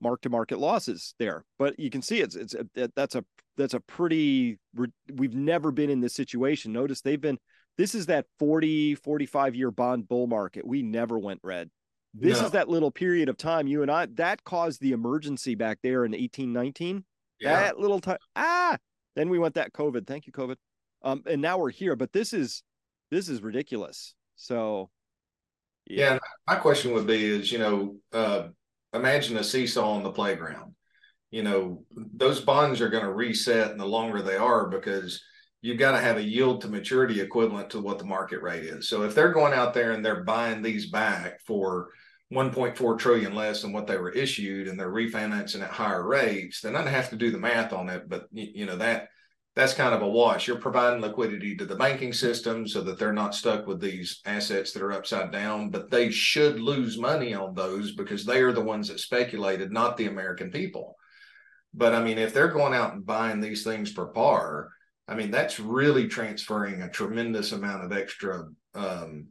mark 0.00 0.22
to 0.22 0.30
market 0.30 0.58
losses 0.58 1.14
there. 1.18 1.44
But 1.58 1.78
you 1.78 1.90
can 1.90 2.02
see 2.02 2.20
it's 2.20 2.34
it's 2.34 2.54
a, 2.54 2.90
that's 2.96 3.14
a 3.14 3.24
that's 3.56 3.74
a 3.74 3.80
pretty 3.80 4.58
we've 5.12 5.34
never 5.34 5.70
been 5.70 5.90
in 5.90 6.00
this 6.00 6.14
situation. 6.14 6.72
Notice 6.72 7.02
they've 7.02 7.20
been 7.20 7.38
this 7.76 7.94
is 7.94 8.06
that 8.06 8.26
40 8.38 8.94
45 8.94 9.54
year 9.54 9.70
bond 9.70 10.08
bull 10.08 10.26
market. 10.26 10.66
We 10.66 10.82
never 10.82 11.18
went 11.18 11.40
red. 11.42 11.68
This 12.20 12.40
no. 12.40 12.46
is 12.46 12.52
that 12.52 12.68
little 12.68 12.90
period 12.90 13.28
of 13.28 13.36
time 13.36 13.66
you 13.66 13.82
and 13.82 13.90
I 13.90 14.06
that 14.14 14.42
caused 14.44 14.80
the 14.80 14.92
emergency 14.92 15.54
back 15.54 15.78
there 15.82 16.04
in 16.04 16.12
1819. 16.12 17.04
Yeah. 17.40 17.60
That 17.60 17.78
little 17.78 18.00
time 18.00 18.18
ah 18.34 18.76
then 19.16 19.28
we 19.28 19.38
went 19.38 19.54
that 19.54 19.72
COVID. 19.72 20.06
Thank 20.06 20.26
you 20.26 20.32
COVID. 20.32 20.56
Um 21.02 21.22
and 21.26 21.40
now 21.40 21.58
we're 21.58 21.70
here, 21.70 21.96
but 21.96 22.12
this 22.12 22.32
is 22.32 22.62
this 23.10 23.28
is 23.28 23.42
ridiculous. 23.42 24.14
So 24.36 24.90
yeah. 25.86 26.14
yeah. 26.14 26.18
My 26.46 26.56
question 26.56 26.92
would 26.94 27.06
be 27.06 27.24
is, 27.24 27.50
you 27.50 27.58
know, 27.58 27.96
uh, 28.12 28.48
imagine 28.92 29.36
a 29.36 29.44
seesaw 29.44 29.92
on 29.92 30.02
the 30.02 30.12
playground. 30.12 30.74
You 31.30 31.42
know, 31.42 31.84
those 31.94 32.40
bonds 32.40 32.80
are 32.80 32.88
going 32.88 33.04
to 33.04 33.12
reset 33.12 33.70
and 33.70 33.80
the 33.80 33.86
longer 33.86 34.22
they 34.22 34.36
are 34.36 34.68
because 34.68 35.22
you've 35.60 35.78
got 35.78 35.92
to 35.92 35.98
have 35.98 36.16
a 36.16 36.22
yield 36.22 36.60
to 36.62 36.68
maturity 36.68 37.20
equivalent 37.20 37.70
to 37.70 37.80
what 37.80 37.98
the 37.98 38.04
market 38.04 38.42
rate 38.42 38.64
is. 38.64 38.88
So 38.88 39.02
if 39.02 39.14
they're 39.14 39.32
going 39.32 39.52
out 39.52 39.74
there 39.74 39.92
and 39.92 40.04
they're 40.04 40.24
buying 40.24 40.62
these 40.62 40.90
back 40.90 41.40
for 41.40 41.88
1.4 42.32 42.98
trillion 42.98 43.34
less 43.34 43.62
than 43.62 43.72
what 43.72 43.86
they 43.86 43.96
were 43.96 44.10
issued 44.10 44.68
and 44.68 44.78
they're 44.78 44.92
refinancing 44.92 45.62
at 45.62 45.70
higher 45.70 46.06
rates, 46.06 46.60
then 46.60 46.76
I'd 46.76 46.88
have 46.88 47.10
to 47.10 47.16
do 47.16 47.30
the 47.30 47.38
math 47.38 47.72
on 47.72 47.88
it. 47.88 48.08
But 48.08 48.26
you 48.32 48.66
know 48.66 48.76
that 48.76 49.08
that's 49.56 49.74
kind 49.74 49.94
of 49.94 50.02
a 50.02 50.08
wash. 50.08 50.46
You're 50.46 50.60
providing 50.60 51.00
liquidity 51.00 51.56
to 51.56 51.64
the 51.64 51.74
banking 51.74 52.12
system 52.12 52.68
so 52.68 52.80
that 52.82 52.96
they're 52.96 53.12
not 53.12 53.34
stuck 53.34 53.66
with 53.66 53.80
these 53.80 54.20
assets 54.24 54.72
that 54.72 54.82
are 54.82 54.92
upside 54.92 55.32
down, 55.32 55.70
but 55.70 55.90
they 55.90 56.10
should 56.10 56.60
lose 56.60 56.96
money 56.96 57.34
on 57.34 57.54
those 57.54 57.92
because 57.96 58.24
they 58.24 58.40
are 58.40 58.52
the 58.52 58.60
ones 58.60 58.86
that 58.86 59.00
speculated, 59.00 59.72
not 59.72 59.96
the 59.96 60.06
American 60.06 60.52
people. 60.52 60.94
But 61.74 61.92
I 61.92 62.04
mean, 62.04 62.18
if 62.18 62.32
they're 62.32 62.52
going 62.52 62.72
out 62.72 62.92
and 62.92 63.04
buying 63.04 63.40
these 63.40 63.64
things 63.64 63.90
for 63.90 64.06
par, 64.06 64.68
I 65.08 65.14
mean, 65.14 65.30
that's 65.30 65.58
really 65.58 66.06
transferring 66.06 66.82
a 66.82 66.90
tremendous 66.90 67.50
amount 67.50 67.84
of 67.84 67.92
extra 67.92 68.44
um, 68.74 69.28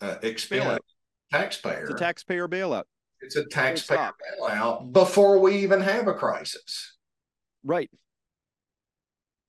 uh, 0.00 0.16
expense 0.22 0.79
taxpayer. 1.32 1.82
It's 1.82 1.90
a 1.90 1.94
taxpayer 1.94 2.48
bailout. 2.48 2.84
It's 3.20 3.36
a 3.36 3.44
taxpayer 3.44 4.12
bailout 4.40 4.92
before 4.92 5.38
we 5.38 5.56
even 5.56 5.80
have 5.80 6.08
a 6.08 6.14
crisis. 6.14 6.96
Right 7.64 7.90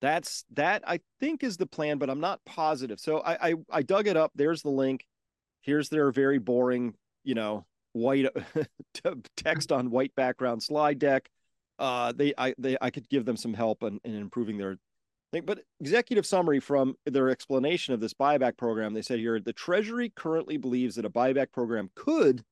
that's 0.02 0.46
that 0.54 0.84
I 0.86 1.00
think 1.20 1.44
is 1.44 1.58
the 1.58 1.68
plan, 1.68 1.98
but 1.98 2.10
I'm 2.10 2.20
not 2.20 2.44
positive. 2.46 3.00
So 3.00 3.20
I 3.20 3.50
I, 3.50 3.54
I 3.70 3.82
dug 3.84 4.08
it 4.08 4.18
up. 4.18 4.32
There's 4.36 4.64
the 4.64 4.70
link. 4.70 5.06
Here's 5.62 5.90
their 5.90 6.12
very 6.12 6.40
boring, 6.40 6.96
you 7.24 7.36
know, 7.36 7.66
white 7.94 8.26
text 9.38 9.72
on 9.72 9.92
white 9.92 10.14
background 10.16 10.64
slide 10.64 11.00
deck. 11.00 11.30
Uh, 11.78 12.12
they 12.14 12.34
I 12.38 12.56
they 12.58 12.78
I 12.82 12.90
could 12.90 13.08
give 13.10 13.26
them 13.26 13.38
some 13.38 13.54
help 13.54 13.84
in, 13.84 14.00
in 14.04 14.16
improving 14.16 14.58
their 14.58 14.78
But 15.32 15.60
executive 15.80 16.26
summary 16.26 16.60
from 16.60 16.96
their 17.06 17.30
explanation 17.30 17.94
of 17.94 18.02
this 18.02 18.14
buyback 18.14 18.58
program, 18.58 18.94
they 18.94 19.02
said 19.02 19.20
here 19.20 19.40
the 19.40 19.54
Treasury 19.54 20.12
currently 20.14 20.58
believes 20.58 20.96
that 20.96 21.06
a 21.06 21.10
buyback 21.10 21.54
program 21.54 21.90
could 21.96 22.44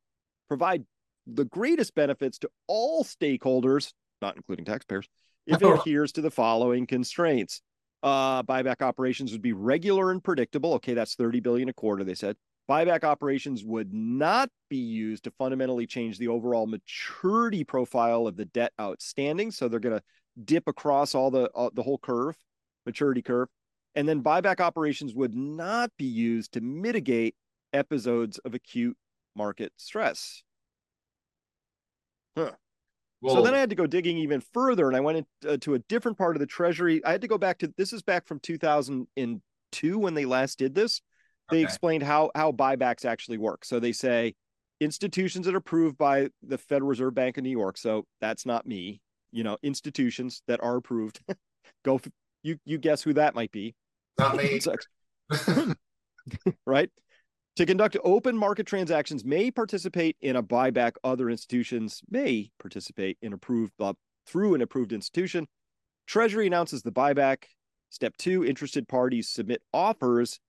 provide 0.48 0.86
the 1.28 1.46
greatest 1.46 1.94
benefits 1.94 2.40
to 2.40 2.50
all 2.68 3.04
stakeholders, 3.04 3.92
not 4.22 4.38
including 4.38 4.64
taxpayers, 4.64 5.10
if 5.46 5.62
it 5.62 5.68
adheres 5.80 6.14
to 6.14 6.22
the 6.22 6.32
following 6.32 6.88
constraints. 6.88 7.62
Uh, 8.02 8.44
buyback 8.44 8.82
operations 8.82 9.34
would 9.34 9.42
be 9.42 9.52
regular 9.52 10.12
and 10.12 10.24
predictable. 10.24 10.74
Okay, 10.76 10.94
that's 10.94 11.16
30 11.16 11.42
billion 11.42 11.68
a 11.68 11.74
quarter, 11.74 12.06
they 12.06 12.16
said. 12.16 12.38
Buyback 12.70 13.04
operations 13.04 13.64
would 13.66 13.94
not 13.94 14.50
be 14.70 14.78
used 14.78 15.24
to 15.26 15.32
fundamentally 15.32 15.88
change 15.88 16.18
the 16.18 16.28
overall 16.28 16.68
maturity 16.68 17.64
profile 17.64 18.28
of 18.28 18.38
the 18.38 18.46
debt 18.46 18.72
outstanding. 18.80 19.52
So 19.52 19.68
they're 19.68 19.80
going 19.80 19.98
to 19.98 20.04
dip 20.46 20.68
across 20.68 21.16
all 21.16 21.32
the 21.32 21.50
uh, 21.56 21.72
the 21.74 21.84
whole 21.84 21.98
curve, 21.98 22.38
maturity 22.90 23.22
curve. 23.22 23.48
And 23.96 24.08
then 24.08 24.24
buyback 24.24 24.60
operations 24.60 25.14
would 25.14 25.36
not 25.36 25.92
be 25.98 26.06
used 26.06 26.54
to 26.54 26.62
mitigate 26.62 27.36
episodes 27.74 28.38
of 28.40 28.54
acute 28.54 28.98
market 29.36 29.72
stress. 29.78 30.44
Huh. 32.38 32.52
Well, 33.22 33.36
so 33.36 33.42
then 33.42 33.54
I 33.54 33.60
had 33.60 33.70
to 33.70 33.76
go 33.76 33.86
digging 33.86 34.18
even 34.18 34.42
further, 34.54 34.88
and 34.88 34.96
I 34.96 35.02
went 35.02 35.26
into 35.44 35.74
uh, 35.74 35.76
a 35.76 35.80
different 35.90 36.18
part 36.18 36.36
of 36.36 36.40
the 36.40 36.46
Treasury. 36.46 37.04
I 37.04 37.12
had 37.12 37.22
to 37.22 37.28
go 37.28 37.38
back 37.38 37.60
to 37.60 37.74
this 37.78 37.92
is 37.92 38.02
back 38.02 38.26
from 38.26 38.40
2002 38.40 40.00
when 40.00 40.14
they 40.14 40.26
last 40.26 40.58
did 40.58 40.74
this. 40.74 41.02
They 41.50 41.58
okay. 41.58 41.64
explained 41.64 42.04
how 42.04 42.32
how 42.34 42.54
buybacks 42.54 43.04
actually 43.04 43.38
work. 43.38 43.66
So 43.66 43.80
they 43.80 43.92
say 43.92 44.36
institutions 44.80 45.46
that 45.46 45.56
are 45.56 45.58
approved 45.58 45.98
by 45.98 46.30
the 46.42 46.58
Federal 46.58 46.88
Reserve 46.88 47.14
Bank 47.14 47.38
of 47.38 47.44
New 47.44 47.50
York. 47.50 47.78
So 47.78 48.06
that's 48.22 48.46
not 48.46 48.66
me. 48.66 49.02
You 49.32 49.44
know, 49.44 49.58
institutions 49.64 50.42
that 50.48 50.64
are 50.64 50.78
approved. 50.78 51.20
go 51.84 52.00
you 52.44 52.58
you 52.66 52.78
guess 52.78 53.02
who 53.02 53.14
that 53.14 53.36
might 53.36 53.52
be? 53.52 53.76
Not 54.18 54.36
me. 54.36 54.60
right? 56.66 56.90
To 57.56 57.66
conduct 57.66 57.98
open 58.04 58.38
market 58.38 58.66
transactions 58.66 59.26
may 59.26 59.52
participate 59.52 60.16
in 60.22 60.36
a 60.36 60.44
buyback. 60.44 60.94
Other 61.04 61.30
institutions 61.30 62.02
may 62.10 62.52
participate 62.60 63.18
in 63.22 63.34
approved 63.34 63.74
uh, 63.80 63.94
through 64.26 64.56
an 64.56 64.62
approved 64.62 64.94
institution. 64.94 65.48
Treasury 66.08 66.48
announces 66.48 66.84
the 66.84 66.92
buyback. 66.92 67.44
Step 67.90 68.16
two, 68.18 68.46
interested 68.46 68.88
parties 68.88 69.30
submit 69.30 69.62
offers. 69.74 70.40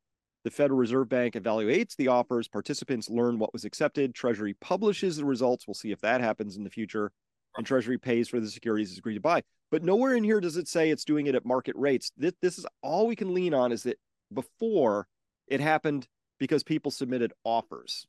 The 0.45 0.51
Federal 0.51 0.79
Reserve 0.79 1.09
Bank 1.09 1.35
evaluates 1.35 1.97
the 1.97 2.09
offers. 2.09 2.49
Participants 2.49 3.11
learn 3.11 3.39
what 3.39 3.53
was 3.53 3.65
accepted. 3.65 4.15
Treasury 4.15 4.55
publishes 4.61 5.17
the 5.17 5.25
results. 5.25 5.67
We'll 5.67 5.75
see 5.75 5.91
if 5.91 6.01
that 6.01 6.21
happens 6.21 6.57
in 6.57 6.65
the 6.65 6.71
future. 6.71 7.13
And 7.57 7.67
Treasury 7.67 7.99
pays 7.99 8.29
for 8.29 8.41
the 8.41 8.49
securities 8.49 8.91
it's 8.91 8.99
agreed 8.99 9.15
to 9.15 9.21
buy. 9.21 9.43
But 9.71 9.83
nowhere 9.83 10.15
in 10.15 10.25
here 10.25 10.41
does 10.41 10.57
it 10.57 10.69
say 10.69 10.91
it's 10.91 11.05
doing 11.05 11.27
it 11.27 11.35
at 11.35 11.45
market 11.45 11.77
rates. 11.77 12.11
This, 12.17 12.33
this 12.43 12.59
is 12.59 12.67
all 12.83 13.07
we 13.07 13.17
can 13.17 13.35
lean 13.35 13.55
on 13.55 13.73
is 13.73 13.85
that 13.85 13.99
before 14.33 15.07
it 15.47 15.61
happened 15.61 16.09
because 16.39 16.63
people 16.63 16.91
submitted 16.91 17.33
offers. 17.45 18.07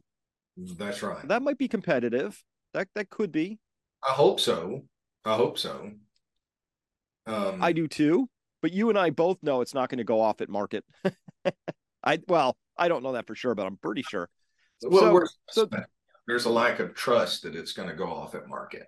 That's 0.57 1.01
right. 1.03 1.27
That 1.27 1.41
might 1.41 1.57
be 1.57 1.67
competitive. 1.67 2.41
That 2.73 2.87
that 2.95 3.09
could 3.09 3.31
be. 3.31 3.59
I 4.03 4.11
hope 4.11 4.39
so. 4.39 4.83
I 5.25 5.35
hope 5.35 5.57
so. 5.57 5.91
Um, 7.27 7.61
I 7.61 7.73
do 7.73 7.87
too. 7.87 8.27
But 8.61 8.71
you 8.71 8.89
and 8.89 8.97
I 8.97 9.09
both 9.09 9.37
know 9.41 9.61
it's 9.61 9.73
not 9.73 9.89
going 9.89 9.97
to 9.97 10.03
go 10.03 10.21
off 10.21 10.41
at 10.41 10.49
market. 10.49 10.83
I 12.03 12.19
well, 12.27 12.55
I 12.77 12.87
don't 12.87 13.03
know 13.03 13.13
that 13.13 13.27
for 13.27 13.35
sure, 13.35 13.55
but 13.55 13.65
I'm 13.65 13.77
pretty 13.77 14.03
sure. 14.03 14.29
Well, 14.83 15.27
so, 15.49 15.65
so 15.67 15.79
there's 16.27 16.45
a 16.45 16.49
lack 16.49 16.79
of 16.79 16.93
trust 16.93 17.43
that 17.43 17.55
it's 17.55 17.73
going 17.73 17.89
to 17.89 17.95
go 17.95 18.05
off 18.11 18.35
at 18.35 18.47
market. 18.47 18.87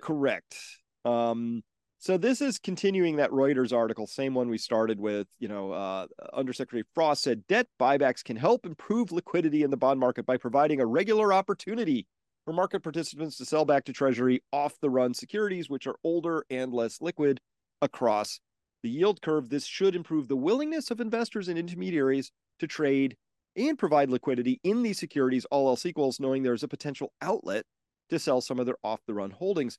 Correct. 0.00 0.56
Um, 1.04 1.62
so 1.98 2.16
this 2.16 2.40
is 2.40 2.58
continuing 2.58 3.16
that 3.16 3.30
Reuters 3.30 3.72
article, 3.72 4.08
same 4.08 4.34
one 4.34 4.48
we 4.48 4.58
started 4.58 4.98
with. 4.98 5.28
You 5.38 5.48
know, 5.48 5.70
uh, 5.70 6.06
Undersecretary 6.32 6.84
Frost 6.94 7.22
said 7.22 7.46
debt 7.46 7.68
buybacks 7.80 8.24
can 8.24 8.36
help 8.36 8.66
improve 8.66 9.12
liquidity 9.12 9.62
in 9.62 9.70
the 9.70 9.76
bond 9.76 10.00
market 10.00 10.26
by 10.26 10.36
providing 10.36 10.80
a 10.80 10.86
regular 10.86 11.32
opportunity 11.32 12.06
for 12.44 12.52
market 12.52 12.82
participants 12.82 13.36
to 13.36 13.44
sell 13.44 13.64
back 13.64 13.84
to 13.84 13.92
Treasury 13.92 14.42
off 14.52 14.80
the 14.80 14.90
run 14.90 15.14
securities, 15.14 15.70
which 15.70 15.86
are 15.86 15.94
older 16.02 16.44
and 16.50 16.72
less 16.72 17.00
liquid 17.00 17.40
across 17.80 18.40
the 18.82 18.90
yield 18.90 19.22
curve. 19.22 19.48
This 19.48 19.64
should 19.64 19.94
improve 19.94 20.26
the 20.26 20.36
willingness 20.36 20.90
of 20.90 21.00
investors 21.00 21.46
and 21.46 21.56
intermediaries 21.56 22.32
to 22.58 22.66
trade 22.66 23.16
and 23.54 23.78
provide 23.78 24.10
liquidity 24.10 24.60
in 24.64 24.82
these 24.82 24.98
securities, 24.98 25.44
all 25.52 25.68
else 25.68 25.86
equals, 25.86 26.18
knowing 26.18 26.42
there's 26.42 26.64
a 26.64 26.68
potential 26.68 27.12
outlet 27.20 27.64
to 28.12 28.18
sell 28.18 28.40
some 28.40 28.58
of 28.58 28.66
their 28.66 28.76
off 28.84 29.00
the 29.06 29.14
run 29.14 29.30
holdings. 29.30 29.78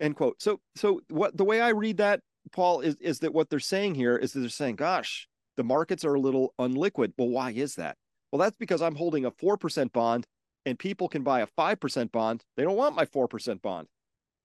End 0.00 0.16
quote. 0.16 0.40
So, 0.40 0.60
so 0.76 1.00
what 1.08 1.36
the 1.36 1.44
way 1.44 1.60
I 1.60 1.70
read 1.70 1.98
that, 1.98 2.20
Paul, 2.52 2.80
is 2.80 2.96
is 2.96 3.20
that 3.20 3.34
what 3.34 3.50
they're 3.50 3.60
saying 3.60 3.94
here 3.94 4.16
is 4.16 4.32
that 4.32 4.40
they're 4.40 4.48
saying, 4.48 4.76
"Gosh, 4.76 5.28
the 5.56 5.64
markets 5.64 6.04
are 6.04 6.14
a 6.14 6.20
little 6.20 6.54
unliquid." 6.58 7.12
Well, 7.16 7.28
why 7.28 7.50
is 7.50 7.76
that? 7.76 7.96
Well, 8.30 8.40
that's 8.40 8.56
because 8.56 8.82
I'm 8.82 8.94
holding 8.94 9.24
a 9.24 9.30
four 9.30 9.56
percent 9.56 9.92
bond, 9.92 10.26
and 10.66 10.78
people 10.78 11.08
can 11.08 11.22
buy 11.22 11.40
a 11.40 11.46
five 11.46 11.80
percent 11.80 12.12
bond. 12.12 12.44
They 12.56 12.62
don't 12.62 12.76
want 12.76 12.96
my 12.96 13.06
four 13.06 13.28
percent 13.28 13.62
bond. 13.62 13.88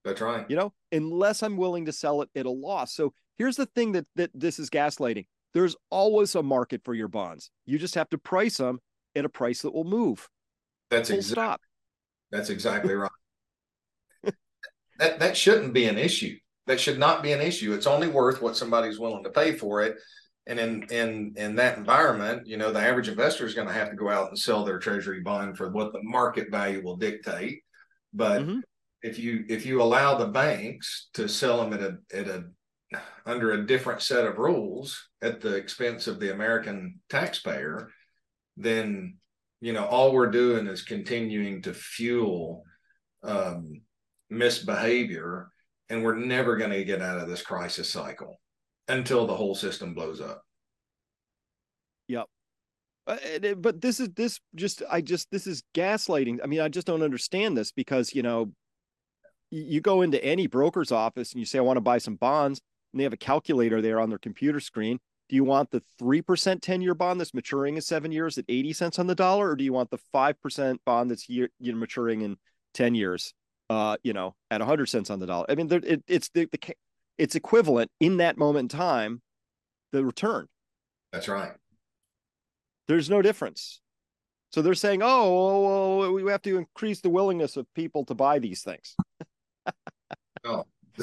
That's 0.03 0.21
right. 0.21 0.45
You 0.49 0.55
know, 0.55 0.73
unless 0.91 1.43
I'm 1.43 1.57
willing 1.57 1.85
to 1.85 1.93
sell 1.93 2.21
it 2.21 2.29
at 2.35 2.45
a 2.45 2.51
loss. 2.51 2.93
So 2.93 3.13
here's 3.37 3.55
the 3.57 3.67
thing 3.67 3.93
that 3.93 4.05
that 4.15 4.31
this 4.33 4.59
is 4.59 4.69
gaslighting. 4.69 5.27
There's 5.53 5.75
always 5.91 6.33
a 6.33 6.41
market 6.41 6.81
for 6.83 6.95
your 6.95 7.07
bonds. 7.07 7.51
You 7.65 7.77
just 7.77 7.95
have 7.95 8.09
to 8.09 8.17
price 8.17 8.57
them 8.57 8.79
at 9.15 9.23
a 9.23 9.29
price 9.29 9.61
that 9.61 9.71
will 9.71 9.83
move. 9.83 10.27
That's 10.89 11.09
exactly. 11.09 11.33
Stop. 11.33 11.61
That's 12.33 12.49
exactly 12.49 12.95
right 12.95 13.11
that 14.97 15.19
that 15.19 15.37
shouldn't 15.37 15.73
be 15.73 15.85
an 15.85 15.97
issue. 15.97 16.35
That 16.65 16.79
should 16.79 16.97
not 16.97 17.21
be 17.21 17.31
an 17.31 17.41
issue. 17.41 17.73
It's 17.73 17.87
only 17.87 18.07
worth 18.07 18.41
what 18.41 18.57
somebody's 18.57 18.99
willing 18.99 19.23
to 19.23 19.29
pay 19.29 19.53
for 19.53 19.83
it. 19.83 19.97
And 20.47 20.59
in 20.59 20.83
in 20.89 21.33
in 21.37 21.55
that 21.57 21.77
environment, 21.77 22.47
you 22.47 22.57
know, 22.57 22.73
the 22.73 22.79
average 22.79 23.07
investor 23.07 23.45
is 23.45 23.53
going 23.53 23.67
to 23.67 23.73
have 23.73 23.91
to 23.91 23.95
go 23.95 24.09
out 24.09 24.29
and 24.29 24.37
sell 24.37 24.65
their 24.65 24.79
treasury 24.79 25.21
bond 25.21 25.57
for 25.57 25.69
what 25.69 25.93
the 25.93 26.01
market 26.01 26.49
value 26.49 26.83
will 26.83 26.97
dictate. 26.97 27.61
But 28.13 28.41
mm-hmm. 28.41 28.59
if 29.03 29.19
you 29.19 29.45
if 29.47 29.65
you 29.65 29.81
allow 29.81 30.15
the 30.15 30.27
banks 30.27 31.09
to 31.13 31.29
sell 31.29 31.63
them 31.63 31.73
at 31.73 31.81
a 31.81 31.97
at 32.17 32.27
a 32.27 32.45
under 33.25 33.51
a 33.51 33.65
different 33.65 34.01
set 34.01 34.25
of 34.25 34.37
rules 34.37 35.09
at 35.21 35.39
the 35.39 35.55
expense 35.55 36.07
of 36.07 36.19
the 36.19 36.33
American 36.33 36.99
taxpayer, 37.09 37.89
then 38.57 39.17
you 39.63 39.71
know 39.71 39.85
all 39.85 40.11
we're 40.11 40.29
doing 40.29 40.67
is 40.67 40.81
continuing 40.81 41.61
to 41.61 41.73
fuel 41.73 42.65
um, 43.23 43.81
misbehavior 44.29 45.49
and 45.89 46.03
we're 46.03 46.17
never 46.17 46.57
going 46.57 46.71
to 46.71 46.83
get 46.83 47.01
out 47.01 47.19
of 47.19 47.29
this 47.29 47.41
crisis 47.41 47.89
cycle 47.89 48.41
until 48.89 49.25
the 49.25 49.33
whole 49.33 49.55
system 49.55 49.93
blows 49.93 50.19
up. 50.19 50.43
Yep. 52.09 52.25
Uh, 53.07 53.53
but 53.55 53.79
this 53.79 54.01
is 54.01 54.09
this 54.15 54.41
just 54.53 54.83
i 54.91 54.99
just 54.99 55.31
this 55.31 55.47
is 55.47 55.63
gaslighting. 55.73 56.39
I 56.43 56.47
mean 56.47 56.59
i 56.59 56.67
just 56.67 56.87
don't 56.87 57.01
understand 57.01 57.55
this 57.55 57.71
because 57.71 58.13
you 58.13 58.21
know 58.21 58.51
you 59.49 59.79
go 59.79 60.01
into 60.01 60.21
any 60.23 60.47
broker's 60.47 60.91
office 60.91 61.31
and 61.31 61.39
you 61.39 61.45
say 61.45 61.57
i 61.57 61.61
want 61.61 61.77
to 61.77 61.81
buy 61.81 61.99
some 61.99 62.15
bonds 62.15 62.59
and 62.91 62.99
they 62.99 63.03
have 63.05 63.13
a 63.13 63.17
calculator 63.17 63.81
there 63.81 64.01
on 64.01 64.09
their 64.09 64.19
computer 64.19 64.59
screen 64.59 64.99
do 65.33 65.37
you 65.37 65.43
want 65.43 65.71
the 65.71 65.81
3% 65.99 66.61
10 66.61 66.81
year 66.81 66.93
bond 66.93 67.19
that's 67.19 67.33
maturing 67.33 67.75
in 67.75 67.81
seven 67.81 68.11
years 68.11 68.37
at 68.37 68.45
80 68.47 68.73
cents 68.73 68.99
on 68.99 69.07
the 69.07 69.15
dollar 69.15 69.49
or 69.49 69.55
do 69.55 69.63
you 69.63 69.73
want 69.73 69.89
the 69.89 69.97
5% 70.13 70.77
bond 70.85 71.09
that's 71.09 71.27
year, 71.27 71.49
you 71.59 71.71
know, 71.71 71.79
maturing 71.79 72.21
in 72.21 72.37
10 72.75 72.93
years 72.93 73.33
uh, 73.71 73.97
you 74.03 74.13
know, 74.13 74.35
at 74.51 74.61
100 74.61 74.85
cents 74.85 75.09
on 75.09 75.19
the 75.19 75.25
dollar. 75.25 75.47
I 75.49 75.55
mean, 75.55 75.69
there, 75.69 75.81
it, 75.83 76.03
it's 76.07 76.29
the, 76.35 76.47
the 76.51 76.75
it's 77.17 77.33
equivalent 77.33 77.89
in 77.99 78.17
that 78.17 78.37
moment 78.37 78.71
in 78.71 78.77
time, 78.77 79.23
the 79.91 80.05
return. 80.05 80.45
That's 81.11 81.27
right. 81.27 81.53
There's 82.87 83.09
no 83.09 83.23
difference. 83.23 83.81
So 84.51 84.61
they're 84.61 84.75
saying, 84.75 85.01
oh, 85.03 85.97
well, 85.99 86.13
we 86.13 86.29
have 86.31 86.43
to 86.43 86.59
increase 86.59 87.01
the 87.01 87.09
willingness 87.09 87.57
of 87.57 87.65
people 87.73 88.05
to 88.05 88.13
buy 88.13 88.37
these 88.37 88.61
things. 88.61 88.95
oh. 90.45 90.65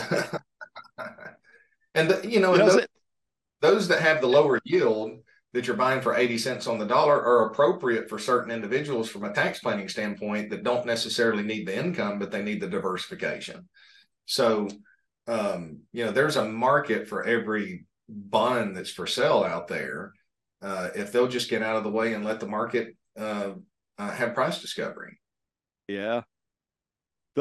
and, 1.96 2.10
the, 2.10 2.20
you 2.22 2.38
know, 2.38 2.52
you 2.52 2.58
know 2.58 2.68
those, 2.68 2.86
those 3.60 3.88
that 3.88 4.00
have 4.00 4.20
the 4.20 4.26
lower 4.26 4.60
yield, 4.64 5.20
that 5.52 5.66
you're 5.66 5.76
buying 5.76 6.00
for 6.00 6.16
80 6.16 6.38
cents 6.38 6.66
on 6.66 6.78
the 6.78 6.86
dollar 6.86 7.20
are 7.20 7.46
appropriate 7.46 8.08
for 8.08 8.18
certain 8.18 8.52
individuals 8.52 9.08
from 9.08 9.24
a 9.24 9.32
tax 9.32 9.58
planning 9.58 9.88
standpoint 9.88 10.50
that 10.50 10.62
don't 10.62 10.86
necessarily 10.86 11.42
need 11.42 11.66
the 11.66 11.76
income, 11.76 12.18
but 12.18 12.30
they 12.30 12.42
need 12.42 12.60
the 12.60 12.68
diversification. 12.68 13.68
So, 14.26 14.68
um, 15.26 15.80
you 15.92 16.04
know, 16.04 16.12
there's 16.12 16.36
a 16.36 16.44
market 16.44 17.08
for 17.08 17.24
every 17.24 17.86
bond 18.08 18.76
that's 18.76 18.90
for 18.90 19.06
sale 19.06 19.42
out 19.42 19.66
there. 19.66 20.12
Uh, 20.62 20.90
if 20.94 21.10
they'll 21.10 21.26
just 21.26 21.50
get 21.50 21.62
out 21.62 21.76
of 21.76 21.84
the 21.84 21.90
way 21.90 22.14
and 22.14 22.24
let 22.24 22.38
the 22.38 22.46
market 22.46 22.96
uh, 23.18 23.52
uh, 23.98 24.10
have 24.10 24.34
price 24.34 24.60
discovery. 24.60 25.18
Yeah. 25.88 26.22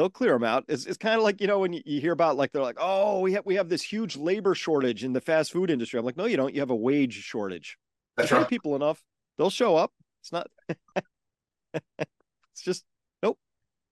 They'll 0.00 0.08
clear 0.08 0.32
them 0.32 0.44
out. 0.44 0.64
It's, 0.66 0.86
it's 0.86 0.96
kind 0.96 1.16
of 1.16 1.22
like, 1.22 1.42
you 1.42 1.46
know, 1.46 1.58
when 1.58 1.74
you, 1.74 1.82
you 1.84 2.00
hear 2.00 2.12
about 2.12 2.38
like, 2.38 2.52
they're 2.52 2.62
like, 2.62 2.78
oh, 2.80 3.20
we 3.20 3.34
have, 3.34 3.44
we 3.44 3.56
have 3.56 3.68
this 3.68 3.82
huge 3.82 4.16
labor 4.16 4.54
shortage 4.54 5.04
in 5.04 5.12
the 5.12 5.20
fast 5.20 5.52
food 5.52 5.68
industry. 5.68 5.98
I'm 5.98 6.06
like, 6.06 6.16
no, 6.16 6.24
you 6.24 6.38
don't. 6.38 6.54
You 6.54 6.60
have 6.60 6.70
a 6.70 6.74
wage 6.74 7.12
shortage. 7.12 7.76
That's 8.16 8.32
right. 8.32 8.48
people 8.48 8.74
enough, 8.74 9.02
they'll 9.36 9.50
show 9.50 9.76
up. 9.76 9.92
It's 10.22 10.32
not. 10.32 10.46
it's 11.74 12.62
just 12.62 12.82
nope. 13.22 13.38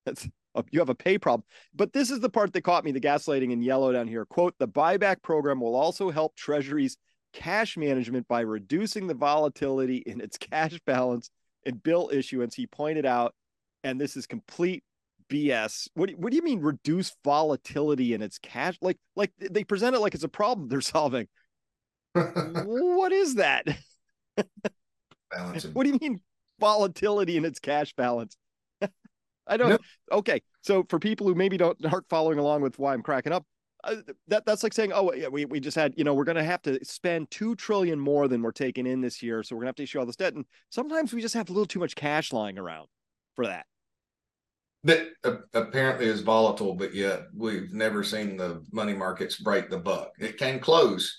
That's 0.07 0.27
oh, 0.55 0.65
you 0.71 0.79
have 0.79 0.89
a 0.89 0.95
pay 0.95 1.19
problem. 1.19 1.45
But 1.75 1.93
this 1.93 2.11
is 2.11 2.21
the 2.21 2.31
part 2.31 2.55
that 2.55 2.63
caught 2.63 2.87
me: 2.87 2.93
the 2.93 3.01
gaslighting 3.01 3.53
in 3.53 3.61
yellow 3.61 3.93
down 3.93 4.09
here. 4.09 4.25
Quote: 4.25 4.55
The 4.59 4.67
buyback 4.67 5.21
program 5.21 5.61
will 5.61 5.77
also 5.77 6.11
help 6.11 6.37
Treasury's 6.37 6.97
cash 7.35 7.77
management 7.77 8.27
by 8.29 8.41
reducing 8.41 9.09
the 9.09 9.15
volatility 9.15 9.99
in 9.99 10.23
its 10.23 10.39
cash 10.39 10.81
balance 10.87 11.29
and 11.67 11.83
bill 11.83 12.09
issuance. 12.11 12.55
He 12.55 12.67
pointed 12.67 13.05
out, 13.05 13.35
and 13.85 14.01
this 14.01 14.17
is 14.17 14.27
complete 14.27 14.85
BS. 15.29 15.89
What 15.95 16.11
what 16.13 16.31
do 16.31 16.37
you 16.37 16.43
mean 16.43 16.61
reduce 16.61 17.15
volatility 17.25 18.15
in 18.15 18.23
its 18.23 18.39
cash? 18.39 18.77
Like 18.81 18.99
like 19.17 19.33
they 19.39 19.65
present 19.65 19.97
it 19.97 20.01
like 20.01 20.15
it's 20.15 20.25
a 20.25 20.29
problem 20.29 20.69
they're 20.69 20.81
solving. 20.81 21.29
what 22.13 23.13
is 23.13 23.37
that? 23.37 23.67
what 25.73 25.85
do 25.85 25.91
you 25.91 25.99
mean 26.01 26.21
volatility 26.59 27.37
in 27.37 27.45
its 27.45 27.59
cash 27.59 27.95
balance? 27.95 28.37
I 29.47 29.57
don't. 29.57 29.71
Nope. 29.71 29.83
Okay, 30.13 30.43
so 30.63 30.85
for 30.89 30.99
people 30.99 31.27
who 31.27 31.35
maybe 31.35 31.57
don't 31.57 31.79
aren't 31.85 32.09
following 32.09 32.39
along 32.39 32.63
with 32.63 32.79
why 32.79 32.93
I'm 32.93 33.03
cracking 33.03 33.33
up, 33.33 33.45
uh, 33.85 33.97
that 34.29 34.45
that's 34.45 34.63
like 34.63 34.73
saying, 34.73 34.93
oh 34.93 35.13
yeah, 35.13 35.29
we 35.29 35.45
we 35.45 35.61
just 35.61 35.77
had, 35.77 35.95
you 35.97 36.05
know, 36.05 36.15
we're 36.15 36.25
going 36.25 36.37
to 36.37 36.45
have 36.45 36.63
to 36.63 36.85
spend 36.85 37.31
two 37.31 37.55
trillion 37.55 37.99
more 37.99 38.29
than 38.29 38.43
we're 38.43 38.53
taking 38.53 38.87
in 38.87 39.01
this 39.01 39.23
year, 39.23 39.43
so 39.43 39.55
we're 39.55 39.61
going 39.61 39.67
to 39.67 39.71
have 39.71 39.77
to 39.77 39.83
issue 39.85 39.99
all 39.99 40.07
this 40.07 40.17
debt, 40.17 40.35
and 40.35 40.45
sometimes 40.71 41.13
we 41.13 41.21
just 41.21 41.35
have 41.35 41.49
a 41.49 41.53
little 41.53 41.67
too 41.67 41.81
much 41.81 41.95
cash 41.95 42.33
lying 42.33 42.59
around 42.59 42.89
for 43.37 43.47
that. 43.47 43.67
That 44.85 45.09
uh, 45.25 45.37
apparently 45.55 46.07
is 46.07 46.21
volatile, 46.21 46.75
but 46.75 46.95
yet 46.95 47.23
we've 47.35 47.73
never 47.73 48.05
seen 48.05 48.37
the 48.37 48.65
money 48.73 48.95
markets 48.95 49.37
break 49.37 49.71
the 49.71 49.79
buck. 49.79 50.13
It 50.21 50.39
came 50.39 50.61
close 50.61 51.19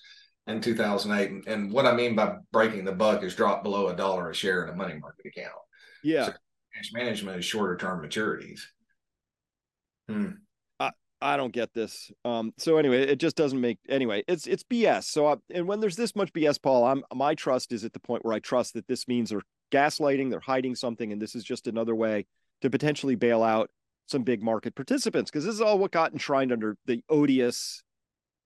in 0.49 0.61
2008. 0.61 1.47
And 1.47 1.71
what 1.71 1.85
I 1.85 1.93
mean 1.93 2.15
by 2.15 2.35
breaking 2.51 2.85
the 2.85 2.91
buck 2.91 3.23
is 3.23 3.35
drop 3.35 3.63
below 3.63 3.87
a 3.87 3.95
dollar 3.95 4.29
a 4.29 4.33
share 4.33 4.63
in 4.63 4.73
a 4.73 4.75
money 4.75 4.95
market 4.97 5.25
account. 5.25 5.53
Yeah. 6.03 6.25
So 6.25 6.31
cash 6.75 6.91
management 6.93 7.37
is 7.37 7.45
shorter 7.45 7.77
term 7.77 8.03
maturities. 8.05 8.61
Hmm. 10.07 10.29
I, 10.79 10.91
I 11.21 11.37
don't 11.37 11.53
get 11.53 11.73
this. 11.73 12.11
Um, 12.25 12.53
so 12.57 12.77
anyway, 12.77 13.03
it 13.03 13.19
just 13.19 13.35
doesn't 13.35 13.59
make 13.59 13.77
anyway. 13.87 14.23
It's 14.27 14.47
it's 14.47 14.63
BS. 14.63 15.03
So 15.03 15.27
I, 15.27 15.35
and 15.51 15.67
when 15.67 15.79
there's 15.79 15.95
this 15.95 16.15
much 16.15 16.33
BS, 16.33 16.61
Paul, 16.61 16.85
I'm 16.85 17.03
my 17.13 17.35
trust 17.35 17.71
is 17.71 17.83
at 17.83 17.93
the 17.93 17.99
point 17.99 18.25
where 18.25 18.33
I 18.33 18.39
trust 18.39 18.73
that 18.73 18.87
this 18.87 19.07
means 19.07 19.29
they're 19.29 19.41
gaslighting, 19.71 20.31
they're 20.31 20.39
hiding 20.39 20.75
something, 20.75 21.11
and 21.11 21.21
this 21.21 21.35
is 21.35 21.43
just 21.43 21.67
another 21.67 21.93
way 21.93 22.25
to 22.61 22.69
potentially 22.69 23.15
bail 23.15 23.43
out 23.43 23.69
some 24.07 24.23
big 24.23 24.41
market 24.41 24.75
participants 24.75 25.29
because 25.29 25.45
this 25.45 25.53
is 25.53 25.61
all 25.61 25.77
what 25.77 25.91
got 25.91 26.11
enshrined 26.11 26.51
under 26.51 26.75
the 26.85 27.03
odious 27.09 27.83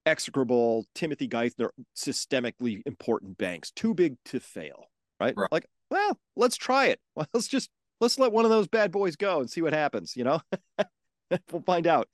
execrable 0.05 0.86
Timothy 0.93 1.28
Geithner 1.28 1.70
systemically 1.95 2.82
important 2.86 3.38
banks, 3.38 3.72
too 3.72 3.93
big 3.93 4.18
to 4.26 4.39
fail, 4.39 4.88
right? 5.20 5.34
right? 5.38 5.51
Like, 5.51 5.68
well, 5.89 6.20
let's 6.36 6.57
try 6.57 6.88
it. 6.88 6.99
Well, 7.16 7.28
let's 7.34 7.47
just 7.47 7.70
let's 8.01 8.20
let 8.20 8.32
one 8.32 8.45
of 8.45 8.51
those 8.51 8.68
bad 8.68 8.91
boys 8.91 9.16
go 9.16 9.39
and 9.39 9.49
see 9.49 9.61
what 9.61 9.74
happens, 9.74 10.16
you 10.16 10.24
know? 10.24 10.41
we'll 11.51 11.64
find 11.66 11.88
out. 11.88 12.07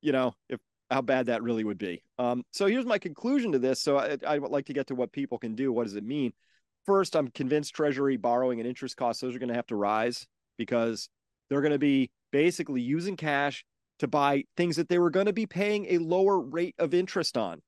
you 0.00 0.12
know, 0.12 0.34
if 0.48 0.58
how 0.90 1.02
bad 1.02 1.26
that 1.26 1.42
really 1.42 1.64
would 1.64 1.78
be. 1.78 2.02
Um, 2.18 2.44
so 2.50 2.66
here's 2.66 2.86
my 2.86 2.98
conclusion 2.98 3.52
to 3.52 3.58
this. 3.58 3.80
So 3.82 3.98
I, 3.98 4.16
I 4.26 4.38
would 4.38 4.50
like 4.50 4.66
to 4.66 4.72
get 4.72 4.86
to 4.86 4.94
what 4.94 5.12
people 5.12 5.38
can 5.38 5.54
do. 5.54 5.72
What 5.72 5.84
does 5.84 5.96
it 5.96 6.04
mean? 6.04 6.32
First, 6.86 7.14
I'm 7.14 7.28
convinced 7.28 7.74
Treasury 7.74 8.16
borrowing 8.16 8.60
and 8.60 8.66
interest 8.66 8.96
costs 8.96 9.20
those 9.20 9.36
are 9.36 9.38
going 9.38 9.50
to 9.50 9.54
have 9.54 9.66
to 9.66 9.76
rise 9.76 10.26
because 10.56 11.10
they're 11.48 11.60
going 11.60 11.72
to 11.72 11.78
be 11.78 12.10
basically 12.30 12.80
using 12.80 13.16
cash 13.16 13.64
to 13.98 14.06
buy 14.06 14.44
things 14.56 14.76
that 14.76 14.88
they 14.88 14.98
were 14.98 15.10
going 15.10 15.26
to 15.26 15.32
be 15.32 15.46
paying 15.46 15.86
a 15.86 15.98
lower 15.98 16.38
rate 16.38 16.74
of 16.78 16.94
interest 16.94 17.36
on. 17.36 17.60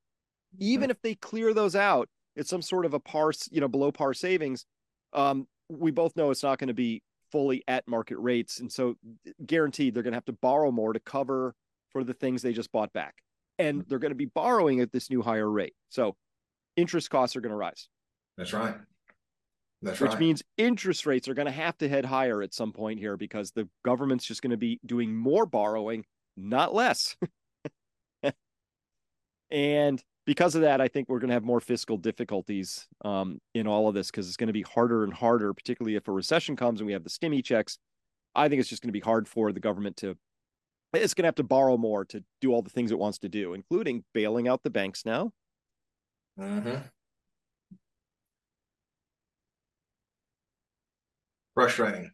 Even 0.58 0.90
if 0.90 1.00
they 1.02 1.14
clear 1.14 1.54
those 1.54 1.76
out, 1.76 2.08
it's 2.36 2.50
some 2.50 2.62
sort 2.62 2.84
of 2.84 2.94
a 2.94 3.00
par, 3.00 3.32
you 3.50 3.60
know, 3.60 3.68
below 3.68 3.92
par 3.92 4.14
savings. 4.14 4.64
Um, 5.12 5.46
we 5.68 5.90
both 5.90 6.16
know 6.16 6.30
it's 6.30 6.42
not 6.42 6.58
going 6.58 6.68
to 6.68 6.74
be 6.74 7.02
fully 7.32 7.62
at 7.68 7.86
market 7.86 8.18
rates, 8.18 8.58
and 8.60 8.70
so 8.70 8.96
guaranteed 9.44 9.94
they're 9.94 10.02
going 10.02 10.12
to 10.12 10.16
have 10.16 10.24
to 10.24 10.32
borrow 10.32 10.70
more 10.70 10.92
to 10.92 11.00
cover 11.00 11.54
for 11.90 12.04
the 12.04 12.14
things 12.14 12.42
they 12.42 12.52
just 12.52 12.72
bought 12.72 12.92
back. 12.92 13.14
And 13.58 13.80
mm-hmm. 13.80 13.88
they're 13.88 13.98
going 13.98 14.12
to 14.12 14.16
be 14.16 14.26
borrowing 14.26 14.80
at 14.80 14.92
this 14.92 15.10
new 15.10 15.22
higher 15.22 15.48
rate. 15.48 15.74
So 15.88 16.16
interest 16.76 17.10
costs 17.10 17.36
are 17.36 17.40
going 17.40 17.50
to 17.50 17.56
rise. 17.56 17.88
That's 18.36 18.52
right. 18.52 18.74
That's 19.82 20.00
which 20.00 20.12
right. 20.12 20.20
means 20.20 20.42
interest 20.58 21.06
rates 21.06 21.26
are 21.28 21.34
going 21.34 21.46
to 21.46 21.52
have 21.52 21.78
to 21.78 21.88
head 21.88 22.04
higher 22.04 22.42
at 22.42 22.52
some 22.52 22.72
point 22.72 22.98
here 22.98 23.16
because 23.16 23.52
the 23.52 23.68
government's 23.84 24.26
just 24.26 24.42
going 24.42 24.50
to 24.50 24.58
be 24.58 24.78
doing 24.84 25.14
more 25.14 25.46
borrowing, 25.46 26.04
not 26.36 26.74
less. 26.74 27.16
and 29.50 30.02
because 30.26 30.54
of 30.54 30.60
that, 30.62 30.82
I 30.82 30.88
think 30.88 31.08
we're 31.08 31.18
going 31.18 31.28
to 31.28 31.34
have 31.34 31.44
more 31.44 31.60
fiscal 31.60 31.96
difficulties 31.96 32.86
um, 33.04 33.40
in 33.54 33.66
all 33.66 33.88
of 33.88 33.94
this 33.94 34.10
because 34.10 34.28
it's 34.28 34.36
going 34.36 34.48
to 34.48 34.52
be 34.52 34.62
harder 34.62 35.02
and 35.02 35.14
harder, 35.14 35.54
particularly 35.54 35.96
if 35.96 36.08
a 36.08 36.12
recession 36.12 36.56
comes 36.56 36.80
and 36.80 36.86
we 36.86 36.92
have 36.92 37.04
the 37.04 37.10
stimmy 37.10 37.42
checks. 37.42 37.78
I 38.34 38.48
think 38.48 38.60
it's 38.60 38.68
just 38.68 38.82
going 38.82 38.90
to 38.90 38.92
be 38.92 39.00
hard 39.00 39.26
for 39.26 39.50
the 39.50 39.60
government 39.60 39.96
to 39.98 40.16
it's 40.92 41.14
going 41.14 41.22
to 41.22 41.28
have 41.28 41.34
to 41.36 41.44
borrow 41.44 41.76
more 41.76 42.04
to 42.06 42.22
do 42.40 42.52
all 42.52 42.62
the 42.62 42.70
things 42.70 42.90
it 42.90 42.98
wants 42.98 43.18
to 43.18 43.28
do, 43.28 43.54
including 43.54 44.04
bailing 44.12 44.48
out 44.48 44.62
the 44.62 44.70
banks 44.70 45.06
now. 45.06 45.32
Mm-hmm. 46.38 46.78
Frustrating. 51.54 52.10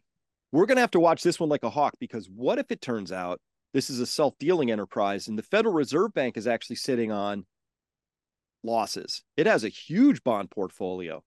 We're 0.51 0.65
going 0.65 0.77
to 0.77 0.81
have 0.81 0.91
to 0.91 0.99
watch 0.99 1.23
this 1.23 1.39
one 1.39 1.49
like 1.49 1.63
a 1.63 1.69
hawk 1.69 1.93
because 1.99 2.29
what 2.33 2.59
if 2.59 2.71
it 2.71 2.81
turns 2.81 3.11
out 3.11 3.39
this 3.73 3.89
is 3.89 3.99
a 3.99 4.05
self 4.05 4.33
dealing 4.39 4.71
enterprise 4.71 5.27
and 5.27 5.37
the 5.37 5.43
Federal 5.43 5.73
Reserve 5.73 6.13
Bank 6.13 6.37
is 6.37 6.47
actually 6.47 6.77
sitting 6.77 7.11
on 7.11 7.45
losses? 8.63 9.23
It 9.35 9.45
has 9.45 9.63
a 9.63 9.69
huge 9.69 10.23
bond 10.23 10.49
portfolio. 10.51 11.23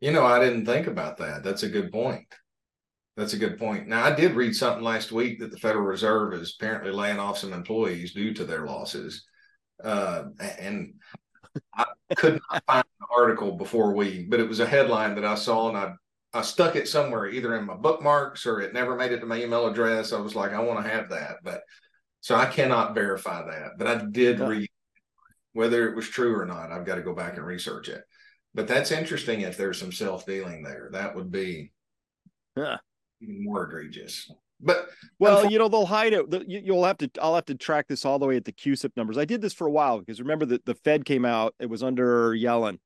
You 0.00 0.12
know, 0.12 0.24
I 0.24 0.38
didn't 0.38 0.66
think 0.66 0.86
about 0.86 1.18
that. 1.18 1.42
That's 1.42 1.62
a 1.62 1.68
good 1.68 1.90
point. 1.90 2.26
That's 3.16 3.32
a 3.32 3.38
good 3.38 3.58
point. 3.58 3.86
Now, 3.86 4.04
I 4.04 4.14
did 4.14 4.34
read 4.34 4.56
something 4.56 4.82
last 4.82 5.12
week 5.12 5.38
that 5.38 5.50
the 5.50 5.58
Federal 5.58 5.84
Reserve 5.84 6.34
is 6.34 6.56
apparently 6.58 6.90
laying 6.90 7.20
off 7.20 7.38
some 7.38 7.52
employees 7.52 8.12
due 8.12 8.34
to 8.34 8.44
their 8.44 8.66
losses. 8.66 9.24
Uh, 9.82 10.24
and 10.58 10.94
I 11.74 11.84
could 12.16 12.40
not 12.50 12.64
find 12.66 12.84
an 13.00 13.06
article 13.16 13.52
before 13.52 13.94
we, 13.94 14.24
but 14.24 14.40
it 14.40 14.48
was 14.48 14.60
a 14.60 14.66
headline 14.66 15.14
that 15.14 15.24
I 15.24 15.36
saw 15.36 15.68
and 15.68 15.78
I, 15.78 15.92
I 16.34 16.42
stuck 16.42 16.76
it 16.76 16.88
somewhere, 16.88 17.28
either 17.28 17.56
in 17.56 17.64
my 17.64 17.76
bookmarks 17.76 18.44
or 18.46 18.60
it 18.60 18.74
never 18.74 18.96
made 18.96 19.12
it 19.12 19.20
to 19.20 19.26
my 19.26 19.40
email 19.42 19.66
address. 19.66 20.12
I 20.12 20.20
was 20.20 20.34
like, 20.34 20.52
I 20.52 20.60
want 20.60 20.84
to 20.84 20.90
have 20.90 21.10
that. 21.10 21.36
But 21.42 21.62
so 22.20 22.34
I 22.34 22.46
cannot 22.46 22.94
verify 22.94 23.44
that. 23.44 23.72
But 23.78 23.86
I 23.86 24.04
did 24.10 24.40
read 24.40 24.68
whether 25.52 25.88
it 25.88 25.96
was 25.96 26.08
true 26.08 26.38
or 26.38 26.44
not. 26.44 26.72
I've 26.72 26.86
got 26.86 26.96
to 26.96 27.02
go 27.02 27.14
back 27.14 27.36
and 27.36 27.46
research 27.46 27.88
it. 27.88 28.02
But 28.54 28.68
that's 28.68 28.90
interesting 28.90 29.42
if 29.42 29.56
there's 29.56 29.78
some 29.78 29.92
self 29.92 30.26
dealing 30.26 30.62
there. 30.62 30.88
That 30.92 31.14
would 31.14 31.30
be. 31.30 31.72
Yeah 32.56 32.76
even 33.24 33.44
more 33.44 33.64
egregious. 33.64 34.30
But 34.60 34.88
well, 35.18 35.50
you 35.50 35.58
know, 35.58 35.68
they'll 35.68 35.84
hide 35.84 36.12
it. 36.12 36.26
You'll 36.46 36.84
have 36.84 36.98
to. 36.98 37.10
I'll 37.20 37.34
have 37.34 37.44
to 37.46 37.54
track 37.54 37.86
this 37.88 38.04
all 38.04 38.18
the 38.18 38.26
way 38.26 38.36
at 38.36 38.44
the 38.44 38.52
CUSIP 38.52 38.92
numbers. 38.96 39.18
I 39.18 39.24
did 39.24 39.42
this 39.42 39.52
for 39.52 39.66
a 39.66 39.70
while 39.70 39.98
because 39.98 40.20
remember 40.20 40.46
that 40.46 40.64
the 40.64 40.74
Fed 40.74 41.04
came 41.04 41.24
out. 41.24 41.54
It 41.58 41.68
was 41.68 41.82
under 41.82 42.30
Yellen, 42.30 42.78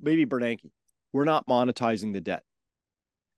maybe 0.00 0.24
Bernanke. 0.24 0.60
We're 1.12 1.24
not 1.24 1.46
monetizing 1.46 2.12
the 2.12 2.20
debt, 2.20 2.44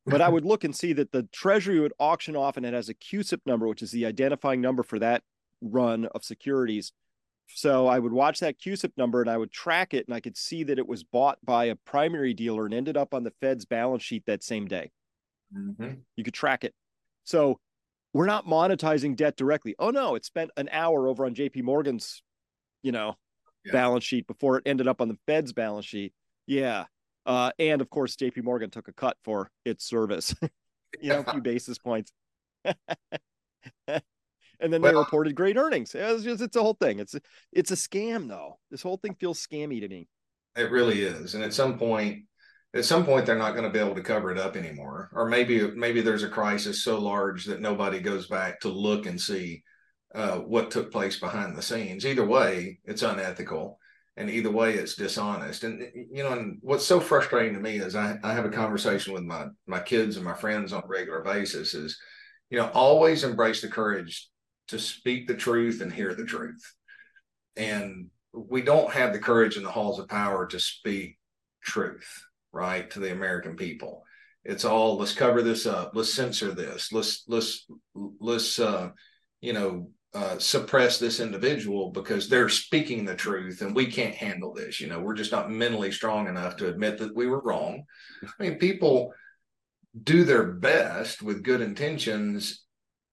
but 0.06 0.20
I 0.20 0.28
would 0.30 0.44
look 0.44 0.64
and 0.64 0.74
see 0.74 0.92
that 0.94 1.12
the 1.12 1.24
Treasury 1.32 1.80
would 1.80 1.92
auction 1.98 2.36
off, 2.36 2.56
and 2.56 2.66
it 2.66 2.74
has 2.74 2.88
a 2.88 2.94
CUSIP 2.94 3.40
number, 3.46 3.66
which 3.66 3.82
is 3.82 3.90
the 3.90 4.06
identifying 4.06 4.60
number 4.60 4.82
for 4.82 4.98
that 4.98 5.22
run 5.60 6.06
of 6.06 6.24
securities. 6.24 6.92
So 7.54 7.86
I 7.86 7.98
would 7.98 8.12
watch 8.12 8.40
that 8.40 8.58
CUSIP 8.58 8.92
number 8.96 9.20
and 9.20 9.30
I 9.30 9.36
would 9.36 9.52
track 9.52 9.94
it, 9.94 10.06
and 10.06 10.14
I 10.14 10.20
could 10.20 10.36
see 10.36 10.64
that 10.64 10.78
it 10.78 10.86
was 10.86 11.04
bought 11.04 11.38
by 11.44 11.66
a 11.66 11.76
primary 11.76 12.34
dealer 12.34 12.64
and 12.64 12.74
ended 12.74 12.96
up 12.96 13.14
on 13.14 13.24
the 13.24 13.32
Fed's 13.40 13.64
balance 13.64 14.02
sheet 14.02 14.24
that 14.26 14.42
same 14.42 14.66
day. 14.66 14.90
Mm-hmm. 15.56 15.94
You 16.16 16.24
could 16.24 16.34
track 16.34 16.64
it. 16.64 16.74
So 17.24 17.58
we're 18.12 18.26
not 18.26 18.46
monetizing 18.46 19.16
debt 19.16 19.36
directly. 19.36 19.74
Oh 19.78 19.90
no, 19.90 20.14
it 20.14 20.24
spent 20.24 20.50
an 20.56 20.68
hour 20.72 21.08
over 21.08 21.24
on 21.24 21.34
JP 21.34 21.62
Morgan's, 21.62 22.22
you 22.82 22.92
know, 22.92 23.16
yeah. 23.64 23.72
balance 23.72 24.04
sheet 24.04 24.26
before 24.26 24.58
it 24.58 24.62
ended 24.66 24.88
up 24.88 25.00
on 25.00 25.08
the 25.08 25.18
Fed's 25.26 25.52
balance 25.52 25.86
sheet. 25.86 26.12
Yeah. 26.46 26.86
Uh, 27.24 27.50
and 27.58 27.80
of 27.80 27.90
course, 27.90 28.16
JP 28.16 28.44
Morgan 28.44 28.70
took 28.70 28.88
a 28.88 28.92
cut 28.92 29.16
for 29.24 29.50
its 29.64 29.84
service, 29.84 30.34
you 31.00 31.10
know, 31.10 31.24
a 31.26 31.32
few 31.32 31.40
basis 31.42 31.78
points. 31.78 32.12
and 32.64 32.72
then 34.60 34.82
well, 34.82 34.92
they 34.92 34.96
reported 34.96 35.34
great 35.34 35.56
earnings. 35.56 35.94
It's 35.94 36.24
just 36.24 36.42
it's 36.42 36.56
a 36.56 36.62
whole 36.62 36.76
thing. 36.80 36.98
It's 36.98 37.14
a, 37.14 37.20
it's 37.52 37.70
a 37.70 37.76
scam 37.76 38.28
though. 38.28 38.58
This 38.70 38.82
whole 38.82 38.96
thing 38.96 39.14
feels 39.14 39.44
scammy 39.44 39.80
to 39.80 39.88
me. 39.88 40.08
It 40.56 40.70
really 40.70 41.02
is. 41.02 41.34
And 41.34 41.42
at 41.42 41.54
some 41.54 41.78
point, 41.78 42.24
at 42.74 42.84
some 42.84 43.04
point 43.04 43.26
they're 43.26 43.36
not 43.36 43.52
going 43.52 43.64
to 43.64 43.70
be 43.70 43.78
able 43.78 43.94
to 43.94 44.02
cover 44.02 44.30
it 44.30 44.38
up 44.38 44.56
anymore 44.56 45.10
or 45.12 45.28
maybe 45.28 45.70
maybe 45.72 46.00
there's 46.00 46.22
a 46.22 46.28
crisis 46.28 46.82
so 46.82 46.98
large 46.98 47.44
that 47.44 47.60
nobody 47.60 48.00
goes 48.00 48.28
back 48.28 48.60
to 48.60 48.68
look 48.68 49.06
and 49.06 49.20
see 49.20 49.62
uh, 50.14 50.38
what 50.38 50.70
took 50.70 50.90
place 50.90 51.18
behind 51.18 51.56
the 51.56 51.62
scenes 51.62 52.06
either 52.06 52.26
way 52.26 52.78
it's 52.84 53.02
unethical 53.02 53.78
and 54.16 54.28
either 54.28 54.50
way 54.50 54.74
it's 54.74 54.96
dishonest. 54.96 55.64
And 55.64 55.82
you 55.94 56.22
know 56.22 56.32
and 56.32 56.58
what's 56.60 56.84
so 56.84 57.00
frustrating 57.00 57.54
to 57.54 57.60
me 57.60 57.76
is 57.76 57.94
i, 57.96 58.18
I 58.22 58.34
have 58.34 58.44
a 58.44 58.50
conversation 58.50 59.12
with 59.12 59.24
my 59.24 59.46
my 59.66 59.80
kids 59.80 60.16
and 60.16 60.24
my 60.24 60.34
friends 60.34 60.72
on 60.72 60.82
a 60.84 60.88
regular 60.88 61.22
basis 61.22 61.74
is 61.74 61.98
you 62.50 62.58
know 62.58 62.70
always 62.74 63.24
embrace 63.24 63.60
the 63.62 63.68
courage 63.68 64.28
to 64.68 64.78
speak 64.78 65.26
the 65.26 65.34
truth 65.34 65.80
and 65.80 65.92
hear 65.92 66.14
the 66.14 66.24
truth. 66.24 66.74
And 67.56 68.06
we 68.32 68.62
don't 68.62 68.92
have 68.92 69.12
the 69.12 69.18
courage 69.18 69.56
in 69.56 69.62
the 69.62 69.70
halls 69.70 69.98
of 69.98 70.08
power 70.08 70.46
to 70.46 70.58
speak 70.58 71.18
truth 71.62 72.24
right 72.52 72.90
to 72.90 73.00
the 73.00 73.12
American 73.12 73.56
people. 73.56 74.02
It's 74.44 74.64
all 74.64 74.96
let's 74.96 75.14
cover 75.14 75.42
this 75.42 75.66
up, 75.66 75.92
let's 75.94 76.12
censor 76.12 76.52
this, 76.52 76.92
let's 76.92 77.24
let's 77.28 77.66
let's 77.94 78.58
uh, 78.58 78.90
you 79.40 79.52
know 79.52 79.90
uh, 80.14 80.38
suppress 80.38 80.98
this 80.98 81.20
individual 81.20 81.90
because 81.90 82.28
they're 82.28 82.48
speaking 82.48 83.04
the 83.04 83.14
truth 83.14 83.62
and 83.62 83.74
we 83.74 83.86
can't 83.86 84.14
handle 84.14 84.52
this. 84.52 84.80
You 84.80 84.88
know, 84.88 85.00
we're 85.00 85.14
just 85.14 85.32
not 85.32 85.50
mentally 85.50 85.90
strong 85.90 86.28
enough 86.28 86.56
to 86.56 86.68
admit 86.68 86.98
that 86.98 87.16
we 87.16 87.26
were 87.26 87.40
wrong. 87.40 87.84
I 88.22 88.42
mean, 88.42 88.58
people 88.58 89.14
do 90.02 90.24
their 90.24 90.52
best 90.52 91.22
with 91.22 91.42
good 91.42 91.60
intentions 91.60 92.64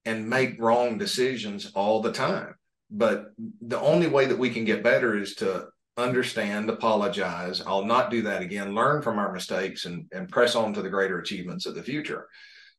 and 0.04 0.28
make 0.28 0.60
wrong 0.60 0.98
decisions 0.98 1.72
all 1.74 2.02
the 2.02 2.12
time. 2.12 2.54
But 2.90 3.26
the 3.60 3.80
only 3.80 4.08
way 4.08 4.26
that 4.26 4.38
we 4.38 4.50
can 4.50 4.64
get 4.64 4.82
better 4.82 5.16
is 5.16 5.36
to 5.36 5.68
understand, 5.96 6.68
apologize. 6.68 7.62
I'll 7.66 7.84
not 7.84 8.10
do 8.10 8.22
that 8.22 8.42
again. 8.42 8.74
Learn 8.74 9.02
from 9.02 9.18
our 9.18 9.32
mistakes 9.32 9.84
and, 9.84 10.06
and 10.12 10.28
press 10.28 10.56
on 10.56 10.74
to 10.74 10.82
the 10.82 10.88
greater 10.88 11.18
achievements 11.18 11.66
of 11.66 11.74
the 11.74 11.82
future. 11.82 12.28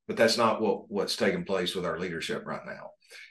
But 0.08 0.18
that's 0.18 0.38
not 0.38 0.62
what 0.62 0.90
what's 0.92 1.16
taking 1.16 1.46
place 1.46 1.76
with 1.76 1.86
our 1.86 2.00
leadership 2.00 2.44
right 2.46 2.66
now. 2.66 2.90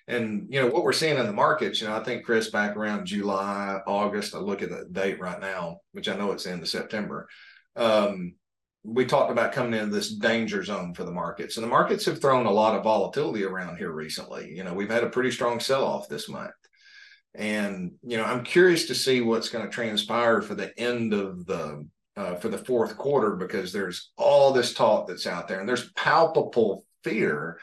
And 0.09 0.47
you 0.51 0.61
know 0.61 0.69
what 0.69 0.85
we're 0.85 0.93
seeing 0.93 1.19
in 1.19 1.27
the 1.27 1.33
markets. 1.33 1.81
You 1.81 1.89
know, 1.89 1.97
I 1.97 2.03
think 2.03 2.25
Chris 2.25 2.51
back 2.51 2.77
around 2.77 3.07
July, 3.07 3.81
August. 3.87 4.35
I 4.35 4.39
look 4.39 4.63
at 4.63 4.71
the 4.71 4.87
date 4.91 5.21
right 5.21 5.41
now, 5.41 5.79
which 5.93 6.09
I 6.09 6.17
know 6.17 6.33
it's 6.33 6.45
the 6.45 6.67
September. 6.67 7.29
Um, 7.77 8.35
we 8.83 9.05
talked 9.05 9.31
about 9.31 9.53
coming 9.53 9.79
into 9.79 9.95
this 9.95 10.15
danger 10.15 10.65
zone 10.65 10.95
for 10.95 11.05
the 11.05 11.13
markets, 11.13 11.57
and 11.57 11.65
the 11.65 11.71
markets 11.71 12.07
have 12.07 12.21
thrown 12.21 12.47
a 12.47 12.51
lot 12.51 12.75
of 12.75 12.85
volatility 12.85 13.45
around 13.45 13.77
here 13.77 13.93
recently. 13.93 14.51
You 14.55 14.65
know, 14.65 14.73
we've 14.73 14.91
had 14.91 15.05
a 15.05 15.11
pretty 15.11 15.31
strong 15.31 15.61
sell 15.61 15.85
off 15.85 16.09
this 16.09 16.29
month. 16.29 16.53
And 17.35 17.93
you 18.03 18.17
know, 18.17 18.25
I'm 18.25 18.43
curious 18.43 18.87
to 18.87 18.95
see 18.95 19.21
what's 19.21 19.51
going 19.51 19.65
to 19.65 19.71
transpire 19.71 20.43
for 20.43 20.55
the 20.55 20.77
end 20.79 21.13
of 21.13 21.47
the 21.47 21.87
uh, 22.17 22.35
for 22.37 22.49
the 22.49 22.59
fourth 22.59 22.97
quarter 22.97 23.37
because 23.37 23.73
there's 23.73 24.11
all 24.17 24.53
this 24.53 24.75
talk 24.75 25.07
that's 25.07 25.27
out 25.27 25.47
there, 25.47 25.61
and 25.61 25.69
there's 25.69 25.93
palpable 25.93 26.85
fear 27.05 27.59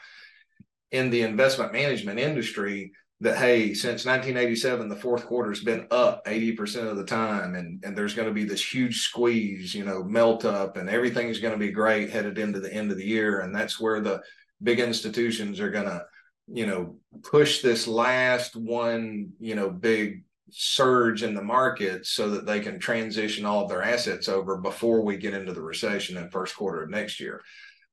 in 0.92 1.10
the 1.10 1.22
investment 1.22 1.72
management 1.72 2.18
industry 2.18 2.92
that 3.20 3.36
hey 3.36 3.74
since 3.74 4.06
1987 4.06 4.88
the 4.88 4.96
fourth 4.96 5.26
quarter's 5.26 5.64
been 5.64 5.86
up 5.90 6.24
80% 6.24 6.88
of 6.88 6.96
the 6.96 7.04
time 7.04 7.56
and 7.56 7.82
and 7.84 7.96
there's 7.96 8.14
going 8.14 8.28
to 8.28 8.34
be 8.34 8.44
this 8.44 8.64
huge 8.64 9.00
squeeze 9.00 9.74
you 9.74 9.84
know 9.84 10.04
melt 10.04 10.44
up 10.44 10.76
and 10.76 10.88
everything's 10.88 11.40
going 11.40 11.52
to 11.52 11.58
be 11.58 11.72
great 11.72 12.10
headed 12.10 12.38
into 12.38 12.60
the 12.60 12.72
end 12.72 12.90
of 12.90 12.96
the 12.96 13.06
year 13.06 13.40
and 13.40 13.54
that's 13.54 13.80
where 13.80 14.00
the 14.00 14.20
big 14.62 14.78
institutions 14.78 15.60
are 15.60 15.70
going 15.70 15.86
to 15.86 16.04
you 16.52 16.66
know, 16.66 16.96
push 17.22 17.60
this 17.60 17.86
last 17.86 18.56
one, 18.56 19.30
you 19.38 19.54
know, 19.54 19.70
big 19.70 20.24
surge 20.50 21.22
in 21.22 21.34
the 21.34 21.42
market 21.42 22.06
so 22.06 22.30
that 22.30 22.46
they 22.46 22.58
can 22.58 22.78
transition 22.78 23.44
all 23.44 23.64
of 23.64 23.68
their 23.68 23.82
assets 23.82 24.28
over 24.28 24.56
before 24.56 25.02
we 25.02 25.16
get 25.16 25.34
into 25.34 25.52
the 25.52 25.60
recession 25.60 26.16
in 26.16 26.30
first 26.30 26.56
quarter 26.56 26.82
of 26.82 26.90
next 26.90 27.20
year. 27.20 27.42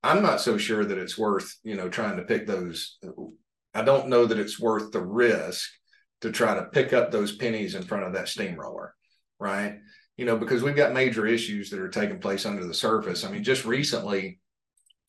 I'm 0.05 0.21
not 0.21 0.39
so 0.39 0.57
sure 0.57 0.85
that 0.85 0.99
it's 0.99 1.17
worth, 1.17 1.57
you 1.63 1.75
know, 1.75 1.89
trying 1.89 2.17
to 2.17 2.23
pick 2.23 2.45
those 2.45 2.97
I 3.73 3.81
don't 3.81 4.07
know 4.07 4.25
that 4.25 4.39
it's 4.39 4.59
worth 4.59 4.91
the 4.91 5.01
risk 5.01 5.69
to 6.21 6.31
try 6.31 6.53
to 6.53 6.65
pick 6.65 6.93
up 6.93 7.11
those 7.11 7.35
pennies 7.35 7.75
in 7.75 7.83
front 7.83 8.05
of 8.05 8.13
that 8.13 8.29
steamroller, 8.29 8.95
right? 9.37 9.79
You 10.15 10.25
know, 10.25 10.37
because 10.37 10.63
we've 10.63 10.77
got 10.77 10.93
major 10.93 11.27
issues 11.27 11.69
that 11.69 11.79
are 11.79 11.89
taking 11.89 12.19
place 12.19 12.45
under 12.45 12.65
the 12.65 12.73
surface. 12.73 13.25
I 13.25 13.31
mean, 13.31 13.43
just 13.43 13.65
recently, 13.65 14.39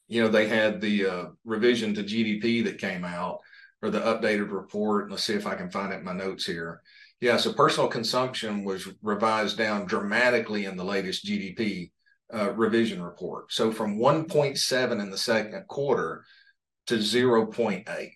you 0.09 0.21
know, 0.21 0.29
they 0.29 0.49
had 0.49 0.81
the 0.81 1.07
uh, 1.07 1.25
revision 1.45 1.95
to 1.95 2.03
GDP 2.03 2.65
that 2.65 2.79
came 2.79 3.05
out 3.05 3.39
or 3.83 3.91
the 3.91 4.01
updated 4.01 4.51
report. 4.51 5.11
Let's 5.11 5.23
see 5.23 5.35
if 5.35 5.47
I 5.47 5.55
can 5.55 5.71
find 5.71 5.93
it 5.93 5.99
in 5.99 6.05
my 6.05 6.13
notes 6.13 6.45
here. 6.45 6.81
Yeah, 7.21 7.37
so 7.37 7.53
personal 7.53 7.89
consumption 7.89 8.65
was 8.65 8.89
revised 9.01 9.59
down 9.59 9.87
dramatically 9.87 10.65
in 10.65 10.77
the 10.77 10.85
latest 10.85 11.25
GDP 11.25 11.93
uh, 12.33 12.53
revision 12.53 13.03
report. 13.03 13.53
So 13.53 13.73
from 13.73 13.99
1.7 13.99 15.01
in 15.01 15.11
the 15.11 15.19
second 15.19 15.67
quarter 15.69 16.25
to 16.87 16.97
0.8. 16.97 18.11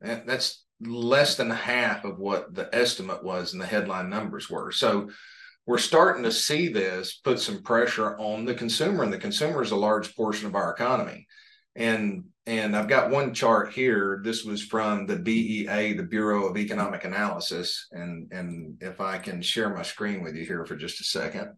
That's 0.00 0.64
less 0.80 1.36
than 1.36 1.50
half 1.50 2.04
of 2.04 2.18
what 2.18 2.54
the 2.54 2.72
estimate 2.74 3.22
was 3.24 3.52
and 3.52 3.62
the 3.62 3.66
headline 3.66 4.10
numbers 4.10 4.50
were. 4.50 4.70
So 4.72 5.08
we're 5.66 5.78
starting 5.78 6.24
to 6.24 6.32
see 6.32 6.68
this 6.68 7.14
put 7.14 7.40
some 7.40 7.62
pressure 7.62 8.18
on 8.18 8.44
the 8.44 8.54
consumer, 8.54 9.02
and 9.02 9.12
the 9.12 9.18
consumer 9.18 9.62
is 9.62 9.70
a 9.70 9.76
large 9.76 10.14
portion 10.14 10.46
of 10.46 10.54
our 10.54 10.72
economy. 10.72 11.26
And 11.74 12.24
and 12.46 12.76
I've 12.76 12.88
got 12.88 13.10
one 13.10 13.32
chart 13.32 13.72
here. 13.72 14.20
This 14.22 14.44
was 14.44 14.62
from 14.62 15.06
the 15.06 15.16
BEA, 15.16 15.94
the 15.94 16.02
Bureau 16.02 16.46
of 16.46 16.58
Economic 16.58 17.04
Analysis. 17.04 17.86
And 17.92 18.30
and 18.30 18.76
if 18.82 19.00
I 19.00 19.16
can 19.16 19.40
share 19.40 19.74
my 19.74 19.82
screen 19.82 20.22
with 20.22 20.36
you 20.36 20.44
here 20.44 20.66
for 20.66 20.76
just 20.76 21.00
a 21.00 21.04
second. 21.04 21.54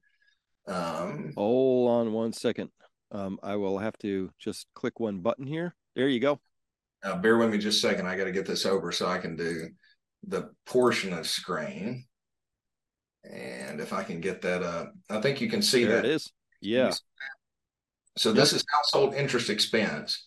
Um, 0.66 1.32
Hold 1.36 1.90
on 1.90 2.12
one 2.12 2.32
second. 2.32 2.70
Um, 3.12 3.38
I 3.42 3.56
will 3.56 3.78
have 3.78 3.96
to 3.98 4.30
just 4.38 4.66
click 4.74 4.98
one 5.00 5.20
button 5.20 5.46
here. 5.46 5.74
There 5.94 6.08
you 6.08 6.20
go. 6.20 6.40
Uh, 7.02 7.16
bear 7.16 7.36
with 7.36 7.50
me 7.50 7.58
just 7.58 7.78
a 7.84 7.88
second. 7.88 8.06
I 8.06 8.16
got 8.16 8.24
to 8.24 8.32
get 8.32 8.46
this 8.46 8.66
over 8.66 8.90
so 8.90 9.06
I 9.06 9.18
can 9.18 9.36
do 9.36 9.68
the 10.26 10.50
portion 10.66 11.12
of 11.12 11.26
screen. 11.26 12.04
And 13.24 13.80
if 13.80 13.92
I 13.92 14.02
can 14.02 14.20
get 14.20 14.42
that 14.42 14.62
up, 14.62 14.92
I 15.10 15.20
think 15.20 15.40
you 15.40 15.48
can 15.48 15.62
see 15.62 15.84
there 15.84 15.96
that. 15.96 16.04
It 16.04 16.10
is. 16.12 16.32
Yeah. 16.60 16.92
So 18.16 18.32
this 18.32 18.52
is 18.52 18.64
household 18.72 19.14
interest 19.14 19.50
expense 19.50 20.24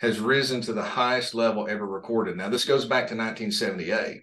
has 0.00 0.20
risen 0.20 0.60
to 0.62 0.72
the 0.72 0.82
highest 0.82 1.34
level 1.34 1.68
ever 1.68 1.86
recorded. 1.86 2.36
Now 2.36 2.48
this 2.48 2.64
goes 2.64 2.84
back 2.84 3.08
to 3.08 3.16
1978. 3.16 4.22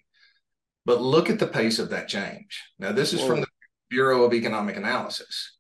But 0.86 1.02
look 1.02 1.30
at 1.30 1.40
the 1.40 1.48
pace 1.48 1.80
of 1.80 1.90
that 1.90 2.08
change. 2.08 2.64
Now 2.80 2.92
this 2.92 3.14
is 3.14 3.22
Whoa. 3.22 3.28
from 3.28 3.42
the 3.42 3.48
Bureau 3.92 4.24
of 4.24 4.34
Economic 4.34 4.78
Analysis. 4.78 5.58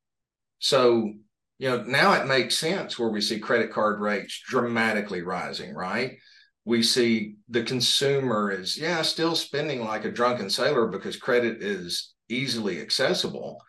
So, 0.57 1.13
you 1.59 1.69
know, 1.69 1.83
now 1.83 2.13
it 2.13 2.25
makes 2.25 2.57
sense 2.57 2.97
where 2.97 3.09
we 3.09 3.21
see 3.21 3.39
credit 3.39 3.71
card 3.71 3.99
rates 3.99 4.41
dramatically 4.47 5.21
rising, 5.21 5.75
right? 5.75 6.17
We 6.65 6.81
see 6.81 7.35
the 7.49 7.63
consumer 7.63 8.49
is, 8.51 8.77
yeah, 8.77 9.01
still 9.01 9.35
spending 9.35 9.83
like 9.83 10.05
a 10.05 10.11
drunken 10.11 10.49
sailor 10.49 10.87
because 10.87 11.17
credit 11.17 11.61
is 11.61 12.13
easily 12.29 12.79
accessible. 12.79 13.61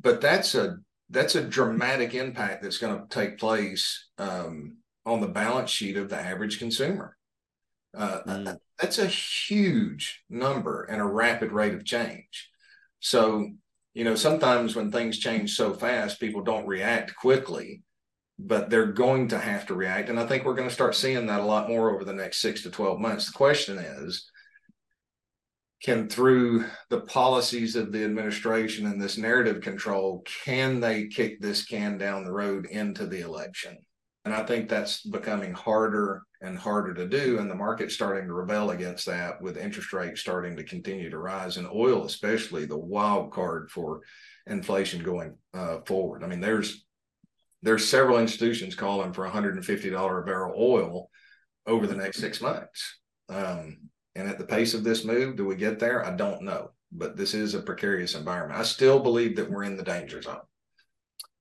But 0.00 0.20
that's 0.20 0.54
a 0.54 0.76
that's 1.10 1.34
a 1.34 1.44
dramatic 1.44 2.14
impact 2.14 2.62
that's 2.62 2.78
going 2.78 2.98
to 2.98 3.06
take 3.08 3.38
place 3.38 4.08
um, 4.18 4.78
on 5.04 5.20
the 5.20 5.28
balance 5.28 5.70
sheet 5.70 5.96
of 5.96 6.08
the 6.08 6.18
average 6.18 6.58
consumer. 6.58 7.16
Uh, 7.96 8.20
mm. 8.26 8.58
That's 8.80 8.98
a 8.98 9.06
huge 9.06 10.22
number 10.28 10.84
and 10.84 11.00
a 11.00 11.04
rapid 11.04 11.52
rate 11.52 11.74
of 11.74 11.84
change. 11.84 12.50
So, 13.00 13.50
you 13.94 14.04
know, 14.04 14.16
sometimes 14.16 14.74
when 14.74 14.90
things 14.90 15.18
change 15.18 15.54
so 15.54 15.72
fast, 15.72 16.20
people 16.20 16.42
don't 16.42 16.66
react 16.66 17.14
quickly, 17.14 17.82
but 18.38 18.68
they're 18.68 18.92
going 18.92 19.28
to 19.28 19.38
have 19.38 19.66
to 19.66 19.74
react. 19.74 20.08
And 20.08 20.18
I 20.18 20.26
think 20.26 20.44
we're 20.44 20.54
going 20.54 20.68
to 20.68 20.74
start 20.74 20.96
seeing 20.96 21.26
that 21.26 21.40
a 21.40 21.44
lot 21.44 21.68
more 21.68 21.94
over 21.94 22.04
the 22.04 22.12
next 22.12 22.40
six 22.40 22.62
to 22.64 22.70
12 22.70 22.98
months. 22.98 23.26
The 23.26 23.32
question 23.32 23.78
is, 23.78 24.28
can 25.84 26.08
through 26.08 26.64
the 26.88 27.02
policies 27.02 27.76
of 27.76 27.92
the 27.92 28.04
administration 28.04 28.86
and 28.86 29.00
this 29.00 29.18
narrative 29.18 29.60
control 29.60 30.24
can 30.44 30.80
they 30.80 31.06
kick 31.06 31.40
this 31.40 31.64
can 31.64 31.98
down 31.98 32.24
the 32.24 32.32
road 32.32 32.64
into 32.66 33.06
the 33.06 33.20
election 33.20 33.76
and 34.24 34.32
i 34.32 34.42
think 34.42 34.66
that's 34.66 35.02
becoming 35.02 35.52
harder 35.52 36.22
and 36.44 36.58
harder 36.58 36.94
to 36.94 37.08
do 37.08 37.38
and 37.38 37.50
the 37.50 37.54
market's 37.54 37.94
starting 37.94 38.26
to 38.26 38.34
rebel 38.34 38.70
against 38.70 39.06
that 39.06 39.40
with 39.40 39.56
interest 39.56 39.92
rates 39.92 40.20
starting 40.20 40.56
to 40.56 40.64
continue 40.64 41.10
to 41.10 41.18
rise 41.18 41.56
and 41.56 41.66
oil 41.68 42.04
especially 42.04 42.66
the 42.66 42.76
wild 42.76 43.32
card 43.32 43.70
for 43.70 44.00
inflation 44.46 45.02
going 45.02 45.34
uh, 45.54 45.78
forward 45.86 46.22
i 46.22 46.26
mean 46.26 46.40
there's 46.40 46.84
there's 47.62 47.88
several 47.88 48.18
institutions 48.18 48.74
calling 48.74 49.12
for 49.12 49.26
$150 49.26 50.20
a 50.20 50.24
barrel 50.24 50.54
oil 50.58 51.08
over 51.66 51.86
the 51.86 51.94
next 51.94 52.18
six 52.18 52.42
months 52.42 52.98
um, 53.28 53.78
and 54.16 54.28
at 54.28 54.38
the 54.38 54.44
pace 54.44 54.74
of 54.74 54.84
this 54.84 55.04
move, 55.04 55.36
do 55.36 55.44
we 55.44 55.56
get 55.56 55.78
there? 55.78 56.04
I 56.04 56.14
don't 56.14 56.42
know. 56.42 56.70
But 56.92 57.16
this 57.16 57.34
is 57.34 57.54
a 57.54 57.60
precarious 57.60 58.14
environment. 58.14 58.60
I 58.60 58.62
still 58.62 59.00
believe 59.00 59.36
that 59.36 59.50
we're 59.50 59.64
in 59.64 59.76
the 59.76 59.82
danger 59.82 60.22
zone. 60.22 60.40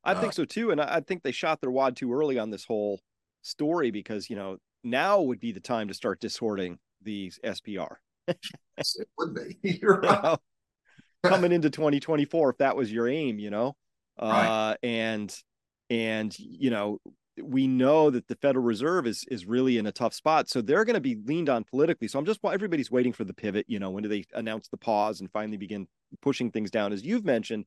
I 0.03 0.15
think 0.15 0.29
uh, 0.29 0.31
so 0.31 0.45
too. 0.45 0.71
And 0.71 0.81
I 0.81 1.01
think 1.01 1.21
they 1.21 1.31
shot 1.31 1.61
their 1.61 1.71
wad 1.71 1.95
too 1.95 2.11
early 2.11 2.39
on 2.39 2.49
this 2.49 2.65
whole 2.65 2.99
story 3.43 3.91
because, 3.91 4.29
you 4.29 4.35
know, 4.35 4.57
now 4.83 5.21
would 5.21 5.39
be 5.39 5.51
the 5.51 5.59
time 5.59 5.87
to 5.87 5.93
start 5.93 6.19
distorting 6.19 6.79
these 7.01 7.39
SPR. 7.43 7.95
yes, 8.27 8.95
it 8.97 9.07
would 9.17 9.35
be. 9.35 9.79
Right. 9.83 10.03
You 10.03 10.21
know, 10.21 10.37
coming 11.23 11.51
into 11.51 11.69
2024, 11.69 12.49
if 12.49 12.57
that 12.57 12.75
was 12.75 12.91
your 12.91 13.07
aim, 13.07 13.39
you 13.39 13.49
know, 13.49 13.75
right. 14.21 14.71
uh, 14.71 14.75
and, 14.83 15.33
and, 15.89 16.37
you 16.37 16.69
know, 16.69 16.99
we 17.41 17.67
know 17.67 18.09
that 18.09 18.27
the 18.27 18.35
Federal 18.35 18.63
Reserve 18.63 19.07
is 19.07 19.25
is 19.29 19.45
really 19.45 19.77
in 19.77 19.87
a 19.87 19.91
tough 19.91 20.13
spot, 20.13 20.49
so 20.49 20.61
they're 20.61 20.85
going 20.85 20.93
to 20.95 21.01
be 21.01 21.17
leaned 21.25 21.49
on 21.49 21.63
politically. 21.63 22.07
So 22.07 22.19
I'm 22.19 22.25
just 22.25 22.39
everybody's 22.43 22.91
waiting 22.91 23.13
for 23.13 23.23
the 23.23 23.33
pivot. 23.33 23.65
You 23.67 23.79
know, 23.79 23.89
when 23.89 24.03
do 24.03 24.09
they 24.09 24.25
announce 24.33 24.67
the 24.67 24.77
pause 24.77 25.19
and 25.19 25.31
finally 25.31 25.57
begin 25.57 25.87
pushing 26.21 26.51
things 26.51 26.69
down? 26.69 26.93
As 26.93 27.03
you've 27.03 27.25
mentioned, 27.25 27.65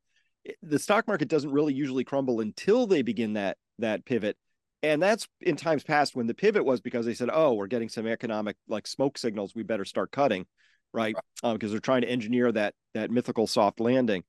the 0.62 0.78
stock 0.78 1.08
market 1.08 1.28
doesn't 1.28 1.50
really 1.50 1.74
usually 1.74 2.04
crumble 2.04 2.40
until 2.40 2.86
they 2.86 3.02
begin 3.02 3.32
that 3.32 3.56
that 3.78 4.04
pivot, 4.04 4.36
and 4.82 5.02
that's 5.02 5.26
in 5.40 5.56
times 5.56 5.82
past 5.82 6.14
when 6.14 6.26
the 6.26 6.34
pivot 6.34 6.64
was 6.64 6.80
because 6.80 7.06
they 7.06 7.14
said, 7.14 7.30
"Oh, 7.32 7.54
we're 7.54 7.66
getting 7.66 7.88
some 7.88 8.06
economic 8.06 8.56
like 8.68 8.86
smoke 8.86 9.18
signals. 9.18 9.54
We 9.54 9.62
better 9.62 9.84
start 9.84 10.12
cutting," 10.12 10.46
right? 10.92 11.14
Because 11.14 11.42
right. 11.42 11.62
um, 11.62 11.70
they're 11.70 11.80
trying 11.80 12.02
to 12.02 12.08
engineer 12.08 12.52
that 12.52 12.74
that 12.94 13.10
mythical 13.10 13.46
soft 13.46 13.80
landing. 13.80 14.24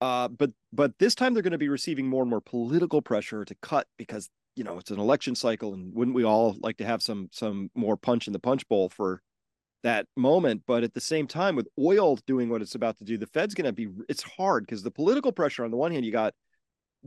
Uh, 0.00 0.28
but 0.28 0.50
but 0.72 0.92
this 0.98 1.14
time 1.14 1.34
they're 1.34 1.42
going 1.42 1.52
to 1.52 1.58
be 1.58 1.68
receiving 1.68 2.06
more 2.06 2.22
and 2.22 2.30
more 2.30 2.40
political 2.40 3.00
pressure 3.00 3.44
to 3.44 3.54
cut 3.62 3.86
because 3.96 4.28
you 4.56 4.64
know 4.64 4.78
it's 4.78 4.90
an 4.90 5.00
election 5.00 5.34
cycle 5.34 5.74
and 5.74 5.94
wouldn't 5.94 6.14
we 6.14 6.24
all 6.24 6.56
like 6.60 6.76
to 6.78 6.84
have 6.84 7.02
some 7.02 7.28
some 7.32 7.70
more 7.74 7.96
punch 7.96 8.26
in 8.26 8.32
the 8.32 8.38
punch 8.38 8.68
bowl 8.68 8.88
for 8.88 9.22
that 9.82 10.06
moment 10.16 10.62
but 10.66 10.82
at 10.82 10.94
the 10.94 11.00
same 11.00 11.26
time 11.26 11.56
with 11.56 11.68
oil 11.78 12.16
doing 12.26 12.48
what 12.48 12.62
it's 12.62 12.74
about 12.74 12.96
to 12.98 13.04
do 13.04 13.18
the 13.18 13.26
fed's 13.26 13.54
going 13.54 13.66
to 13.66 13.72
be 13.72 13.88
it's 14.08 14.22
hard 14.22 14.64
because 14.64 14.82
the 14.82 14.90
political 14.90 15.32
pressure 15.32 15.64
on 15.64 15.70
the 15.70 15.76
one 15.76 15.92
hand 15.92 16.04
you 16.04 16.12
got 16.12 16.34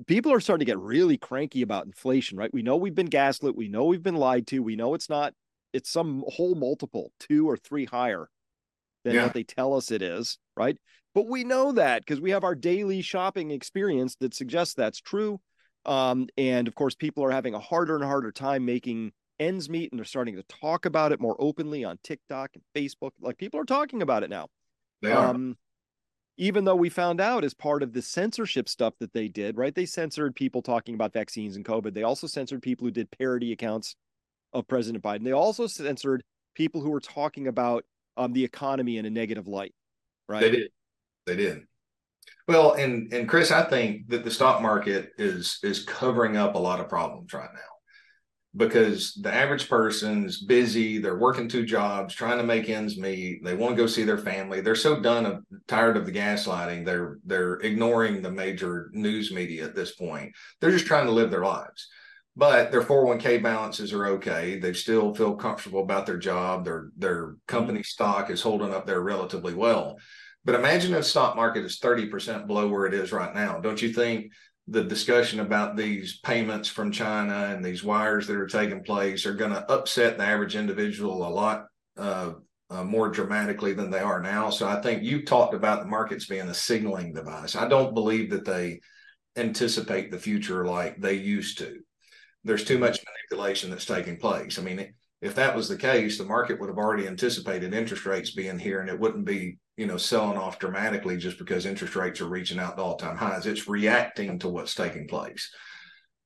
people 0.06 0.32
are 0.32 0.40
starting 0.40 0.66
to 0.66 0.72
get 0.72 0.80
really 0.80 1.18
cranky 1.18 1.62
about 1.62 1.86
inflation 1.86 2.38
right 2.38 2.54
we 2.54 2.62
know 2.62 2.76
we've 2.76 2.96
been 2.96 3.08
gaslit 3.08 3.56
we 3.56 3.68
know 3.68 3.86
we've 3.86 4.04
been 4.04 4.16
lied 4.16 4.46
to 4.46 4.60
we 4.60 4.76
know 4.76 4.94
it's 4.94 5.10
not 5.10 5.34
it's 5.74 5.90
some 5.90 6.24
whole 6.28 6.56
multiple 6.56 7.12
two 7.20 7.50
or 7.50 7.58
three 7.58 7.86
higher 7.86 8.30
than 9.04 9.16
yeah. 9.16 9.24
what 9.24 9.34
they 9.34 9.44
tell 9.44 9.74
us 9.74 9.92
it 9.92 10.02
is 10.02 10.38
right 10.56 10.78
but 11.16 11.28
we 11.28 11.44
know 11.44 11.72
that 11.72 12.02
because 12.06 12.22
we 12.22 12.32
have 12.32 12.44
our 12.44 12.56
daily 12.56 13.02
shopping 13.02 13.52
experience 13.52 14.16
that 14.20 14.34
suggests 14.34 14.76
that's 14.76 15.02
true 15.02 15.40
um, 15.88 16.28
and 16.38 16.68
of 16.68 16.76
course, 16.76 16.94
people 16.94 17.24
are 17.24 17.32
having 17.32 17.54
a 17.54 17.60
harder 17.60 17.96
and 17.96 18.04
harder 18.04 18.32
time 18.32 18.66
making 18.66 19.14
ends 19.40 19.70
meet, 19.70 19.92
and 19.92 19.98
they're 19.98 20.06
starting 20.06 20.36
to 20.36 20.44
talk 20.44 20.86
about 20.86 21.14
it 21.14 21.22
more 21.22 21.36
openly 21.40 21.86
on 21.86 21.98
TikTok 22.04 22.52
and 22.56 22.64
Facebook. 22.76 23.12
Like 23.22 23.38
people 23.38 23.60
are 23.60 23.66
talking 23.66 24.02
about 24.02 24.24
it 24.24 24.30
now. 24.30 24.50
They 25.02 25.14
are. 25.14 25.30
Um, 25.30 25.58
even 26.38 26.66
though 26.66 26.76
we 26.76 26.90
found 26.90 27.20
out 27.20 27.44
as 27.44 27.54
part 27.54 27.82
of 27.82 27.94
the 27.94 28.02
censorship 28.02 28.70
stuff 28.70 28.94
that 29.00 29.14
they 29.14 29.28
did, 29.28 29.58
right? 29.58 29.74
They 29.74 29.86
censored 29.86 30.36
people 30.36 30.62
talking 30.62 30.96
about 30.96 31.14
vaccines 31.14 31.56
and 31.56 31.66
COVID. 31.66 31.94
They 31.94 32.04
also 32.04 32.28
censored 32.28 32.62
people 32.62 32.86
who 32.86 32.92
did 32.92 33.10
parody 33.12 33.52
accounts 33.52 33.96
of 34.54 34.68
President 34.68 35.04
Biden. 35.04 35.24
They 35.24 35.32
also 35.32 35.66
censored 35.68 36.24
people 36.54 36.82
who 36.82 36.92
were 36.92 37.00
talking 37.00 37.48
about 37.48 37.86
um, 38.18 38.34
the 38.34 38.44
economy 38.44 38.98
in 38.98 39.06
a 39.06 39.10
negative 39.10 39.48
light, 39.48 39.74
right? 40.30 40.42
They 40.42 40.52
did. 40.52 40.72
They 41.26 41.36
did. 41.36 41.64
Well, 42.48 42.74
and 42.74 43.12
and 43.12 43.28
Chris, 43.28 43.52
I 43.52 43.64
think 43.64 44.10
that 44.10 44.24
the 44.24 44.32
stock 44.32 44.62
market 44.62 45.12
is 45.18 45.60
is 45.64 45.84
covering 45.84 46.38
up 46.38 46.56
a 46.56 46.60
lot 46.60 46.80
of 46.80 46.88
problems 46.88 47.34
right 47.34 47.50
now 47.54 47.77
because 48.56 49.14
the 49.16 49.34
average 49.34 49.70
person's 49.70 50.42
busy, 50.42 50.98
they're 50.98 51.18
working 51.18 51.48
two 51.48 51.66
jobs, 51.66 52.16
trying 52.16 52.38
to 52.38 52.44
make 52.44 52.70
ends 52.70 52.98
meet, 52.98 53.44
they 53.44 53.56
want 53.56 53.76
to 53.76 53.82
go 53.82 53.88
see 53.88 54.04
their 54.04 54.18
family. 54.18 54.62
They're 54.62 54.76
so 54.76 55.00
done 55.00 55.26
of 55.26 55.44
tired 55.68 55.98
of 55.98 56.06
the 56.06 56.12
gaslighting, 56.12 56.86
they're 56.86 57.20
they're 57.26 57.56
ignoring 57.56 58.22
the 58.22 58.32
major 58.32 58.90
news 58.94 59.32
media 59.32 59.66
at 59.66 59.76
this 59.76 59.96
point. 59.96 60.34
They're 60.60 60.72
just 60.72 60.88
trying 60.88 61.06
to 61.06 61.12
live 61.12 61.30
their 61.30 61.46
lives. 61.46 61.88
But 62.36 62.72
their 62.72 62.84
401k 62.84 63.42
balances 63.42 63.92
are 63.94 64.06
okay. 64.06 64.60
They 64.60 64.74
still 64.74 65.16
feel 65.16 65.36
comfortable 65.36 65.82
about 65.82 66.06
their 66.06 66.20
job. 66.20 66.66
Their 66.66 66.90
their 66.96 67.36
company 67.48 67.80
mm-hmm. 67.80 67.86
stock 67.86 68.30
is 68.30 68.42
holding 68.42 68.74
up 68.74 68.86
there 68.86 69.02
relatively 69.02 69.56
well. 69.56 69.98
But 70.46 70.56
imagine 70.56 70.94
if 70.94 71.00
the 71.00 71.04
stock 71.04 71.36
market 71.36 71.66
is 71.66 71.80
30% 71.80 72.48
below 72.48 72.70
where 72.70 72.86
it 72.86 72.94
is 72.94 73.12
right 73.12 73.36
now. 73.36 73.60
Don't 73.60 73.82
you 73.82 73.92
think 73.92 74.32
the 74.68 74.84
discussion 74.84 75.40
about 75.40 75.78
these 75.78 76.20
payments 76.20 76.68
from 76.68 76.92
China 76.92 77.54
and 77.54 77.64
these 77.64 77.84
wires 77.84 78.28
that 78.28 78.36
are 78.36 78.48
taking 78.48 78.84
place 78.84 79.26
are 79.26 79.34
going 79.34 79.52
to 79.52 79.72
upset 79.72 80.18
the 80.18 80.26
average 80.26 80.56
individual 80.56 81.26
a 81.26 81.30
lot 81.30 81.68
uh, 81.96 82.34
uh, 82.70 82.84
more 82.84 83.10
dramatically 83.10 83.74
than 83.74 83.90
they 83.90 84.00
are 84.00 84.22
now. 84.22 84.50
So 84.50 84.68
I 84.68 84.82
think 84.82 85.04
you 85.04 85.24
talked 85.24 85.54
about 85.54 85.82
the 85.82 85.90
markets 85.90 86.26
being 86.26 86.50
a 86.50 86.54
signaling 86.54 87.14
device. 87.14 87.56
I 87.56 87.68
don't 87.68 87.94
believe 87.94 88.30
that 88.32 88.44
they 88.44 88.82
anticipate 89.38 90.12
the 90.12 90.20
future 90.20 90.66
like 90.66 91.00
they 91.00 91.14
used 91.14 91.60
to. 91.60 91.78
There's 92.44 92.66
too 92.66 92.78
much 92.78 93.00
manipulation 93.32 93.70
that's 93.70 93.86
taking 93.86 94.18
place. 94.18 94.60
I 94.60 94.64
mean, 94.64 94.94
if 95.22 95.36
that 95.36 95.56
was 95.56 95.70
the 95.70 95.78
case, 95.78 96.18
the 96.18 96.26
market 96.26 96.60
would 96.60 96.70
have 96.70 96.78
already 96.78 97.08
anticipated 97.08 97.74
interest 97.74 98.06
rates 98.06 98.32
being 98.32 98.60
here 98.60 98.82
and 98.82 98.90
it 98.90 99.00
wouldn't 99.00 99.26
be, 99.26 99.58
you 99.78 99.86
know, 99.86 99.98
selling 99.98 100.38
off 100.38 100.60
dramatically 100.60 101.18
just 101.18 101.38
because 101.38 101.66
interest 101.66 101.96
rates 101.96 102.20
are 102.20 102.26
reaching 102.26 102.60
out 102.60 102.76
to 102.76 102.84
all-time 102.84 103.16
highs. 103.16 103.46
It's 103.46 103.68
reacting 103.68 104.40
to 104.40 104.50
what's 104.50 104.76
taking 104.76 105.08
place. 105.08 105.52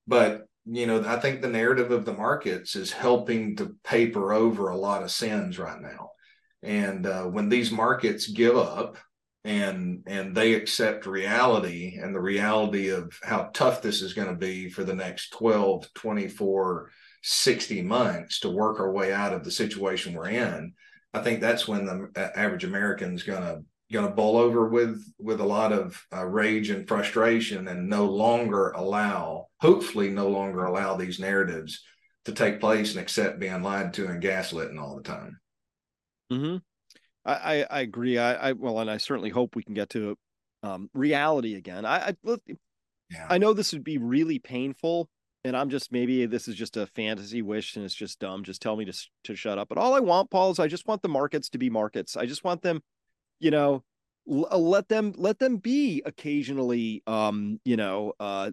But, 0.08 0.48
you 0.66 0.88
know, 0.88 1.04
I 1.06 1.18
think 1.18 1.42
the 1.42 1.50
narrative 1.50 1.92
of 1.92 2.06
the 2.06 2.14
markets 2.14 2.76
is 2.76 2.92
helping 2.92 3.58
to 3.58 3.76
paper 3.84 4.34
over 4.34 4.70
a 4.70 4.78
lot 4.78 5.04
of 5.04 5.12
sins 5.12 5.60
right 5.60 5.82
now. 5.82 6.12
And 6.64 7.06
uh, 7.06 7.26
when 7.26 7.50
these 7.50 7.72
markets 7.72 8.28
give 8.28 8.56
up 8.56 8.98
and 9.44 10.04
and 10.06 10.36
they 10.36 10.54
accept 10.54 11.08
reality 11.08 11.98
and 12.00 12.14
the 12.14 12.20
reality 12.20 12.90
of 12.90 13.12
how 13.24 13.50
tough 13.54 13.82
this 13.82 14.04
is 14.04 14.14
going 14.14 14.28
to 14.28 14.36
be 14.36 14.70
for 14.70 14.84
the 14.84 14.94
next 14.94 15.32
12, 15.32 15.92
24, 15.96 16.92
60 17.24 17.82
months 17.82 18.40
to 18.42 18.50
work 18.50 18.80
our 18.80 18.92
way 18.92 19.12
out 19.12 19.34
of 19.34 19.44
the 19.44 19.52
situation 19.52 20.14
we're 20.14 20.30
in, 20.30 20.74
I 21.14 21.22
think 21.22 21.42
that's 21.42 21.68
when 21.68 21.86
the 21.86 22.32
average 22.36 22.64
American 22.64 23.14
is 23.16 23.24
going 23.24 23.42
to 23.42 23.64
going 23.92 24.08
to 24.08 24.16
bowl 24.16 24.38
over 24.38 24.70
with 24.70 25.04
with 25.20 25.42
a 25.42 25.46
lot 25.46 25.74
of 25.74 26.02
uh, 26.14 26.26
rage 26.26 26.70
and 26.70 26.88
frustration 26.88 27.68
and 27.68 27.90
no 27.90 28.06
longer 28.06 28.70
allow 28.72 29.48
hopefully 29.60 30.10
no 30.10 30.30
longer 30.30 30.64
allow 30.64 30.96
these 30.96 31.20
narratives 31.20 31.84
to 32.24 32.32
take 32.32 32.62
place 32.62 32.92
and 32.92 33.02
accept 33.02 33.40
being 33.40 33.62
lied 33.62 33.94
to 33.94 34.08
and 34.08 34.22
gaslit 34.22 34.70
and 34.70 34.80
all 34.80 34.96
the 34.96 35.04
time 35.04 35.38
hmm 36.32 36.58
I, 37.24 37.68
I 37.70 37.82
agree. 37.82 38.18
I, 38.18 38.50
I 38.50 38.52
well, 38.54 38.80
and 38.80 38.90
I 38.90 38.98
certainly 38.98 39.30
hope 39.30 39.56
we 39.56 39.64
can 39.64 39.76
get 39.76 39.90
to 39.92 40.18
um, 40.64 40.90
reality 40.94 41.56
again. 41.56 41.86
I 41.86 42.16
I, 42.26 42.38
yeah. 43.12 43.28
I 43.30 43.38
know 43.38 43.54
this 43.54 43.74
would 43.74 43.84
be 43.84 44.00
really 44.00 44.40
painful, 44.40 45.08
and 45.44 45.58
I'm 45.58 45.70
just 45.70 45.92
maybe 45.92 46.26
this 46.26 46.48
is 46.48 46.56
just 46.56 46.78
a 46.78 46.86
fantasy 46.86 47.42
wish 47.42 47.76
and 47.76 47.86
it's 47.86 47.96
just 47.96 48.20
dumb. 48.20 48.44
Just 48.44 48.62
tell 48.62 48.76
me 48.76 48.86
to 48.86 48.94
to 49.26 49.36
shut 49.36 49.58
up. 49.58 49.70
But 49.70 49.78
all 49.78 49.94
I 49.94 50.00
want, 50.00 50.30
Paul, 50.30 50.52
is 50.52 50.60
I 50.60 50.68
just 50.68 50.88
want 50.88 51.02
the 51.02 51.10
markets 51.10 51.50
to 51.50 51.58
be 51.58 51.70
markets. 51.70 52.16
I 52.16 52.26
just 52.26 52.44
want 52.44 52.62
them, 52.62 52.82
you 53.40 53.52
know, 53.52 53.84
l- 54.30 54.48
uh, 54.52 54.58
let 54.58 54.88
them 54.88 55.14
let 55.18 55.40
them 55.40 55.58
be 55.58 56.02
occasionally, 56.06 57.04
um, 57.08 57.60
you 57.66 57.78
know, 57.78 58.14
uh, 58.20 58.52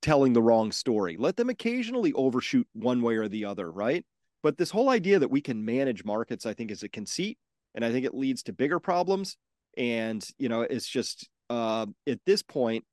telling 0.00 0.32
the 0.32 0.42
wrong 0.42 0.72
story. 0.72 1.16
Let 1.18 1.36
them 1.36 1.50
occasionally 1.50 2.12
overshoot 2.12 2.66
one 2.72 3.02
way 3.02 3.16
or 3.16 3.28
the 3.28 3.44
other, 3.44 3.70
right? 3.70 4.04
But 4.42 4.58
this 4.58 4.70
whole 4.70 4.90
idea 4.90 5.18
that 5.18 5.30
we 5.30 5.40
can 5.40 5.64
manage 5.64 6.04
markets, 6.04 6.44
I 6.44 6.54
think, 6.54 6.70
is 6.70 6.82
a 6.82 6.88
conceit, 6.88 7.38
and 7.74 7.84
I 7.84 7.92
think 7.92 8.04
it 8.04 8.14
leads 8.14 8.42
to 8.44 8.52
bigger 8.52 8.80
problems. 8.80 9.36
And 9.76 10.26
you 10.38 10.48
know, 10.48 10.62
it's 10.62 10.88
just 10.88 11.28
uh, 11.50 11.86
at 12.06 12.20
this 12.26 12.42
point, 12.42 12.84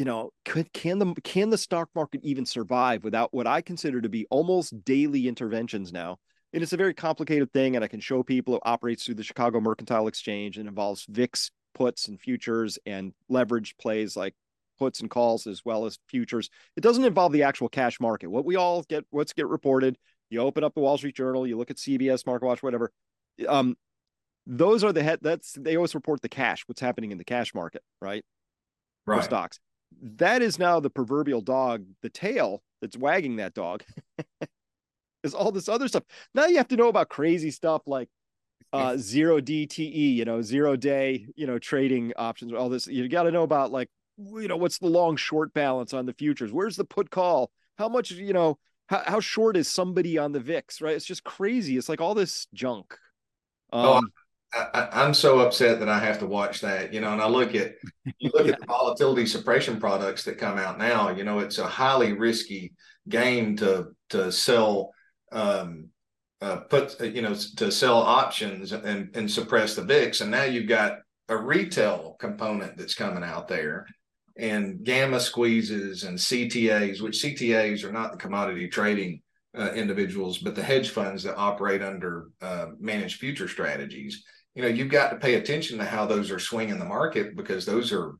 you 0.00 0.06
know, 0.06 0.30
could 0.46 0.72
can 0.72 0.98
the 0.98 1.14
can 1.24 1.50
the 1.50 1.58
stock 1.58 1.90
market 1.94 2.22
even 2.24 2.46
survive 2.46 3.04
without 3.04 3.34
what 3.34 3.46
I 3.46 3.60
consider 3.60 4.00
to 4.00 4.08
be 4.08 4.26
almost 4.30 4.82
daily 4.82 5.28
interventions 5.28 5.92
now? 5.92 6.16
And 6.54 6.62
it's 6.62 6.72
a 6.72 6.78
very 6.78 6.94
complicated 6.94 7.52
thing, 7.52 7.76
and 7.76 7.84
I 7.84 7.88
can 7.88 8.00
show 8.00 8.22
people 8.22 8.54
it 8.54 8.62
operates 8.64 9.04
through 9.04 9.16
the 9.16 9.22
Chicago 9.22 9.60
Mercantile 9.60 10.06
Exchange 10.06 10.56
and 10.56 10.66
involves 10.66 11.04
VIX 11.10 11.50
puts 11.74 12.08
and 12.08 12.18
futures 12.18 12.78
and 12.86 13.12
leverage 13.28 13.76
plays 13.76 14.16
like 14.16 14.34
puts 14.78 15.00
and 15.00 15.10
calls 15.10 15.46
as 15.46 15.66
well 15.66 15.84
as 15.84 15.98
futures. 16.08 16.48
It 16.78 16.80
doesn't 16.80 17.04
involve 17.04 17.32
the 17.32 17.42
actual 17.42 17.68
cash 17.68 18.00
market. 18.00 18.30
What 18.30 18.46
we 18.46 18.56
all 18.56 18.82
get, 18.84 19.04
what's 19.10 19.34
get 19.34 19.48
reported 19.48 19.98
you 20.30 20.40
open 20.40 20.64
up 20.64 20.72
the 20.72 20.80
Wall 20.80 20.96
Street 20.96 21.14
Journal, 21.14 21.46
you 21.46 21.58
look 21.58 21.70
at 21.70 21.76
CBS, 21.76 22.24
Market 22.24 22.46
Watch, 22.46 22.62
whatever. 22.62 22.90
Um, 23.46 23.76
those 24.46 24.82
are 24.82 24.94
the 24.94 25.02
head. 25.02 25.18
That's 25.20 25.52
they 25.52 25.76
always 25.76 25.94
report 25.94 26.22
the 26.22 26.30
cash, 26.30 26.62
what's 26.66 26.80
happening 26.80 27.12
in 27.12 27.18
the 27.18 27.24
cash 27.24 27.54
market, 27.54 27.82
right? 28.00 28.24
Right. 29.04 29.18
For 29.18 29.24
stocks. 29.24 29.60
That 30.02 30.42
is 30.42 30.58
now 30.58 30.80
the 30.80 30.90
proverbial 30.90 31.40
dog, 31.40 31.84
the 32.02 32.10
tail 32.10 32.62
that's 32.80 32.96
wagging 32.96 33.36
that 33.36 33.54
dog. 33.54 33.82
is 35.24 35.34
all 35.34 35.52
this 35.52 35.68
other 35.68 35.88
stuff. 35.88 36.04
Now 36.34 36.46
you 36.46 36.56
have 36.56 36.68
to 36.68 36.76
know 36.76 36.88
about 36.88 37.08
crazy 37.08 37.50
stuff 37.50 37.82
like 37.86 38.08
uh 38.72 38.96
zero 38.96 39.40
DTE, 39.40 40.14
you 40.14 40.24
know, 40.24 40.42
zero 40.42 40.76
day, 40.76 41.26
you 41.36 41.46
know, 41.46 41.58
trading 41.58 42.12
options, 42.16 42.52
all 42.52 42.68
this. 42.68 42.86
You 42.86 43.08
got 43.08 43.24
to 43.24 43.30
know 43.30 43.42
about 43.42 43.72
like, 43.72 43.88
you 44.16 44.48
know, 44.48 44.56
what's 44.56 44.78
the 44.78 44.86
long 44.86 45.16
short 45.16 45.52
balance 45.52 45.92
on 45.92 46.06
the 46.06 46.14
futures? 46.14 46.52
Where's 46.52 46.76
the 46.76 46.84
put 46.84 47.10
call? 47.10 47.50
How 47.78 47.88
much, 47.88 48.10
you 48.10 48.32
know, 48.32 48.58
how, 48.88 49.02
how 49.06 49.20
short 49.20 49.56
is 49.56 49.68
somebody 49.68 50.18
on 50.18 50.32
the 50.32 50.40
VIX, 50.40 50.80
right? 50.80 50.96
It's 50.96 51.04
just 51.04 51.24
crazy. 51.24 51.76
It's 51.76 51.88
like 51.88 52.00
all 52.00 52.14
this 52.14 52.46
junk. 52.52 52.96
Oh, 53.72 53.98
um, 53.98 54.04
oh, 54.04 54.19
I, 54.52 55.04
am 55.04 55.14
so 55.14 55.40
upset 55.40 55.78
that 55.78 55.88
I 55.88 55.98
have 55.98 56.18
to 56.20 56.26
watch 56.26 56.60
that, 56.60 56.92
you 56.92 57.00
know, 57.00 57.12
and 57.12 57.22
I 57.22 57.28
look 57.28 57.54
at, 57.54 57.74
you 58.18 58.30
look 58.34 58.46
yeah. 58.46 58.52
at 58.52 58.60
the 58.60 58.66
volatility 58.68 59.26
suppression 59.26 59.78
products 59.78 60.24
that 60.24 60.38
come 60.38 60.58
out 60.58 60.78
now, 60.78 61.10
you 61.10 61.24
know, 61.24 61.38
it's 61.38 61.58
a 61.58 61.66
highly 61.66 62.12
risky 62.12 62.72
game 63.08 63.56
to, 63.58 63.88
to 64.10 64.32
sell, 64.32 64.92
um, 65.30 65.88
uh, 66.40 66.56
put, 66.56 67.00
uh, 67.00 67.04
you 67.04 67.22
know, 67.22 67.34
to 67.56 67.70
sell 67.70 67.98
options 67.98 68.72
and, 68.72 69.14
and 69.14 69.30
suppress 69.30 69.74
the 69.74 69.84
VIX. 69.84 70.20
And 70.20 70.30
now 70.30 70.44
you've 70.44 70.68
got 70.68 70.98
a 71.28 71.36
retail 71.36 72.16
component 72.18 72.76
that's 72.76 72.94
coming 72.94 73.22
out 73.22 73.46
there 73.46 73.86
and 74.36 74.82
gamma 74.84 75.20
squeezes 75.20 76.04
and 76.04 76.18
CTAs, 76.18 77.00
which 77.00 77.22
CTAs 77.22 77.84
are 77.84 77.92
not 77.92 78.12
the 78.12 78.18
commodity 78.18 78.68
trading 78.68 79.22
uh, 79.56 79.72
individuals, 79.72 80.38
but 80.38 80.54
the 80.54 80.62
hedge 80.62 80.90
funds 80.90 81.22
that 81.22 81.36
operate 81.36 81.82
under 81.82 82.28
uh, 82.40 82.66
managed 82.78 83.20
future 83.20 83.48
strategies. 83.48 84.24
You 84.54 84.62
know, 84.62 84.68
you've 84.68 84.90
got 84.90 85.10
to 85.10 85.16
pay 85.16 85.34
attention 85.34 85.78
to 85.78 85.84
how 85.84 86.06
those 86.06 86.30
are 86.30 86.38
swinging 86.38 86.78
the 86.78 86.84
market 86.84 87.36
because 87.36 87.64
those 87.64 87.92
are 87.92 88.14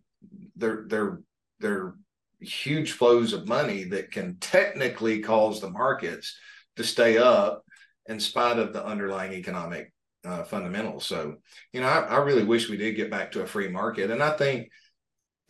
they're 0.57 0.85
they're 0.87 1.21
they're 1.59 1.95
huge 2.41 2.93
flows 2.93 3.33
of 3.33 3.49
money 3.49 3.85
that 3.85 4.11
can 4.11 4.37
technically 4.39 5.21
cause 5.21 5.61
the 5.61 5.71
markets 5.71 6.39
to 6.77 6.85
stay 6.85 7.19
up 7.19 7.65
in 8.07 8.19
spite 8.19 8.59
of 8.59 8.73
the 8.73 8.85
underlying 8.85 9.33
economic 9.33 9.93
uh, 10.25 10.43
fundamentals. 10.45 11.07
So, 11.07 11.37
you 11.73 11.81
know, 11.81 11.87
I, 11.87 12.01
I 12.01 12.17
really 12.19 12.45
wish 12.45 12.69
we 12.69 12.77
did 12.77 12.97
get 12.97 13.11
back 13.11 13.33
to 13.33 13.43
a 13.43 13.47
free 13.47 13.69
market, 13.69 14.11
and 14.11 14.23
I 14.23 14.37
think 14.37 14.71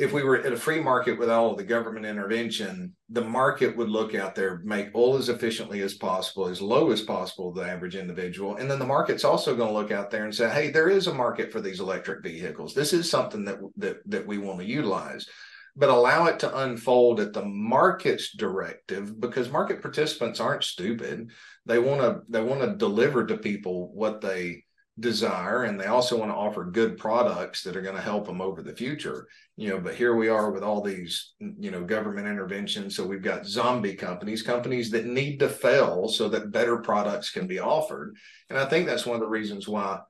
if 0.00 0.14
we 0.14 0.22
were 0.22 0.38
at 0.38 0.52
a 0.52 0.56
free 0.56 0.80
market 0.80 1.18
with 1.18 1.28
all 1.28 1.50
of 1.50 1.58
the 1.58 1.62
government 1.62 2.06
intervention, 2.06 2.94
the 3.10 3.20
market 3.20 3.76
would 3.76 3.90
look 3.90 4.14
out 4.14 4.34
there, 4.34 4.62
make 4.64 4.88
oil 4.94 5.18
as 5.18 5.28
efficiently 5.28 5.82
as 5.82 5.92
possible, 5.92 6.46
as 6.46 6.62
low 6.62 6.90
as 6.90 7.02
possible 7.02 7.52
to 7.52 7.60
the 7.60 7.68
average 7.68 7.96
individual. 7.96 8.56
And 8.56 8.70
then 8.70 8.78
the 8.78 8.86
market's 8.86 9.24
also 9.24 9.54
going 9.54 9.68
to 9.68 9.74
look 9.74 9.90
out 9.90 10.10
there 10.10 10.24
and 10.24 10.34
say, 10.34 10.48
hey, 10.48 10.70
there 10.70 10.88
is 10.88 11.06
a 11.06 11.12
market 11.12 11.52
for 11.52 11.60
these 11.60 11.80
electric 11.80 12.22
vehicles. 12.22 12.72
This 12.72 12.94
is 12.94 13.10
something 13.10 13.44
that 13.44 13.58
that, 13.76 13.98
that 14.06 14.26
we 14.26 14.38
want 14.38 14.60
to 14.60 14.64
utilize. 14.64 15.28
But 15.76 15.90
allow 15.90 16.24
it 16.26 16.38
to 16.40 16.58
unfold 16.60 17.20
at 17.20 17.34
the 17.34 17.44
market's 17.44 18.34
directive 18.34 19.20
because 19.20 19.50
market 19.50 19.82
participants 19.82 20.40
aren't 20.40 20.64
stupid. 20.64 21.30
They 21.66 21.78
want 21.78 22.00
to 22.00 22.22
they 22.26 22.42
want 22.42 22.62
to 22.62 22.74
deliver 22.74 23.26
to 23.26 23.36
people 23.36 23.92
what 23.92 24.22
they 24.22 24.64
desire 25.00 25.64
and 25.64 25.80
they 25.80 25.86
also 25.86 26.16
want 26.16 26.30
to 26.30 26.36
offer 26.36 26.64
good 26.64 26.98
products 26.98 27.62
that 27.62 27.76
are 27.76 27.82
going 27.82 27.96
to 27.96 28.02
help 28.02 28.26
them 28.26 28.40
over 28.40 28.62
the 28.62 28.74
future. 28.74 29.26
You 29.56 29.70
know 29.70 29.80
but 29.80 29.94
here 29.94 30.14
we 30.14 30.28
are 30.28 30.50
with 30.50 30.62
all 30.62 30.82
these 30.82 31.34
you 31.38 31.70
know 31.70 31.82
government 31.82 32.28
interventions 32.28 32.96
so 32.96 33.04
we've 33.04 33.22
got 33.22 33.46
zombie 33.46 33.94
companies 33.94 34.42
companies 34.42 34.90
that 34.90 35.06
need 35.06 35.38
to 35.40 35.48
fail 35.48 36.08
so 36.08 36.28
that 36.28 36.52
better 36.52 36.78
products 36.78 37.30
can 37.30 37.46
be 37.46 37.58
offered. 37.58 38.14
And 38.48 38.58
i 38.58 38.66
think 38.66 38.86
that's 38.86 39.06
one 39.06 39.16
of 39.16 39.22
the 39.22 39.28
reasons 39.28 39.66
why 39.66 40.00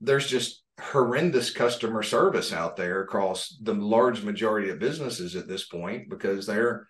there's 0.00 0.28
just 0.28 0.62
horrendous 0.80 1.50
customer 1.50 2.02
service 2.02 2.52
out 2.52 2.76
there 2.76 3.00
across 3.02 3.56
the 3.62 3.74
large 3.74 4.22
majority 4.22 4.70
of 4.70 4.78
businesses 4.78 5.34
at 5.34 5.48
this 5.48 5.66
point 5.66 6.10
because 6.10 6.46
they're 6.46 6.86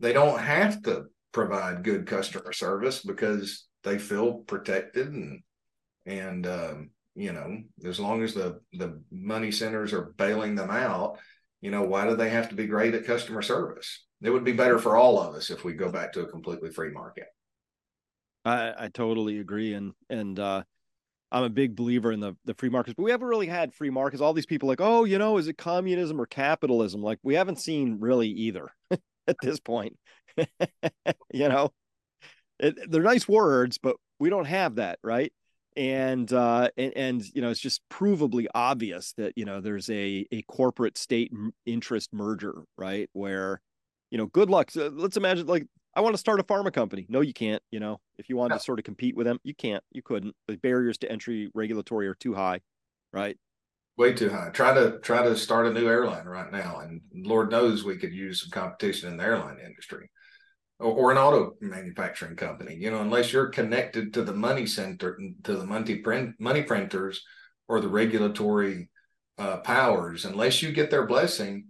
they 0.00 0.12
don't 0.12 0.40
have 0.40 0.82
to 0.82 1.04
provide 1.32 1.82
good 1.82 2.06
customer 2.06 2.52
service 2.52 3.02
because 3.02 3.66
they 3.82 3.98
feel 3.98 4.34
protected 4.46 5.08
and 5.08 5.42
and 6.06 6.46
um, 6.46 6.90
you 7.14 7.32
know 7.32 7.62
as 7.84 8.00
long 8.00 8.22
as 8.22 8.34
the 8.34 8.60
the 8.72 9.00
money 9.10 9.50
centers 9.50 9.92
are 9.92 10.12
bailing 10.16 10.54
them 10.54 10.70
out 10.70 11.18
you 11.64 11.70
know 11.70 11.82
why 11.82 12.06
do 12.06 12.14
they 12.14 12.28
have 12.28 12.50
to 12.50 12.54
be 12.54 12.66
great 12.66 12.94
at 12.94 13.06
customer 13.06 13.40
service? 13.40 14.04
It 14.20 14.28
would 14.28 14.44
be 14.44 14.52
better 14.52 14.78
for 14.78 14.98
all 14.98 15.18
of 15.18 15.34
us 15.34 15.48
if 15.48 15.64
we 15.64 15.72
go 15.72 15.90
back 15.90 16.12
to 16.12 16.20
a 16.20 16.26
completely 16.26 16.70
free 16.70 16.90
market. 16.90 17.24
I 18.44 18.74
i 18.76 18.88
totally 18.88 19.38
agree. 19.38 19.72
And 19.72 19.94
and 20.10 20.38
uh 20.38 20.62
i'm 21.32 21.44
a 21.44 21.48
big 21.48 21.74
believer 21.74 22.12
in 22.12 22.20
the 22.20 22.36
the 22.44 22.52
free 22.52 22.68
markets. 22.68 22.96
But 22.98 23.04
we 23.04 23.12
haven't 23.12 23.28
really 23.28 23.46
had 23.46 23.72
free 23.72 23.88
markets. 23.88 24.20
All 24.20 24.34
these 24.34 24.44
people 24.44 24.68
like 24.68 24.82
oh 24.82 25.04
you 25.04 25.16
know 25.16 25.38
is 25.38 25.48
it 25.48 25.56
communism 25.56 26.20
or 26.20 26.26
capitalism? 26.26 27.00
Like 27.00 27.18
we 27.22 27.34
haven't 27.34 27.60
seen 27.60 27.96
really 27.98 28.28
either 28.28 28.68
at 29.26 29.36
this 29.40 29.58
point. 29.58 29.96
You 31.32 31.48
know? 31.48 31.70
It, 32.60 32.90
they're 32.90 33.02
nice 33.02 33.26
words 33.26 33.78
but 33.78 33.96
we 34.20 34.30
don't 34.30 34.44
have 34.44 34.76
that 34.76 34.98
right 35.02 35.32
and 35.76 36.32
uh 36.32 36.68
and, 36.76 36.92
and 36.96 37.34
you 37.34 37.42
know 37.42 37.50
it's 37.50 37.60
just 37.60 37.82
provably 37.90 38.46
obvious 38.54 39.12
that 39.14 39.32
you 39.36 39.44
know 39.44 39.60
there's 39.60 39.90
a 39.90 40.26
a 40.30 40.42
corporate 40.42 40.96
state 40.96 41.32
interest 41.66 42.12
merger 42.12 42.62
right 42.78 43.10
where 43.12 43.60
you 44.10 44.18
know 44.18 44.26
good 44.26 44.50
luck 44.50 44.70
so 44.70 44.88
let's 44.94 45.16
imagine 45.16 45.46
like 45.46 45.66
I 45.96 46.00
want 46.00 46.14
to 46.14 46.18
start 46.18 46.40
a 46.40 46.42
pharma 46.42 46.72
company. 46.72 47.06
No, 47.08 47.20
you 47.20 47.32
can't. 47.32 47.62
You 47.70 47.78
know, 47.78 48.00
if 48.18 48.28
you 48.28 48.36
wanted 48.36 48.54
No. 48.54 48.58
to 48.58 48.64
sort 48.64 48.80
of 48.80 48.84
compete 48.84 49.14
with 49.14 49.26
them, 49.28 49.38
you 49.44 49.54
can't. 49.54 49.84
You 49.92 50.02
couldn't. 50.02 50.34
The 50.48 50.56
barriers 50.56 50.98
to 50.98 51.12
entry 51.12 51.50
regulatory 51.54 52.08
are 52.08 52.16
too 52.16 52.34
high, 52.34 52.62
right? 53.12 53.36
way 53.96 54.12
too 54.12 54.28
high. 54.28 54.50
Try 54.50 54.74
to 54.74 54.98
try 54.98 55.22
to 55.22 55.36
start 55.36 55.66
a 55.68 55.72
new 55.72 55.86
airline 55.86 56.26
right 56.26 56.50
now, 56.50 56.80
and 56.80 57.00
Lord 57.14 57.52
knows 57.52 57.84
we 57.84 57.96
could 57.96 58.12
use 58.12 58.40
some 58.42 58.50
competition 58.50 59.08
in 59.12 59.16
the 59.18 59.22
airline 59.22 59.58
industry, 59.64 60.10
or, 60.78 60.92
or 60.92 61.12
an 61.12 61.18
auto 61.18 61.54
manufacturing 61.60 62.36
company. 62.36 62.74
You 62.74 62.90
know, 62.90 63.00
unless 63.00 63.32
you're 63.32 63.48
connected 63.48 64.14
to 64.14 64.22
the 64.22 64.34
money 64.34 64.66
center, 64.66 65.18
to 65.44 65.56
the 65.56 65.66
money 65.66 65.96
print 65.96 66.34
money 66.38 66.62
printers, 66.62 67.22
or 67.68 67.80
the 67.80 67.88
regulatory 67.88 68.90
uh, 69.38 69.58
powers, 69.58 70.24
unless 70.24 70.62
you 70.62 70.72
get 70.72 70.90
their 70.90 71.06
blessing, 71.06 71.66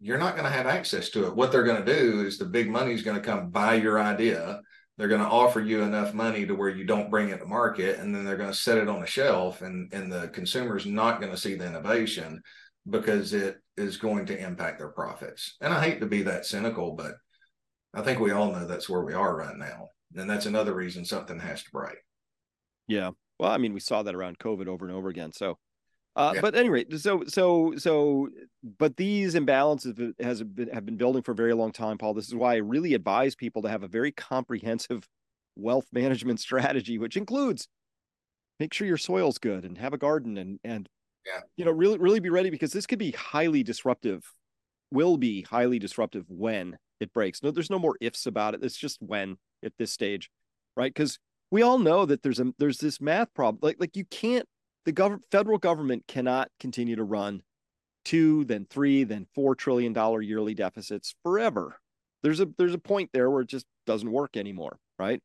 you're 0.00 0.18
not 0.18 0.34
going 0.34 0.46
to 0.46 0.56
have 0.56 0.66
access 0.66 1.10
to 1.10 1.26
it. 1.26 1.36
What 1.36 1.52
they're 1.52 1.64
going 1.64 1.84
to 1.84 1.98
do 1.98 2.26
is 2.26 2.38
the 2.38 2.44
big 2.44 2.70
money 2.70 2.92
is 2.92 3.02
going 3.02 3.16
to 3.16 3.22
come 3.22 3.50
buy 3.50 3.74
your 3.74 4.00
idea. 4.00 4.60
They're 4.96 5.08
going 5.08 5.22
to 5.22 5.26
offer 5.26 5.60
you 5.60 5.82
enough 5.82 6.12
money 6.12 6.44
to 6.46 6.54
where 6.54 6.68
you 6.68 6.84
don't 6.84 7.10
bring 7.10 7.30
it 7.30 7.38
to 7.38 7.46
market, 7.46 7.98
and 7.98 8.14
then 8.14 8.24
they're 8.24 8.36
going 8.36 8.50
to 8.50 8.56
set 8.56 8.76
it 8.76 8.88
on 8.88 9.02
a 9.02 9.06
shelf, 9.06 9.62
and 9.62 9.92
and 9.94 10.12
the 10.12 10.28
consumer's 10.28 10.84
not 10.84 11.20
going 11.20 11.32
to 11.32 11.38
see 11.38 11.54
the 11.54 11.66
innovation 11.66 12.42
because 12.88 13.32
it 13.32 13.56
is 13.76 13.96
going 13.96 14.26
to 14.26 14.38
impact 14.38 14.78
their 14.78 14.88
profits. 14.88 15.56
And 15.60 15.72
I 15.72 15.82
hate 15.82 16.00
to 16.00 16.06
be 16.06 16.22
that 16.22 16.44
cynical, 16.44 16.92
but 16.92 17.12
I 17.94 18.02
think 18.02 18.20
we 18.20 18.30
all 18.30 18.52
know 18.52 18.66
that's 18.66 18.88
where 18.88 19.02
we 19.02 19.14
are 19.14 19.36
right 19.36 19.56
now, 19.56 19.88
and 20.14 20.28
that's 20.28 20.46
another 20.46 20.74
reason 20.74 21.04
something 21.04 21.38
has 21.40 21.62
to 21.64 21.70
break. 21.70 21.96
Yeah. 22.86 23.10
Well, 23.38 23.50
I 23.50 23.58
mean, 23.58 23.72
we 23.72 23.80
saw 23.80 24.02
that 24.02 24.14
around 24.14 24.38
COVID 24.38 24.66
over 24.66 24.86
and 24.86 24.94
over 24.94 25.08
again. 25.08 25.32
So, 25.32 25.58
uh, 26.14 26.32
Yeah. 26.34 26.40
but 26.40 26.54
anyway, 26.54 26.84
so 26.96 27.24
so 27.26 27.74
so, 27.76 28.28
but 28.78 28.96
these 28.96 29.34
imbalances 29.34 30.12
has 30.20 30.42
been 30.42 30.68
have 30.68 30.84
been 30.84 30.96
building 30.96 31.22
for 31.22 31.32
a 31.32 31.36
very 31.36 31.54
long 31.54 31.72
time, 31.72 31.98
Paul. 31.98 32.14
This 32.14 32.28
is 32.28 32.34
why 32.34 32.54
I 32.54 32.58
really 32.58 32.94
advise 32.94 33.34
people 33.34 33.62
to 33.62 33.68
have 33.68 33.82
a 33.82 33.88
very 33.88 34.12
comprehensive 34.12 35.08
wealth 35.56 35.86
management 35.92 36.40
strategy, 36.40 36.98
which 36.98 37.16
includes 37.16 37.66
make 38.58 38.74
sure 38.74 38.86
your 38.86 38.98
soil's 38.98 39.38
good 39.38 39.64
and 39.64 39.78
have 39.78 39.92
a 39.94 39.98
garden 39.98 40.36
and 40.36 40.60
and 40.62 40.88
Yeah. 41.26 41.40
you 41.56 41.64
know 41.64 41.72
really 41.72 41.98
really 41.98 42.20
be 42.20 42.30
ready 42.30 42.50
because 42.50 42.72
this 42.72 42.86
could 42.86 42.98
be 42.98 43.12
highly 43.12 43.62
disruptive, 43.62 44.22
will 44.90 45.16
be 45.16 45.42
highly 45.42 45.78
disruptive 45.78 46.26
when 46.28 46.76
it 47.00 47.12
breaks. 47.12 47.42
No, 47.42 47.50
there's 47.50 47.70
no 47.70 47.78
more 47.78 47.96
ifs 48.00 48.26
about 48.26 48.54
it. 48.54 48.62
It's 48.62 48.76
just 48.76 48.98
when 49.00 49.36
at 49.64 49.72
this 49.78 49.92
stage, 49.92 50.30
right? 50.76 50.92
Because 50.92 51.18
we 51.50 51.62
all 51.62 51.78
know 51.78 52.06
that 52.06 52.22
there's 52.22 52.40
a 52.40 52.52
there's 52.58 52.78
this 52.78 53.00
math 53.00 53.32
problem. 53.34 53.58
Like 53.62 53.76
like 53.80 53.96
you 53.96 54.04
can't 54.04 54.46
the 54.84 54.92
government 54.92 55.24
federal 55.30 55.58
government 55.58 56.04
cannot 56.06 56.48
continue 56.58 56.96
to 56.96 57.04
run 57.04 57.42
two, 58.04 58.44
then 58.44 58.66
three, 58.68 59.04
then 59.04 59.26
four 59.34 59.54
trillion 59.54 59.92
dollar 59.92 60.22
yearly 60.22 60.54
deficits 60.54 61.14
forever. 61.22 61.76
There's 62.22 62.40
a 62.40 62.48
there's 62.58 62.74
a 62.74 62.78
point 62.78 63.10
there 63.12 63.30
where 63.30 63.42
it 63.42 63.48
just 63.48 63.66
doesn't 63.86 64.10
work 64.10 64.36
anymore, 64.36 64.78
right? 64.98 65.22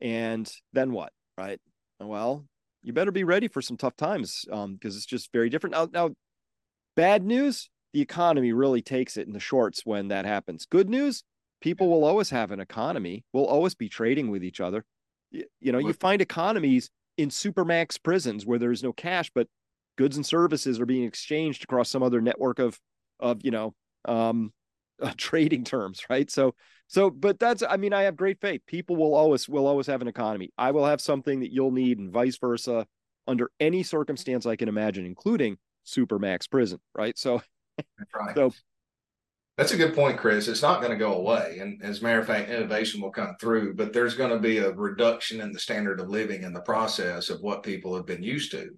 And 0.00 0.50
then 0.72 0.92
what, 0.92 1.12
right? 1.38 1.60
Well, 2.00 2.44
you 2.82 2.92
better 2.92 3.12
be 3.12 3.24
ready 3.24 3.48
for 3.48 3.62
some 3.62 3.76
tough 3.76 3.96
times 3.96 4.44
um, 4.50 4.74
because 4.74 4.96
it's 4.96 5.06
just 5.06 5.32
very 5.32 5.48
different. 5.48 5.74
Now, 5.74 5.88
now, 5.92 6.10
bad 6.96 7.24
news: 7.24 7.70
the 7.92 8.00
economy 8.00 8.52
really 8.52 8.82
takes 8.82 9.16
it 9.16 9.26
in 9.26 9.32
the 9.32 9.40
shorts 9.40 9.82
when 9.84 10.08
that 10.08 10.24
happens. 10.24 10.66
Good 10.66 10.88
news: 10.88 11.24
people 11.60 11.88
will 11.88 12.04
always 12.04 12.30
have 12.30 12.50
an 12.50 12.60
economy. 12.60 13.24
We'll 13.32 13.46
always 13.46 13.74
be 13.74 13.88
trading 13.88 14.30
with 14.30 14.44
each 14.44 14.60
other. 14.60 14.84
You, 15.30 15.44
you 15.60 15.72
know, 15.72 15.78
you 15.78 15.92
find 15.92 16.20
economies 16.20 16.90
in 17.16 17.28
supermax 17.28 18.02
prisons 18.02 18.46
where 18.46 18.58
there's 18.58 18.82
no 18.82 18.92
cash, 18.92 19.30
but 19.34 19.46
goods 19.96 20.16
and 20.16 20.26
services 20.26 20.80
are 20.80 20.86
being 20.86 21.04
exchanged 21.04 21.64
across 21.64 21.90
some 21.90 22.02
other 22.02 22.20
network 22.20 22.58
of 22.58 22.78
of 23.20 23.44
you 23.44 23.50
know 23.50 23.74
um 24.06 24.52
uh, 25.02 25.12
trading 25.16 25.64
terms 25.64 26.02
right 26.08 26.30
so 26.30 26.54
so 26.86 27.10
but 27.10 27.38
that's 27.38 27.62
i 27.68 27.76
mean 27.76 27.92
i 27.92 28.02
have 28.02 28.14
great 28.14 28.40
faith 28.40 28.60
people 28.66 28.94
will 28.94 29.14
always 29.14 29.48
will 29.48 29.66
always 29.66 29.86
have 29.86 30.00
an 30.00 30.06
economy 30.06 30.50
i 30.58 30.70
will 30.70 30.86
have 30.86 31.00
something 31.00 31.40
that 31.40 31.52
you'll 31.52 31.72
need 31.72 31.98
and 31.98 32.12
vice 32.12 32.38
versa 32.38 32.86
under 33.26 33.50
any 33.58 33.82
circumstance 33.82 34.46
i 34.46 34.54
can 34.54 34.68
imagine 34.68 35.04
including 35.04 35.56
supermax 35.84 36.48
prison 36.48 36.78
right 36.94 37.18
so 37.18 37.42
That's 37.76 38.10
right. 38.14 38.34
So- 38.34 38.52
that's 39.58 39.72
a 39.72 39.76
good 39.76 39.94
point, 39.94 40.18
Chris. 40.18 40.48
It's 40.48 40.62
not 40.62 40.80
going 40.80 40.92
to 40.92 40.98
go 40.98 41.14
away. 41.14 41.58
And 41.60 41.82
as 41.82 42.00
a 42.00 42.04
matter 42.04 42.20
of 42.20 42.26
fact, 42.26 42.48
innovation 42.48 43.02
will 43.02 43.10
come 43.10 43.36
through, 43.38 43.74
but 43.74 43.92
there's 43.92 44.14
going 44.14 44.30
to 44.30 44.38
be 44.38 44.58
a 44.58 44.72
reduction 44.72 45.42
in 45.42 45.52
the 45.52 45.58
standard 45.58 46.00
of 46.00 46.08
living 46.08 46.42
in 46.42 46.54
the 46.54 46.62
process 46.62 47.28
of 47.28 47.42
what 47.42 47.62
people 47.62 47.94
have 47.94 48.06
been 48.06 48.22
used 48.22 48.50
to. 48.52 48.70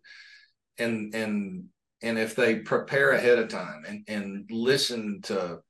And 0.79 1.15
and 1.15 1.67
and 2.03 2.19
if 2.19 2.35
they 2.35 2.57
prepare 2.57 3.13
ahead 3.13 3.39
of 3.39 3.49
time 3.49 3.85
and, 3.87 4.05
and 4.09 4.51
listen 4.51 5.21
to 5.23 5.61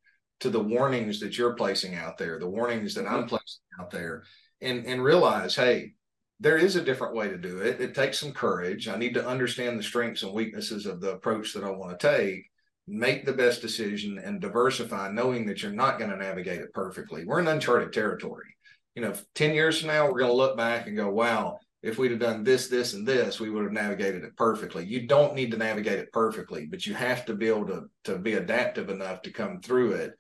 to 0.41 0.51
the 0.51 0.61
warnings 0.61 1.21
that 1.21 1.37
you're 1.37 1.55
placing 1.55 1.95
out 1.95 2.17
there, 2.17 2.39
the 2.39 2.49
warnings 2.49 2.95
that 2.95 3.07
I'm 3.07 3.27
placing 3.27 3.61
out 3.79 3.91
there, 3.91 4.25
and 4.63 4.87
and 4.87 5.05
realize, 5.05 5.55
hey, 5.55 5.93
there 6.41 6.57
is 6.57 6.77
a 6.77 6.85
different 6.85 7.15
way 7.15 7.29
to 7.29 7.37
do 7.37 7.59
it. 7.59 7.79
It 7.79 7.95
takes 7.95 8.19
some 8.19 8.33
courage. 8.33 8.89
I 8.89 8.97
need 8.97 9.15
to 9.15 9.27
understand 9.27 9.79
the 9.79 9.83
strengths 9.83 10.23
and 10.23 10.33
weaknesses 10.33 10.87
of 10.87 11.03
the 11.03 11.13
approach 11.13 11.53
that 11.53 11.63
I 11.63 11.71
want 11.71 12.01
to 12.01 12.09
take 12.19 12.51
make 12.87 13.25
the 13.25 13.33
best 13.33 13.63
decision 13.63 14.19
and 14.19 14.41
diversify, 14.41 15.11
knowing 15.11 15.47
that 15.47 15.63
you're 15.63 15.73
not 15.73 15.99
going 15.99 16.11
to 16.11 16.17
navigate 16.17 16.61
it 16.61 16.73
perfectly. 16.73 17.25
We're 17.25 17.41
in 17.41 17.49
uncharted 17.49 17.93
territory. 17.93 18.47
You 18.95 19.03
know, 19.03 19.15
10 19.35 19.55
years 19.55 19.81
from 19.81 19.89
now, 19.89 20.05
we're 20.05 20.19
going 20.19 20.31
to 20.31 20.37
look 20.37 20.57
back 20.57 20.87
and 20.87 20.97
go, 20.97 21.09
wow, 21.09 21.59
if 21.83 21.99
we'd 21.99 22.13
have 22.13 22.21
done 22.21 22.45
this, 22.45 22.69
this, 22.69 22.95
and 22.95 23.07
this, 23.07 23.41
we 23.41 23.51
would 23.51 23.65
have 23.65 23.73
navigated 23.73 24.25
it 24.25 24.37
perfectly. 24.37 24.85
You 24.87 25.07
don't 25.07 25.35
need 25.35 25.51
to 25.51 25.59
navigate 25.59 25.99
it 25.99 26.13
perfectly, 26.13 26.67
but 26.67 26.87
you 26.87 26.95
have 26.95 27.27
to 27.27 27.35
be 27.35 27.49
able 27.49 27.67
to, 27.67 27.83
to 28.05 28.19
be 28.19 28.35
adaptive 28.35 28.89
enough 28.89 29.23
to 29.23 29.33
come 29.33 29.61
through 29.61 29.93
it 29.93 30.13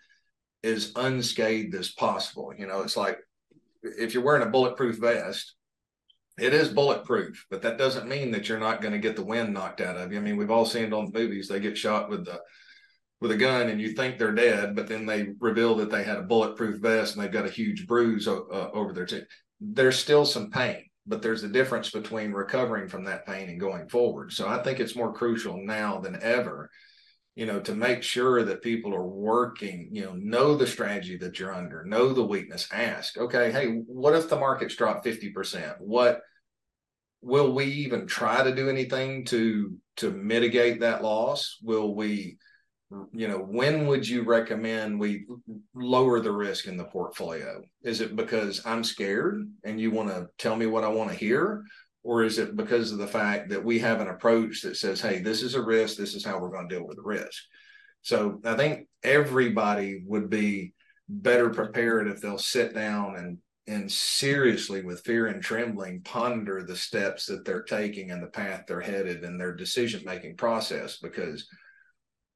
as 0.62 0.92
unscathed 0.96 1.74
as 1.74 1.92
possible. 1.92 2.52
You 2.56 2.66
know, 2.66 2.82
it's 2.82 2.96
like 2.96 3.18
if 3.82 4.14
you're 4.14 4.24
wearing 4.24 4.46
a 4.46 4.50
bulletproof 4.50 4.98
vest, 4.98 5.54
it 6.36 6.52
is 6.52 6.68
bulletproof, 6.68 7.46
but 7.50 7.62
that 7.62 7.78
doesn't 7.78 8.08
mean 8.08 8.32
that 8.32 8.48
you're 8.48 8.58
not 8.58 8.80
going 8.80 8.92
to 8.92 8.98
get 8.98 9.16
the 9.16 9.24
wind 9.24 9.54
knocked 9.54 9.80
out 9.80 9.96
of 9.96 10.12
you. 10.12 10.18
I 10.18 10.22
mean, 10.22 10.36
we've 10.36 10.50
all 10.50 10.66
seen 10.66 10.84
it 10.84 10.92
on 10.92 11.10
the 11.10 11.18
movies. 11.18 11.48
They 11.48 11.60
get 11.60 11.78
shot 11.78 12.10
with 12.10 12.24
the 12.24 12.40
with 13.20 13.30
a 13.30 13.36
gun 13.36 13.68
and 13.68 13.80
you 13.80 13.92
think 13.92 14.18
they're 14.18 14.34
dead, 14.34 14.76
but 14.76 14.86
then 14.86 15.06
they 15.06 15.28
reveal 15.40 15.76
that 15.76 15.90
they 15.90 16.02
had 16.02 16.18
a 16.18 16.22
bulletproof 16.22 16.80
vest 16.80 17.14
and 17.14 17.24
they've 17.24 17.32
got 17.32 17.46
a 17.46 17.50
huge 17.50 17.86
bruise 17.86 18.28
uh, 18.28 18.42
over 18.74 18.92
their 18.92 19.06
chin. 19.06 19.26
There's 19.60 19.98
still 19.98 20.26
some 20.26 20.50
pain, 20.50 20.84
but 21.06 21.22
there's 21.22 21.42
a 21.42 21.48
difference 21.48 21.90
between 21.90 22.32
recovering 22.32 22.86
from 22.86 23.04
that 23.04 23.24
pain 23.24 23.48
and 23.48 23.58
going 23.58 23.88
forward. 23.88 24.32
So 24.32 24.46
I 24.46 24.62
think 24.62 24.78
it's 24.78 24.96
more 24.96 25.12
crucial 25.12 25.56
now 25.56 26.00
than 26.00 26.22
ever, 26.22 26.68
you 27.34 27.46
know, 27.46 27.60
to 27.60 27.74
make 27.74 28.02
sure 28.02 28.44
that 28.44 28.62
people 28.62 28.94
are 28.94 29.06
working, 29.06 29.88
you 29.90 30.04
know, 30.04 30.12
know 30.14 30.56
the 30.56 30.66
strategy 30.66 31.16
that 31.18 31.38
you're 31.38 31.54
under, 31.54 31.84
know 31.84 32.12
the 32.12 32.24
weakness, 32.24 32.68
ask, 32.72 33.18
okay, 33.18 33.50
hey, 33.50 33.66
what 33.86 34.14
if 34.14 34.28
the 34.28 34.38
markets 34.38 34.76
drop 34.76 35.04
50%? 35.04 35.80
What 35.80 36.20
will 37.22 37.52
we 37.52 37.64
even 37.64 38.06
try 38.06 38.44
to 38.44 38.54
do 38.54 38.68
anything 38.68 39.24
to 39.24 39.76
to 39.96 40.10
mitigate 40.10 40.80
that 40.80 41.02
loss? 41.02 41.58
Will 41.62 41.94
we 41.94 42.38
you 43.12 43.28
know, 43.28 43.38
when 43.38 43.86
would 43.86 44.06
you 44.06 44.22
recommend 44.22 44.98
we 44.98 45.26
lower 45.74 46.20
the 46.20 46.32
risk 46.32 46.66
in 46.66 46.76
the 46.76 46.84
portfolio? 46.84 47.62
Is 47.82 48.00
it 48.00 48.16
because 48.16 48.64
I'm 48.64 48.84
scared 48.84 49.50
and 49.64 49.80
you 49.80 49.90
want 49.90 50.10
to 50.10 50.28
tell 50.38 50.56
me 50.56 50.66
what 50.66 50.84
I 50.84 50.88
want 50.88 51.10
to 51.10 51.16
hear? 51.16 51.64
Or 52.04 52.22
is 52.22 52.38
it 52.38 52.56
because 52.56 52.92
of 52.92 52.98
the 52.98 53.06
fact 53.06 53.48
that 53.48 53.64
we 53.64 53.80
have 53.80 54.00
an 54.00 54.08
approach 54.08 54.62
that 54.62 54.76
says, 54.76 55.00
hey, 55.00 55.20
this 55.20 55.42
is 55.42 55.54
a 55.54 55.62
risk, 55.62 55.96
this 55.96 56.14
is 56.14 56.24
how 56.24 56.38
we're 56.38 56.50
going 56.50 56.68
to 56.68 56.74
deal 56.76 56.86
with 56.86 56.96
the 56.96 57.02
risk? 57.02 57.42
So 58.02 58.40
I 58.44 58.54
think 58.54 58.86
everybody 59.02 60.04
would 60.06 60.30
be 60.30 60.74
better 61.08 61.50
prepared 61.50 62.06
if 62.06 62.20
they'll 62.20 62.38
sit 62.38 62.74
down 62.74 63.16
and 63.16 63.38
and 63.66 63.90
seriously 63.90 64.82
with 64.82 65.00
fear 65.06 65.28
and 65.28 65.42
trembling 65.42 66.02
ponder 66.02 66.62
the 66.62 66.76
steps 66.76 67.24
that 67.24 67.46
they're 67.46 67.62
taking 67.62 68.10
and 68.10 68.22
the 68.22 68.26
path 68.26 68.64
they're 68.68 68.78
headed 68.78 69.24
and 69.24 69.40
their 69.40 69.54
decision 69.54 70.02
making 70.04 70.36
process 70.36 70.98
because 70.98 71.48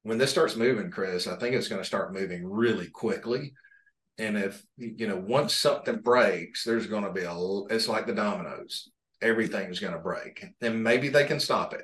when 0.08 0.16
this 0.16 0.30
starts 0.30 0.56
moving, 0.56 0.90
Chris, 0.90 1.26
I 1.26 1.36
think 1.36 1.54
it's 1.54 1.68
going 1.68 1.82
to 1.82 1.86
start 1.86 2.14
moving 2.14 2.46
really 2.46 2.88
quickly. 2.88 3.52
And 4.16 4.38
if 4.38 4.64
you 4.78 5.06
know, 5.06 5.16
once 5.16 5.54
something 5.54 6.00
breaks, 6.00 6.64
there's 6.64 6.86
going 6.86 7.04
to 7.04 7.12
be 7.12 7.22
a. 7.22 7.34
It's 7.70 7.88
like 7.88 8.06
the 8.06 8.14
dominoes. 8.14 8.90
Everything's 9.20 9.80
going 9.80 9.94
to 9.94 9.98
break, 9.98 10.44
and 10.60 10.82
maybe 10.82 11.08
they 11.08 11.24
can 11.24 11.40
stop 11.40 11.74
it. 11.74 11.82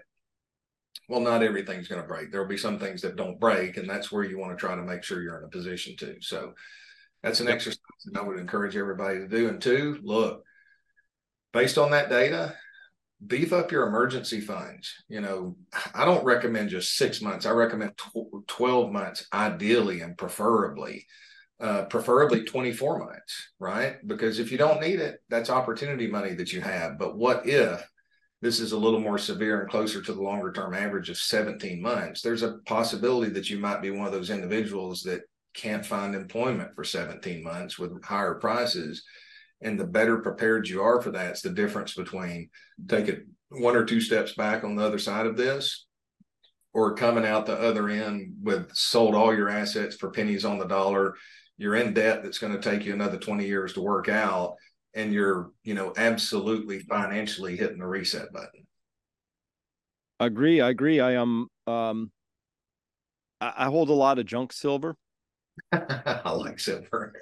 Well, 1.09 1.21
not 1.21 1.43
everything's 1.43 1.89
going 1.89 2.01
to 2.01 2.09
break. 2.09 2.31
There'll 2.31 2.49
be 2.49 2.57
some 2.57 2.79
things 2.79 3.03
that 3.03 3.17
don't 3.17 3.41
break, 3.41 3.77
and 3.77 3.89
that's 3.89 4.11
where 4.11 4.25
you 4.25 4.39
want 4.39 4.57
to 4.57 4.61
try 4.61 4.75
to 4.75 4.83
make 4.83 5.03
sure 5.03 5.21
you're 5.23 5.39
in 5.39 5.45
a 5.45 5.49
position 5.49 5.97
to. 5.99 6.17
So, 6.21 6.55
that's 7.23 7.41
an 7.41 7.49
exercise 7.49 7.79
that 8.05 8.21
I 8.21 8.23
would 8.23 8.39
encourage 8.39 8.77
everybody 8.77 9.19
to 9.19 9.29
do. 9.29 9.49
And 9.49 9.61
two, 9.61 9.99
look, 10.03 10.45
based 11.55 11.79
on 11.79 11.91
that 11.93 12.11
data, 12.11 12.55
beef 13.27 13.53
up 13.53 13.73
your 13.73 13.87
emergency 13.87 14.41
funds. 14.41 14.93
You 15.09 15.23
know, 15.23 15.57
I 15.95 16.05
don't 16.05 16.25
recommend 16.25 16.69
just 16.69 16.97
six 16.97 17.23
months. 17.23 17.47
I 17.47 17.51
recommend 17.53 17.97
tw- 17.97 18.47
12 18.47 18.93
months, 18.93 19.27
ideally 19.33 20.01
and 20.01 20.19
preferably, 20.19 21.07
uh, 21.61 21.85
preferably 21.85 22.45
24 22.45 22.99
months, 22.99 23.49
right? 23.59 23.97
Because 24.07 24.39
if 24.39 24.51
you 24.51 24.59
don't 24.59 24.81
need 24.81 25.01
it, 25.01 25.21
that's 25.29 25.51
opportunity 25.51 26.07
money 26.07 26.35
that 26.35 26.53
you 26.53 26.61
have. 26.61 26.99
But 26.99 27.17
what 27.17 27.47
if 27.47 27.87
this 28.43 28.61
is 28.61 28.73
a 28.73 28.79
little 28.79 29.01
more 29.01 29.19
severe 29.19 29.61
and 29.61 29.71
closer 29.71 30.03
to 30.03 30.13
the 30.13 30.23
longer 30.23 30.53
term 30.53 30.75
average 30.75 31.11
of 31.11 31.17
17 31.17 31.81
months? 31.81 32.23
There's 32.23 32.43
a 32.43 32.59
possibility 32.67 33.31
that 33.33 33.49
you 33.49 33.59
might 33.59 33.83
be 33.83 33.91
one 33.91 34.07
of 34.07 34.13
those 34.13 34.31
individuals 34.31 35.03
that 35.03 35.23
can't 35.55 35.87
find 35.87 36.15
employment 36.15 36.75
for 36.75 36.85
17 36.85 37.43
months 37.43 37.79
with 37.79 38.03
higher 38.05 38.35
prices. 38.35 39.05
And 39.63 39.79
the 39.79 39.87
better 39.87 40.19
prepared 40.19 40.69
you 40.69 40.83
are 40.83 41.01
for 41.01 41.13
that, 41.13 41.41
the 41.41 41.51
difference 41.51 41.95
between 41.95 42.51
taking 42.89 43.27
one 43.49 43.77
or 43.77 43.85
two 43.85 44.01
steps 44.01 44.35
back 44.35 44.65
on 44.65 44.75
the 44.75 44.85
other 44.85 44.99
side 44.99 45.27
of 45.27 45.37
this 45.37 45.87
or 46.75 46.97
coming 46.97 47.25
out 47.25 47.47
the 47.47 47.59
other 47.59 47.89
end 47.89 48.35
with 48.43 48.75
sold 48.75 49.15
all 49.15 49.35
your 49.35 49.49
assets 49.49 49.95
for 49.95 50.11
pennies 50.11 50.45
on 50.45 50.59
the 50.59 50.67
dollar. 50.67 51.15
You're 51.57 51.77
in 51.77 51.95
debt 51.95 52.23
that's 52.23 52.39
going 52.39 52.53
to 52.53 52.61
take 52.61 52.85
you 52.85 52.93
another 52.93 53.19
20 53.19 53.47
years 53.47 53.75
to 53.75 53.81
work 53.81 54.09
out. 54.09 54.57
And 54.95 55.13
you're, 55.13 55.51
you 55.65 55.75
know, 55.75 55.93
absolutely 55.97 56.79
financially 56.81 57.57
hitting 57.57 57.79
the 57.79 57.87
reset 57.87 58.33
button. 58.33 58.67
I 60.21 60.27
agree. 60.27 60.61
I 60.61 60.71
agree. 60.71 61.01
I 61.01 61.13
am, 61.13 61.49
um, 61.67 62.13
I, 63.41 63.65
hold 63.67 63.89
a 63.89 63.95
lot 63.95 64.19
of 64.19 64.27
junk 64.27 64.53
silver. 64.53 64.97
I 65.73 66.31
like 66.31 66.61
silver. 66.61 67.13